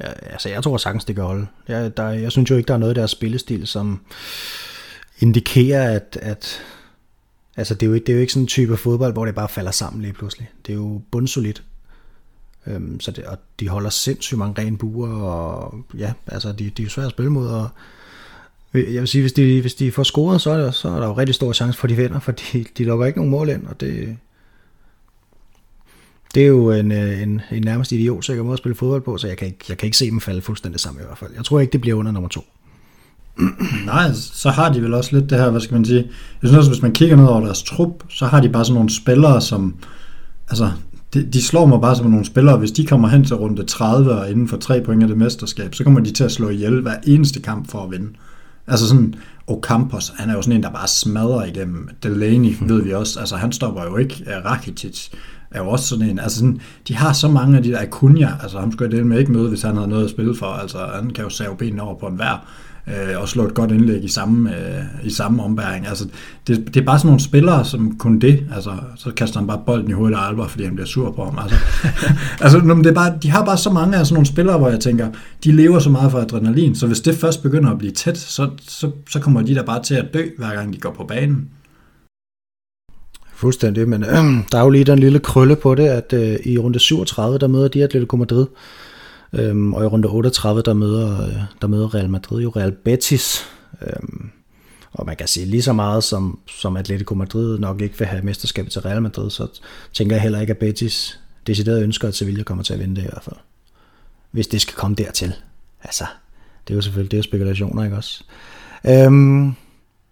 [0.00, 1.46] Ja, altså, jeg tror sagtens, det kan holde.
[1.68, 4.00] Jeg, der, jeg synes jo ikke, der er noget i deres spillestil, som
[5.18, 6.60] indikerer, at, at
[7.56, 9.48] altså, det, er jo, det er jo ikke sådan en type fodbold, hvor det bare
[9.48, 10.48] falder sammen lige pludselig.
[10.66, 11.62] Det er jo bundsolidt.
[12.66, 16.82] Øhm, så det, og de holder sindssygt mange rene buer, og ja, altså de, de
[16.82, 17.68] er jo svære at spille mod, og
[18.74, 21.06] jeg vil sige, hvis de, hvis de får scoret, så er, der, så er der
[21.06, 23.48] jo rigtig stor chance for, at de vinder, for de, de lukker ikke nogen mål
[23.48, 24.16] ind, og det,
[26.34, 29.26] det er jo en, øh, en, en nærmest idiotisk måde at spille fodbold på, så
[29.26, 31.30] jeg kan, ikke, jeg kan ikke se dem falde fuldstændig sammen i hvert fald.
[31.36, 32.44] Jeg tror ikke, det bliver under nummer to.
[33.86, 36.10] Nej, så har de vel også lidt det her, hvad skal man sige,
[36.42, 38.74] jeg synes også, hvis man kigger ned over deres trup, så har de bare sådan
[38.74, 39.76] nogle spillere, som,
[40.48, 40.72] altså,
[41.14, 44.12] de, de slår mig bare som nogle spillere, hvis de kommer hen til runde 30
[44.12, 46.80] og inden for tre point af det mesterskab, så kommer de til at slå ihjel
[46.80, 48.08] hver eneste kamp for at vinde.
[48.66, 49.14] Altså sådan,
[49.46, 51.88] Ocampos, han er jo sådan en, der bare smadrer igennem.
[52.02, 52.68] Delaney mm.
[52.70, 54.24] ved vi også, altså han stopper jo ikke.
[54.44, 55.08] Rakitic
[55.50, 58.32] er jo også sådan en, altså sådan, de har så mange af de der Acuna,
[58.42, 60.46] altså ham skulle jeg dele med ikke møde, hvis han havde noget at spille for,
[60.46, 62.46] altså han kan jo save benene over på en hver
[62.88, 65.86] øh, og slå et godt indlæg i samme, øh, i samme ombæring.
[65.86, 66.08] Altså,
[66.46, 69.62] det, det er bare sådan nogle spillere, som kun det, altså, så kaster han bare
[69.66, 71.38] bolden i hovedet af Alba, fordi han bliver sur på ham.
[71.38, 71.56] Altså,
[72.44, 74.80] altså det er bare, de har bare så mange af sådan nogle spillere, hvor jeg
[74.80, 75.08] tænker,
[75.44, 78.50] de lever så meget for adrenalin, så hvis det først begynder at blive tæt, så,
[78.68, 81.48] så, så kommer de der bare til at dø, hver gang de går på banen.
[83.34, 84.08] Fuldstændig, men øh,
[84.52, 87.46] der er jo lige den lille krølle på det, at øh, i runde 37, der
[87.46, 88.46] møder de Atletico Madrid,
[89.32, 93.44] Øhm, og i runde 38, der møder, øh, der møder Real Madrid jo Real Betis.
[93.82, 94.30] Øhm,
[94.92, 98.22] og man kan sige lige så meget som, som Atletico Madrid nok ikke vil have
[98.22, 99.60] mesterskabet til Real Madrid, så
[99.92, 103.02] tænker jeg heller ikke, at Betis decideret ønsker, at Sevilla kommer til at vinde det
[103.02, 103.36] i hvert fald.
[104.30, 105.34] Hvis det skal komme dertil.
[105.82, 106.04] Altså,
[106.68, 108.24] det er jo selvfølgelig det er jo spekulationer, ikke også?
[108.88, 109.52] Øhm,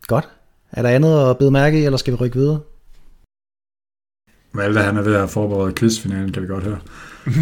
[0.02, 0.28] godt.
[0.72, 2.60] Er der andet at bide mærke i, eller skal vi rykke videre?
[4.52, 6.78] Malte, han er ved at forberede quizfinalen, kan vi godt høre.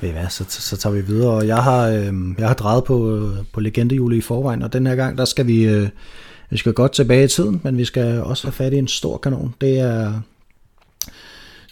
[0.00, 1.46] Ved hvad, så, så tager vi videre.
[1.46, 4.96] Jeg har, øh, jeg har drejet på, øh, på legendehjulet i forvejen, og den her
[4.96, 5.88] gang, der skal vi, øh,
[6.50, 9.18] vi skal godt tilbage i tiden, men vi skal også have fat i en stor
[9.18, 9.54] kanon.
[9.60, 10.20] Det er,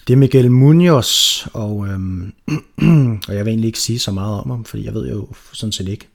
[0.07, 1.99] det er Miguel Munoz, og, øh,
[3.29, 5.73] og jeg vil egentlig ikke sige så meget om ham, fordi jeg ved jo sådan
[5.73, 6.09] set ikke,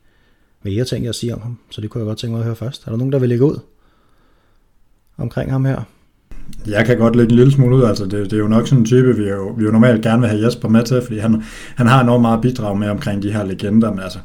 [0.61, 2.45] hvad jeg tænker at sige om ham, så det kunne jeg godt tænke mig at
[2.45, 2.86] høre først.
[2.86, 3.59] Er der nogen, der vil lægge ud
[5.17, 5.84] omkring ham her?
[6.67, 8.79] Jeg kan godt lægge en lille smule ud, altså det, det er jo nok sådan
[8.79, 11.43] en type, vi jo, vi jo normalt gerne vil have Jesper med til, fordi han,
[11.75, 14.19] han har enormt meget bidrag med omkring de her legender, men altså,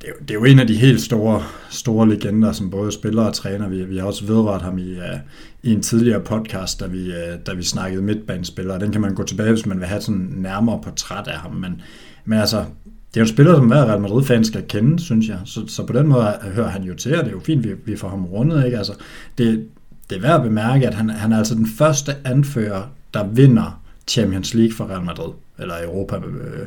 [0.00, 2.92] det er, jo, det er jo en af de helt store, store legender, som både
[2.92, 3.68] spiller og træner.
[3.68, 5.18] Vi, vi har også vedrørt ham i, uh,
[5.62, 8.80] i en tidligere podcast, da vi, uh, da vi snakkede midtbanespillere.
[8.80, 11.52] Den kan man gå tilbage, hvis man vil have sådan nærmere portræt af ham.
[11.54, 11.82] Men,
[12.24, 15.38] men altså, det er jo en spiller, som hver Real Madrid-fan skal kende, synes jeg.
[15.44, 17.70] Så, så på den måde hører han jo til, og det er jo fint, vi,
[17.84, 18.64] vi får ham rundet.
[18.64, 18.78] Ikke?
[18.78, 18.92] Altså,
[19.38, 19.66] det,
[20.10, 22.82] det er værd at bemærke, at han, han er altså den første anfører,
[23.14, 26.66] der vinder Champions League for Real Madrid, eller Europa øh,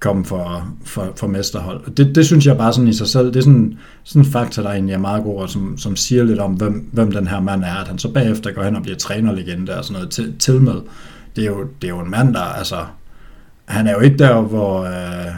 [0.00, 1.90] komme for, for, for mesterhold.
[1.94, 4.62] Det, det synes jeg bare sådan i sig selv, det er sådan, sådan en faktor,
[4.62, 7.40] der egentlig er meget god, og som, som siger lidt om, hvem, hvem den her
[7.40, 10.38] mand er, at han så bagefter går hen og bliver trænerlegende og sådan noget til,
[10.38, 10.80] til med.
[11.36, 12.84] Det er, jo, det er jo en mand, der, altså,
[13.64, 15.32] han er jo ikke der, hvor øh,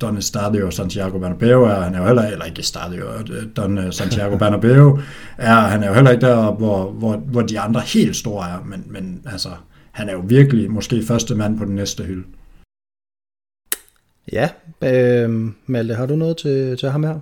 [0.00, 3.92] Don Estadio Santiago Bernabeu er, han er jo heller, eller ikke Estadio, øh, Don øh,
[3.92, 4.98] Santiago Bernabeu
[5.38, 8.64] er, han er jo heller ikke der, hvor, hvor, hvor de andre helt store er,
[8.64, 9.48] men, men altså,
[9.90, 12.24] han er jo virkelig måske første mand på den næste hylde.
[14.32, 14.48] Ja,
[14.82, 17.20] øh, Malte, har du noget til, til ham her?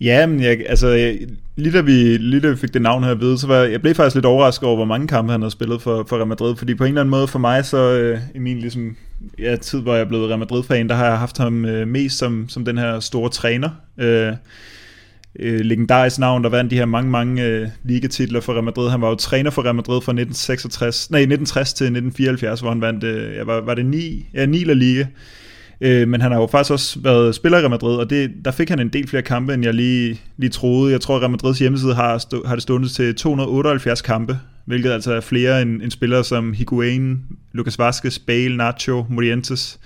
[0.00, 1.18] Ja, men jeg, altså, jeg,
[1.56, 3.94] lige, da vi, lige da vi fik det navn her ved, så var jeg blev
[3.94, 6.74] faktisk lidt overrasket over, hvor mange kampe han har spillet for, for Real Madrid, fordi
[6.74, 8.96] på en eller anden måde for mig, så øh, i min ligesom,
[9.38, 12.18] ja, tid, hvor jeg er blevet Real Madrid-fan, der har jeg haft ham øh, mest
[12.18, 13.70] som, som den her store træner.
[13.98, 14.32] Øh,
[15.38, 18.90] øh, legendarisk navn, der vandt de her mange, mange øh, ligatitler for Real Madrid.
[18.90, 22.80] Han var jo træner for Real Madrid fra 1966, nej, 1960 til 1974, hvor han
[22.80, 25.06] vandt, øh, ja, var, var det ni, ja, ni La Liga.
[25.80, 28.50] Øh, men han har jo faktisk også været spiller i Real Madrid, og det, der
[28.50, 30.92] fik han en del flere kampe, end jeg lige, lige troede.
[30.92, 34.90] Jeg tror, at Real Madrids hjemmeside har, stå, har det stående til 278 kampe, hvilket
[34.90, 37.20] altså er flere end, end spillere som Higuain,
[37.52, 39.78] Lucas Vazquez, Bale, Nacho, Morientes.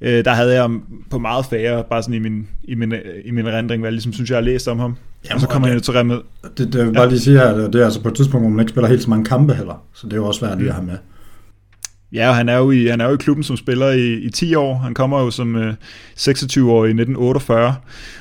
[0.00, 0.70] Øh, der havde jeg
[1.10, 2.94] på meget færre, bare sådan i min, i min,
[3.24, 4.96] i min rendring, hvad jeg ligesom synes, jeg har læst om ham.
[5.24, 6.22] Jamen, og så kommer han jo til Real Madrid.
[6.42, 8.60] Det, det, det bare lige sige her, det er altså på et tidspunkt, hvor man
[8.60, 10.74] ikke spiller helt så mange kampe heller, så det er jo også værd lige at
[10.74, 10.96] have med.
[12.12, 14.30] Ja, og han er jo i, han er jo i klubben som spiller i, i
[14.30, 14.74] 10 år.
[14.74, 15.74] Han kommer jo som øh,
[16.16, 17.74] 26 år i 1948.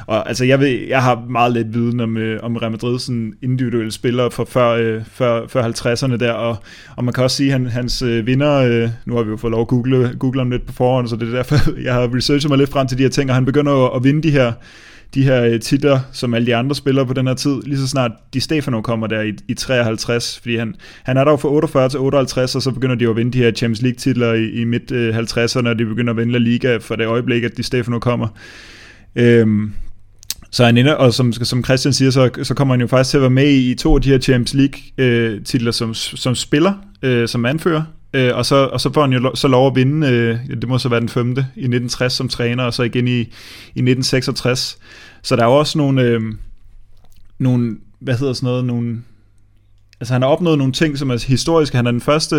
[0.07, 3.33] Og altså, jeg, ved, jeg har meget lidt viden om, øh, om Real Madrid, sådan
[3.41, 6.31] individuelle spillere fra før, øh, før, før 50'erne der.
[6.31, 6.57] Og,
[6.97, 9.37] og man kan også sige, at han, hans øh, vinder, øh, nu har vi jo
[9.37, 12.15] fået lov at google, google ham lidt på forhånd, så det er derfor, jeg har
[12.15, 14.31] researchet mig lidt frem til de her ting, og han begynder jo at vinde de
[14.31, 14.53] her
[15.13, 17.87] de her øh, titler, som alle de andre spillere på den her tid, lige så
[17.87, 21.49] snart Di Stefano kommer der i, i 53, fordi han, han er der jo fra
[21.49, 24.33] 48 til 58, og så begynder de jo at vinde de her Champions League titler
[24.33, 27.43] i, i midt øh, 50'erne, og de begynder at vinde La Liga for det øjeblik,
[27.43, 28.27] at Di Stefano kommer.
[29.15, 29.71] Øhm,
[30.51, 33.17] så han ender, og som, som Christian siger, så, så kommer han jo faktisk til
[33.17, 36.35] at være med i, i to af de her Champions League øh, titler som, som
[36.35, 37.83] spiller, øh, som anfører,
[38.13, 40.77] Øh, og, så, og så får han jo så lov at vinde, øh, det må
[40.77, 44.77] så være den femte, i 1960 som træner, og så igen i, i 1966.
[45.21, 46.21] Så der er jo også nogle, øh,
[47.39, 49.01] nogle hvad hedder sådan noget, nogle,
[49.99, 51.75] altså han har opnået nogle ting, som er historiske.
[51.75, 52.35] Han er den første,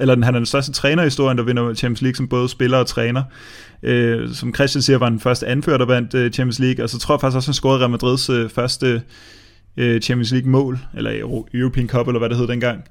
[0.00, 2.78] eller han er den største træner i historien, der vinder Champions League som både spiller
[2.78, 3.22] og træner.
[3.82, 6.98] Øh, som Christian siger, var den første anfører, der vandt øh, Champions League, og så
[6.98, 9.02] tror jeg faktisk også, han scorede Real Madrids øh, første
[9.76, 11.10] øh, Champions League mål, eller
[11.54, 12.84] European Cup, eller hvad det hed dengang.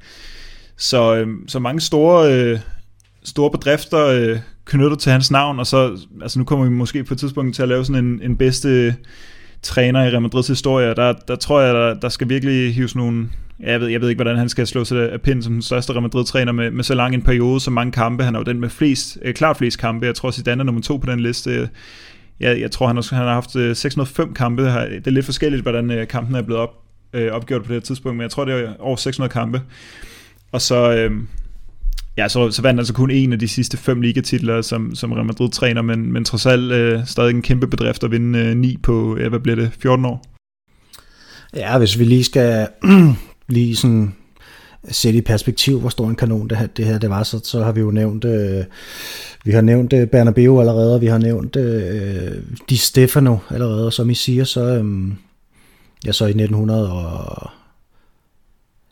[0.77, 2.59] Så, øh, så mange store, øh,
[3.23, 7.13] store bedrifter øh, knyttet til hans navn, og så, altså nu kommer vi måske på
[7.13, 8.95] et tidspunkt til at lave sådan en, en bedste
[9.61, 13.29] træner i Real Madrids historie, der, der tror jeg, der, der skal virkelig hives nogle,
[13.59, 15.93] jeg ved, jeg ved ikke, hvordan han skal slå sig af pind som den største
[15.93, 18.23] Real Madrid-træner med, med så lang en periode, så mange kampe.
[18.23, 20.05] Han er jo den med flest, øh, klart flest kampe.
[20.05, 21.69] Jeg tror, Zidane er nummer to på den liste.
[22.39, 24.63] Jeg, jeg tror, han, også, han har haft øh, 605 kampe.
[24.63, 26.69] Det er lidt forskelligt, hvordan øh, kampen er blevet op,
[27.13, 29.61] øh, opgjort på det her tidspunkt, men jeg tror, det er over 600 kampe.
[30.51, 31.11] Og så, øh,
[32.17, 35.25] ja, så, så vandt altså kun en af de sidste fem ligatitler som, som Real
[35.25, 38.77] Madrid træner, men, men trods alt øh, stadig en kæmpe bedrift at vinde øh, 9
[38.83, 40.23] på, ja, hvad bliver det, 14 år?
[41.55, 42.67] Ja, hvis vi lige skal
[43.47, 44.15] lige sådan
[44.89, 47.63] sætte i perspektiv, hvor stor en kanon det her, det, her det var, så, så
[47.63, 48.63] har vi jo nævnt, øh,
[49.45, 52.31] vi har nævnt øh, Bernabeu allerede, og vi har nævnt øh,
[52.69, 55.11] Di Stefano allerede, og som I siger, så, øh,
[56.05, 57.49] ja, så i 1900 og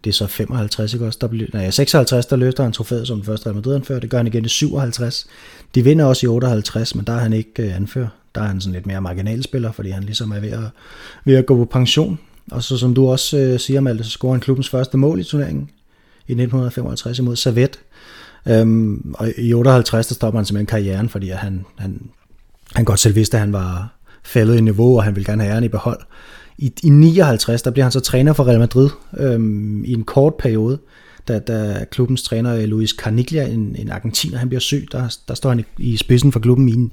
[0.05, 1.19] det er så 55, ikke også?
[1.21, 3.99] Der bliver, nej, 56, der løfter han trofæet som den første Real Madrid-anfører.
[3.99, 5.27] Det gør han igen i 57.
[5.75, 8.07] De vinder også i 58, men der er han ikke øh, anfører.
[8.35, 10.59] Der er han sådan lidt mere marginalspiller, fordi han ligesom er ved at,
[11.25, 12.19] ved at gå på pension.
[12.51, 15.23] Og så som du også øh, siger, Malte, så scorer han klubbens første mål i
[15.23, 15.69] turneringen
[16.27, 17.79] i 1955 imod Savet.
[18.47, 22.01] Øhm, og i 58, der stopper han simpelthen karrieren, fordi han, han,
[22.73, 23.93] han godt selv vidste, at han var
[24.23, 25.99] faldet i niveau, og han ville gerne have æren i behold.
[26.57, 30.35] I, I 59, der bliver han så træner for Real Madrid øhm, i en kort
[30.35, 30.79] periode,
[31.27, 35.33] da, da klubbens træner øh, Luis Carniglia, en, en argentiner, han bliver syg, der, der
[35.33, 36.91] står han i, i spidsen for klubben i,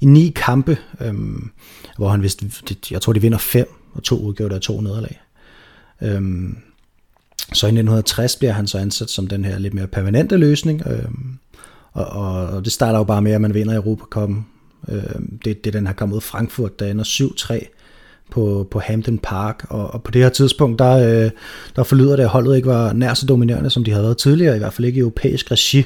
[0.00, 1.50] i ni kampe, øhm,
[1.96, 2.42] hvor han vist,
[2.90, 5.20] jeg tror de vinder fem, og to udgjorde der to nederlag.
[6.02, 6.56] Øhm,
[7.52, 11.38] Så i 1960 bliver han så ansat som den her lidt mere permanente løsning, øhm,
[11.92, 14.46] og, og, og det starter jo bare med, at man vinder Europacupen.
[14.88, 15.02] Øh,
[15.44, 17.81] det, det er den her kamp ud Frankfurt, der ender 7-3
[18.30, 21.30] på, på Hampton Park, og, og på det her tidspunkt, der, øh,
[21.76, 24.56] der forlyder det, at holdet ikke var nær så dominerende, som de havde været tidligere,
[24.56, 25.84] i hvert fald ikke i europæisk regi.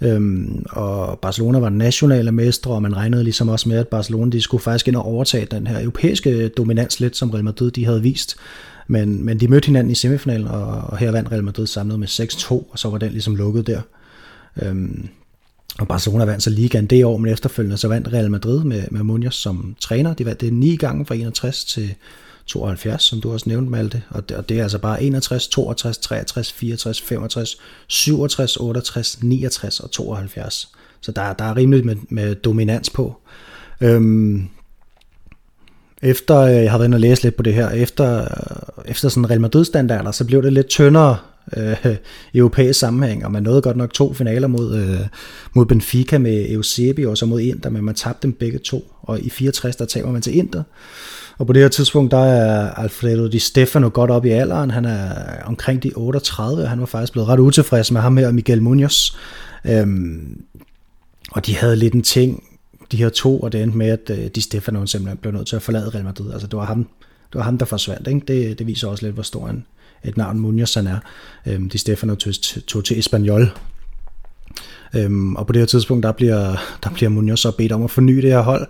[0.00, 4.40] Øhm, og Barcelona var nationale mestre, og man regnede ligesom også med, at Barcelona de
[4.40, 8.02] skulle faktisk ind og overtage den her europæiske dominans lidt, som Real Madrid de havde
[8.02, 8.36] vist.
[8.86, 12.08] Men, men de mødte hinanden i semifinalen, og, og her vandt Real Madrid samlet med
[12.08, 13.80] 6-2, og så var den ligesom lukket der.
[14.62, 15.08] Øhm,
[15.78, 19.02] og Barcelona vandt så ligaen det år, men efterfølgende så vandt Real Madrid med, med
[19.02, 20.14] Munoz som træner.
[20.14, 21.94] De vandt det ni gange fra 61 til
[22.46, 24.02] 72, som du også nævnte, Malte.
[24.10, 27.56] Og det, og det er altså bare 61, 62, 63, 64, 65,
[27.86, 30.68] 67, 68, 69 og 72.
[31.00, 33.16] Så der, der er rimeligt med, med dominans på.
[33.80, 34.48] Øhm,
[36.02, 39.08] efter øh, jeg har været inde og læse lidt på det her, efter, øh, efter
[39.08, 41.16] sådan Real Madrid-standarder, så blev det lidt tyndere
[41.56, 41.96] øh,
[42.34, 45.00] europæisk sammenhæng, og man nåede godt nok to finaler mod, øh,
[45.54, 49.20] mod Benfica med Eusebio, og så mod Inter, men man tabte dem begge to, og
[49.20, 50.62] i 64 der taber man til Inter,
[51.38, 54.84] og på det her tidspunkt, der er Alfredo Di Stefano godt op i alderen, han
[54.84, 55.14] er
[55.44, 59.16] omkring de 38, og han var faktisk blevet ret utilfreds med ham her, Miguel Munoz,
[59.64, 60.42] øhm,
[61.30, 62.44] og de havde lidt en ting,
[62.92, 65.56] de her to, og det endte med, at øh, Di Stefano simpelthen blev nødt til
[65.56, 66.78] at forlade Real Madrid, altså det var ham,
[67.32, 68.20] det var ham der forsvandt, ikke?
[68.28, 69.64] Det, det viser også lidt, hvor stor en,
[70.04, 70.98] et navn Munoz han er.
[71.46, 72.32] Øhm, Di Stefano tog,
[72.66, 73.52] tog til Espanyol,
[74.94, 77.90] øhm, og på det her tidspunkt, der bliver, der bliver Munoz så bedt om at
[77.90, 78.66] forny det her hold,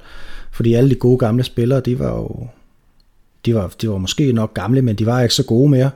[0.50, 2.46] fordi alle de gode gamle spillere, de var jo,
[3.46, 5.90] de var, de var måske nok gamle, men de var ikke så gode mere.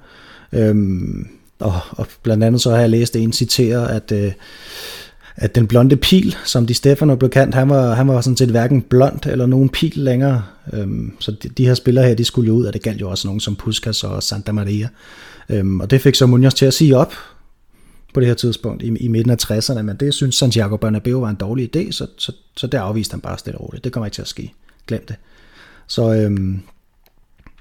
[0.52, 1.28] Øhm,
[1.58, 4.32] og, og blandt andet så har jeg læst en citere, at, øh,
[5.36, 8.48] at den blonde pil, som de Stefano blev kendt, han var, han var sådan set
[8.48, 10.44] hverken blond eller nogen pil længere.
[10.72, 13.10] Øhm, så de, de her spillere her, de skulle jo ud, og det galt jo
[13.10, 14.88] også nogen som Puskas og Santa Maria.
[15.48, 17.12] Øhm, og det fik så Munoz til at sige op
[18.14, 21.30] på det her tidspunkt i, i midten af 60'erne, men det synes Santiago Bernabeu var
[21.30, 23.84] en dårlig idé, så, så, så der afviste han bare stille og roligt.
[23.84, 24.52] Det kommer ikke til at ske.
[24.86, 25.16] Glem det.
[25.86, 26.60] Så, øhm,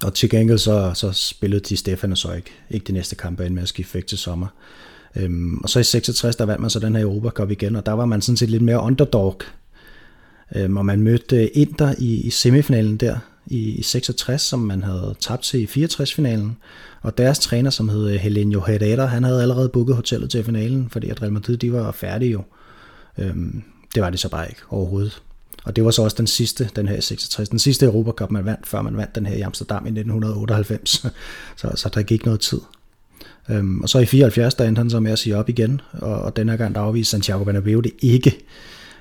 [0.03, 3.53] og til gengæld så, så spillede de Stefano så ikke, ikke de næste kampe ind
[3.53, 4.47] med at skifte væk til sommer.
[5.15, 7.85] Øhm, og så i 66, der vandt man så den her Europa Cup igen, og
[7.85, 9.41] der var man sådan set lidt mere underdog.
[10.55, 15.15] Øhm, og man mødte Inter i, i semifinalen der i, i 66, som man havde
[15.19, 16.57] tabt til i 64-finalen.
[17.01, 20.89] Og deres træner, som hed øh, Helenio Herrera, han havde allerede booket hotellet til finalen,
[20.89, 22.41] fordi at Real Madrid de var færdige jo.
[23.17, 23.63] Øhm,
[23.95, 25.21] det var det så bare ikke overhovedet.
[25.63, 28.67] Og det var så også den sidste, den her 66, den sidste Europacup, man vandt,
[28.67, 31.05] før man vandt den her i Amsterdam i 1998.
[31.61, 32.59] så, så der gik noget tid.
[33.49, 36.15] Øhm, og så i 74, der endte han så med at sige op igen, og,
[36.21, 38.37] og denne gang der afviste Santiago Bernabeu det ikke.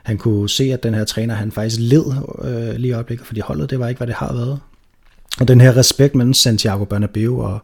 [0.02, 2.04] Han kunne se, at den her træner, han faktisk led
[2.44, 4.60] øh, lige i øjeblikket, fordi holdet, det var ikke, hvad det har været.
[5.40, 7.58] Og den her respekt mellem Santiago Bernabeu og,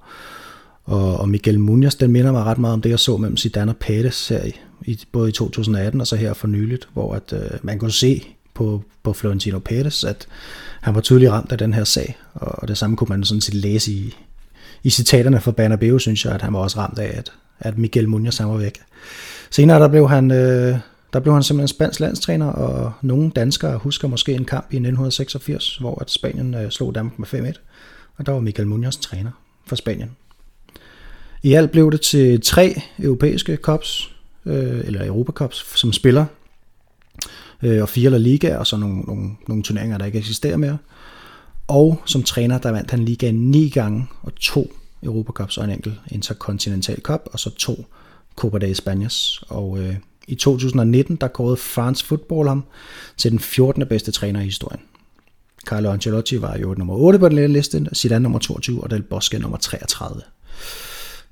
[0.84, 3.72] og, og Miguel Munoz, den minder mig ret meget om det, jeg så mellem Zidane
[3.72, 4.52] og Pates her i,
[4.82, 8.24] i, både i 2018 og så her for nyligt, hvor at, øh, man kunne se
[8.54, 10.26] på, på Florentino Pérez, at
[10.80, 13.54] han var tydeligt ramt af den her sag, og det samme kunne man sådan set
[13.54, 14.16] læse i,
[14.82, 18.08] i citaterne fra Bernabeu, synes jeg, at han var også ramt af, at, at Miguel
[18.08, 18.80] Munoz han var væk.
[19.50, 20.78] Senere der blev han, øh,
[21.12, 25.76] der blev han simpelthen spansk landstræner, og nogle danskere husker måske en kamp i 1986,
[25.76, 27.60] hvor at Spanien øh, slog Danmark med 5-1,
[28.16, 29.30] og der var Miguel Munoz træner
[29.66, 30.10] for Spanien.
[31.42, 34.14] I alt blev det til tre europæiske cups,
[34.46, 36.24] øh, eller Europacups, som spiller,
[37.62, 40.78] øh, og fire La Liga, og så nogle, nogle, nogle turneringer, der ikke eksisterer mere.
[41.70, 45.70] Og som træner, der vandt han ligaen ni gange, og to Europa Cups og en
[45.70, 47.86] enkelt Intercontinental Cup, og så to
[48.36, 49.42] Copa de Españas.
[49.48, 49.96] Og øh,
[50.28, 52.64] i 2019, der kårede France Football ham
[53.16, 53.86] til den 14.
[53.86, 54.80] bedste træner i historien.
[55.66, 59.38] Carlo Ancelotti var jo nummer 8 på den liste, Zidane nummer 22 og Del Bosque
[59.38, 60.22] nummer 33.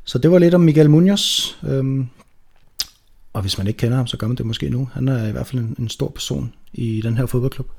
[0.04, 1.54] Så det var lidt om Miguel Munoz.
[1.62, 2.08] Øhm,
[3.32, 4.88] og hvis man ikke kender ham, så gør man det måske nu.
[4.92, 7.70] Han er i hvert fald en, en stor person i den her fodboldklub.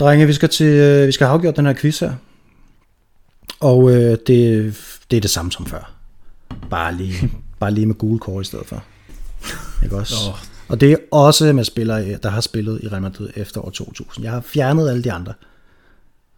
[0.00, 2.14] Drenge, vi skal, til, øh, vi skal have afgjort den her quiz her.
[3.60, 4.26] Og øh, det,
[5.10, 5.92] det er det samme som før.
[6.70, 8.84] Bare lige, bare lige med gule kort i stedet for.
[9.82, 10.14] Ikke også?
[10.28, 10.38] Oh.
[10.68, 14.24] Og det er også med spillere, der har spillet i Real Madrid efter år 2000.
[14.24, 15.34] Jeg har fjernet alle de andre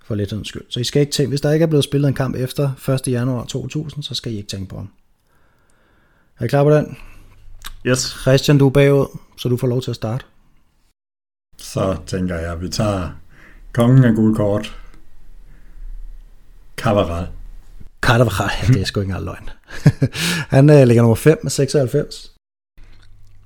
[0.04, 0.62] for lidt skyld.
[0.68, 3.08] Så I skal ikke tænke, hvis der ikke er blevet spillet en kamp efter 1.
[3.08, 4.88] januar 2000, så skal I ikke tænke på ham.
[6.38, 6.96] Er I klar på den?
[7.86, 8.16] Yes.
[8.22, 10.24] Christian, du er bagud, så du får lov til at starte.
[11.58, 13.10] Så tænker jeg, at vi tager
[13.74, 14.76] kongen af gul kort.
[16.76, 17.26] Cavaral.
[18.00, 19.50] Carvajal, ja, det er sgu ikke engang løgn.
[20.56, 22.32] han uh, ligger nummer 5 med 96.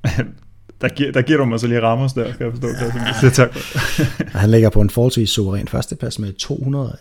[0.81, 2.69] der, giver, der giver du mig så lige Ramos der, kan jeg forstå.
[2.69, 3.27] Ja.
[3.27, 3.57] Det, tak.
[4.41, 6.99] han ligger på en forholdsvis suveræn førsteplads med 201.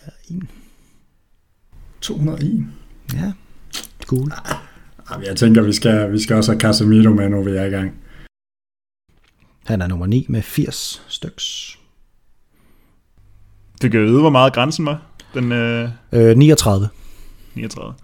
[2.00, 2.66] 201?
[3.14, 3.32] Ja,
[4.06, 4.32] cool.
[5.10, 7.70] Jamen, jeg tænker, vi skal, vi skal også have Casemiro med, når vi er i
[7.70, 7.94] gang.
[9.64, 11.77] Han er nummer 9 med 80 styks.
[13.82, 15.02] Fik jeg vide, hvor meget grænsen var?
[15.34, 16.88] Den øh, Øh, 39.
[17.54, 17.94] 39.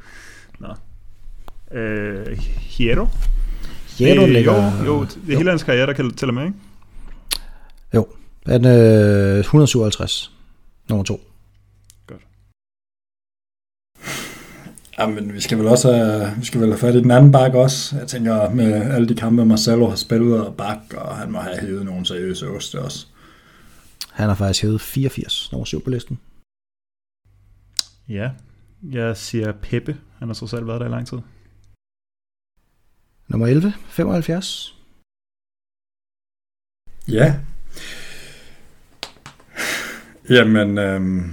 [0.59, 0.68] Nå.
[1.78, 3.06] Øh, Hierro?
[3.98, 4.72] Hierro Øh, ligger...
[4.84, 6.56] Jo, jo, det er hele hans karriere, der kan tælle med, ikke?
[7.94, 8.06] Jo,
[8.46, 10.32] han er øh, 157.
[10.88, 11.20] Nummer 2.
[14.98, 17.55] Jamen, vi skal vel også have, vi skal vel have fat i den anden bak
[17.55, 17.96] også.
[17.96, 21.56] Jeg tænker, med alle de kampe, Marcelo har spillet og bak, og han må have
[21.60, 23.06] hævet nogle seriøse oste også.
[24.15, 25.53] Han har faktisk hævet 84.
[25.53, 26.20] Nummer 7 på listen.
[28.09, 28.31] Ja.
[28.93, 29.97] Jeg siger Peppe.
[30.19, 31.19] Han har trods alt været der i lang tid.
[33.28, 33.73] Nummer 11.
[33.89, 34.77] 75.
[37.09, 37.35] Ja.
[40.31, 41.31] Jamen, øhm,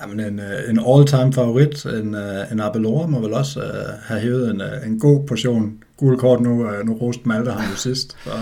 [0.00, 4.20] jamen en, øh, en all-time favorit, en, øh, en Abelora må vel også øh, have
[4.20, 6.70] hævet en, øh, en god portion gul kort nu.
[6.70, 8.38] Øh, nu roste Malte ham jo sidst, for,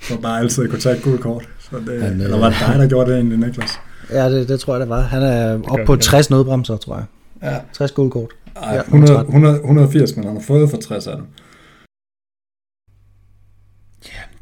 [0.00, 1.53] for bare altid at kunne tage et gul kort.
[1.74, 3.70] Så det, Han, øh, eller var det dig, der gjorde det egentlig, Niklas?
[4.10, 5.00] Ja, det, det tror jeg, det var.
[5.00, 6.00] Han er oppe på han.
[6.00, 7.04] 60 nødbremser, tror jeg.
[7.42, 7.60] Ja.
[7.72, 8.30] 60 guldkort.
[8.56, 9.26] Ej, Ja, 100, 13.
[9.34, 11.26] 100, 180, men han har fået for 60 af dem.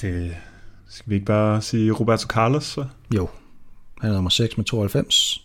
[0.01, 0.35] Det
[0.89, 2.85] skal vi ikke bare sige Roberto Carlos, så?
[3.15, 3.29] Jo.
[4.01, 5.43] Han er nummer 6 med 92.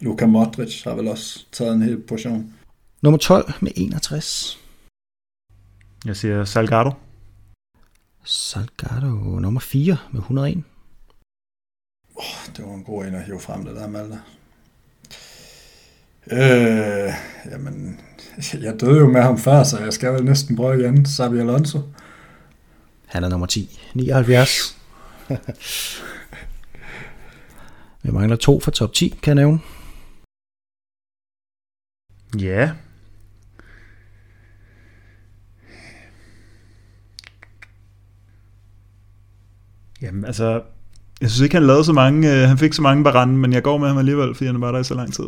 [0.00, 2.52] Luka Modric har vel også taget en hel portion.
[3.02, 4.58] Nummer 12 med 61.
[6.06, 6.90] Jeg siger Salgado.
[8.24, 10.64] Salgado nummer 4 med 101.
[12.56, 14.20] Det var en god en at hive frem, det der, Malte.
[16.30, 17.12] Øh,
[17.52, 18.00] jamen,
[18.52, 21.06] jeg døde jo med ham før, så jeg skal vel næsten prøve igen.
[21.06, 21.78] Sabi Alonso.
[23.06, 23.80] Han er nummer 10.
[23.94, 24.78] 79.
[28.02, 29.60] Vi mangler to for top 10, kan jeg nævne.
[32.38, 32.72] Ja.
[40.02, 40.62] Jamen, altså...
[41.20, 42.32] Jeg synes ikke, han lavede så mange...
[42.32, 44.72] Øh, han fik så mange barande, men jeg går med ham alligevel, fordi han var
[44.72, 45.24] der i så lang tid.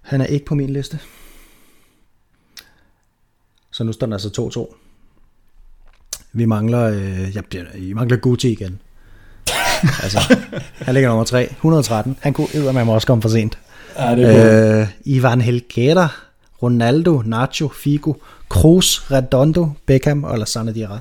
[0.00, 0.98] Han er ikke på min liste.
[3.70, 4.76] Så nu står den altså 2-2.
[6.32, 8.80] Vi mangler, øh, jeg bliver, I mangler Gucci igen.
[10.02, 10.36] altså,
[10.74, 12.16] han ligger nummer 3, 113.
[12.20, 13.58] Han kunne med mig også komme for sent.
[13.98, 16.08] Ja, det er øh, Ivan Helguera,
[16.62, 18.14] Ronaldo, Nacho, Figo,
[18.48, 20.98] Kroos, Redondo, Beckham og Lassana Diarra.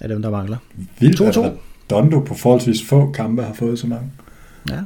[0.00, 0.56] Er dem, der mangler.
[0.98, 1.44] vildt, 2-2.
[1.44, 1.52] at
[1.90, 4.12] Dondo på forholdsvis få kampe har fået så mange.
[4.70, 4.82] Ja.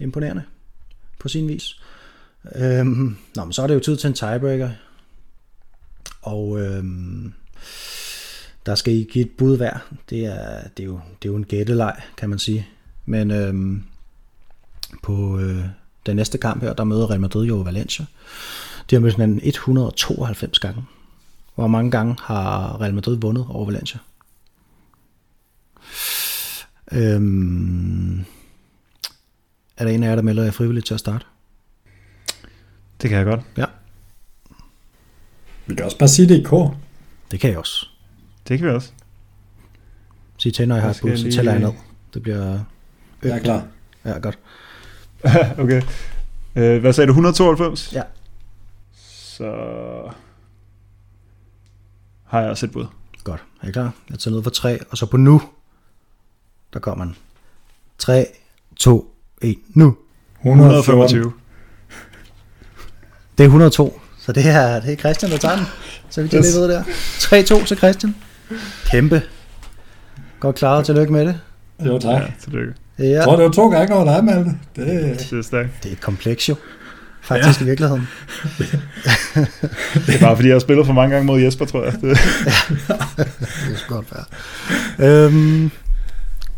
[0.00, 0.42] Imponerende.
[1.18, 1.80] På sin vis.
[2.54, 4.70] Øhm, nå, men så er det jo tid til en tiebreaker.
[6.22, 7.32] Og øhm,
[8.66, 9.88] der skal I give et bud hver.
[10.10, 12.68] Det er, det er, jo, det er jo en gætteleg, kan man sige.
[13.06, 13.82] Men øhm,
[15.02, 15.64] på øh,
[16.06, 18.04] den næste kamp her, der møder Real Madrid jo Valencia.
[18.90, 20.84] De har mødt hinanden 192 gange.
[21.58, 23.98] Hvor mange gange har Real Madrid vundet over Valencia?
[26.92, 28.20] Øhm,
[29.76, 31.24] er der en af jer, der melder jer frivilligt til at starte?
[33.02, 33.40] Det kan jeg godt.
[33.56, 33.64] Ja,
[35.66, 36.76] Vi kan også bare sige det i kor.
[37.30, 37.86] det kan jeg også.
[38.48, 38.92] Det kan vi også.
[40.36, 41.72] Sig til, når jeg har et bud, så tæller jeg ned.
[42.14, 42.60] Det bliver...
[43.22, 43.66] Jeg er klar.
[44.04, 44.38] Ja, godt.
[45.62, 45.82] okay.
[46.56, 47.12] Øh, hvad sagde du?
[47.12, 47.92] 192?
[47.92, 48.02] Ja.
[49.02, 49.52] Så
[52.28, 52.86] har jeg også et bud.
[53.24, 53.42] Godt.
[53.62, 53.92] Er I klar?
[54.10, 55.42] Jeg tager ned for 3, og så på nu,
[56.72, 57.16] der kommer den.
[57.98, 58.26] 3,
[58.76, 59.96] 2, 1, nu.
[60.44, 61.32] 125.
[63.38, 65.64] Det er 102, så det er, det er Christian, der tager den.
[66.10, 66.46] Så vi kan Yes.
[66.46, 66.82] lige ved der.
[67.62, 68.14] 3-2 til Christian.
[68.84, 69.22] Kæmpe.
[70.40, 71.40] Godt klaret, tillykke med det.
[71.86, 72.22] Jo, tak.
[72.22, 72.74] Ja, tillykke.
[72.98, 74.50] Ja, Jeg tror, det var to gange over dig, Malte.
[74.76, 74.86] Det,
[75.30, 76.56] Det er det er et kompleks jo.
[77.22, 77.64] Faktisk ja.
[77.64, 78.08] i virkeligheden.
[80.06, 81.92] Det er bare fordi, jeg har spillet for mange gange mod Jesper, tror jeg.
[81.92, 85.24] Det, Det er godt være.
[85.26, 85.70] Øhm,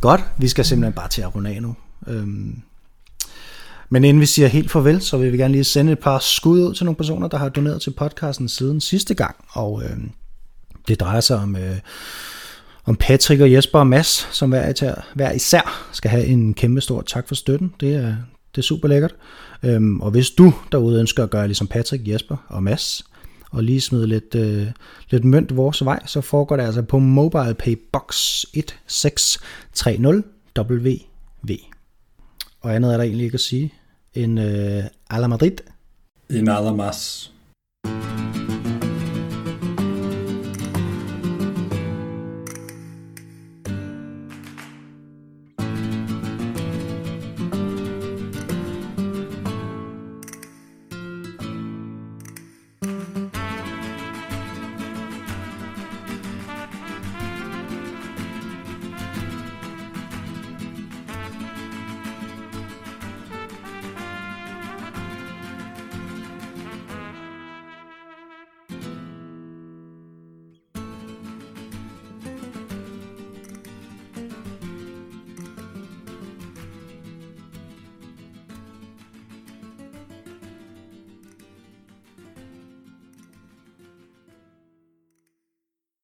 [0.00, 1.76] godt, vi skal simpelthen bare til at runde af nu.
[2.06, 2.62] Øhm,
[3.90, 6.60] men inden vi siger helt farvel, så vil vi gerne lige sende et par skud
[6.60, 9.36] ud til nogle personer, der har doneret til podcasten siden sidste gang.
[9.48, 10.10] Og øhm,
[10.88, 11.76] det drejer sig om, øh,
[12.84, 16.80] om Patrick og Jesper og Mads, som hver, især, hver især skal have en kæmpe
[16.80, 17.74] stor tak for støtten.
[17.80, 18.14] Det er,
[18.54, 19.14] det er super lækkert.
[19.62, 23.04] Øhm, og hvis du derude ønsker at gøre ligesom Patrick, Jesper og Mads,
[23.50, 24.66] og lige smide lidt, øh,
[25.10, 30.22] lidt mønt vores vej, så foregår det altså på MobilePay Box 1630
[30.58, 30.96] WV.
[32.60, 33.74] Og andet er der egentlig ikke at sige
[34.14, 35.56] end øh, a Madrid.
[36.30, 37.32] I nada mas.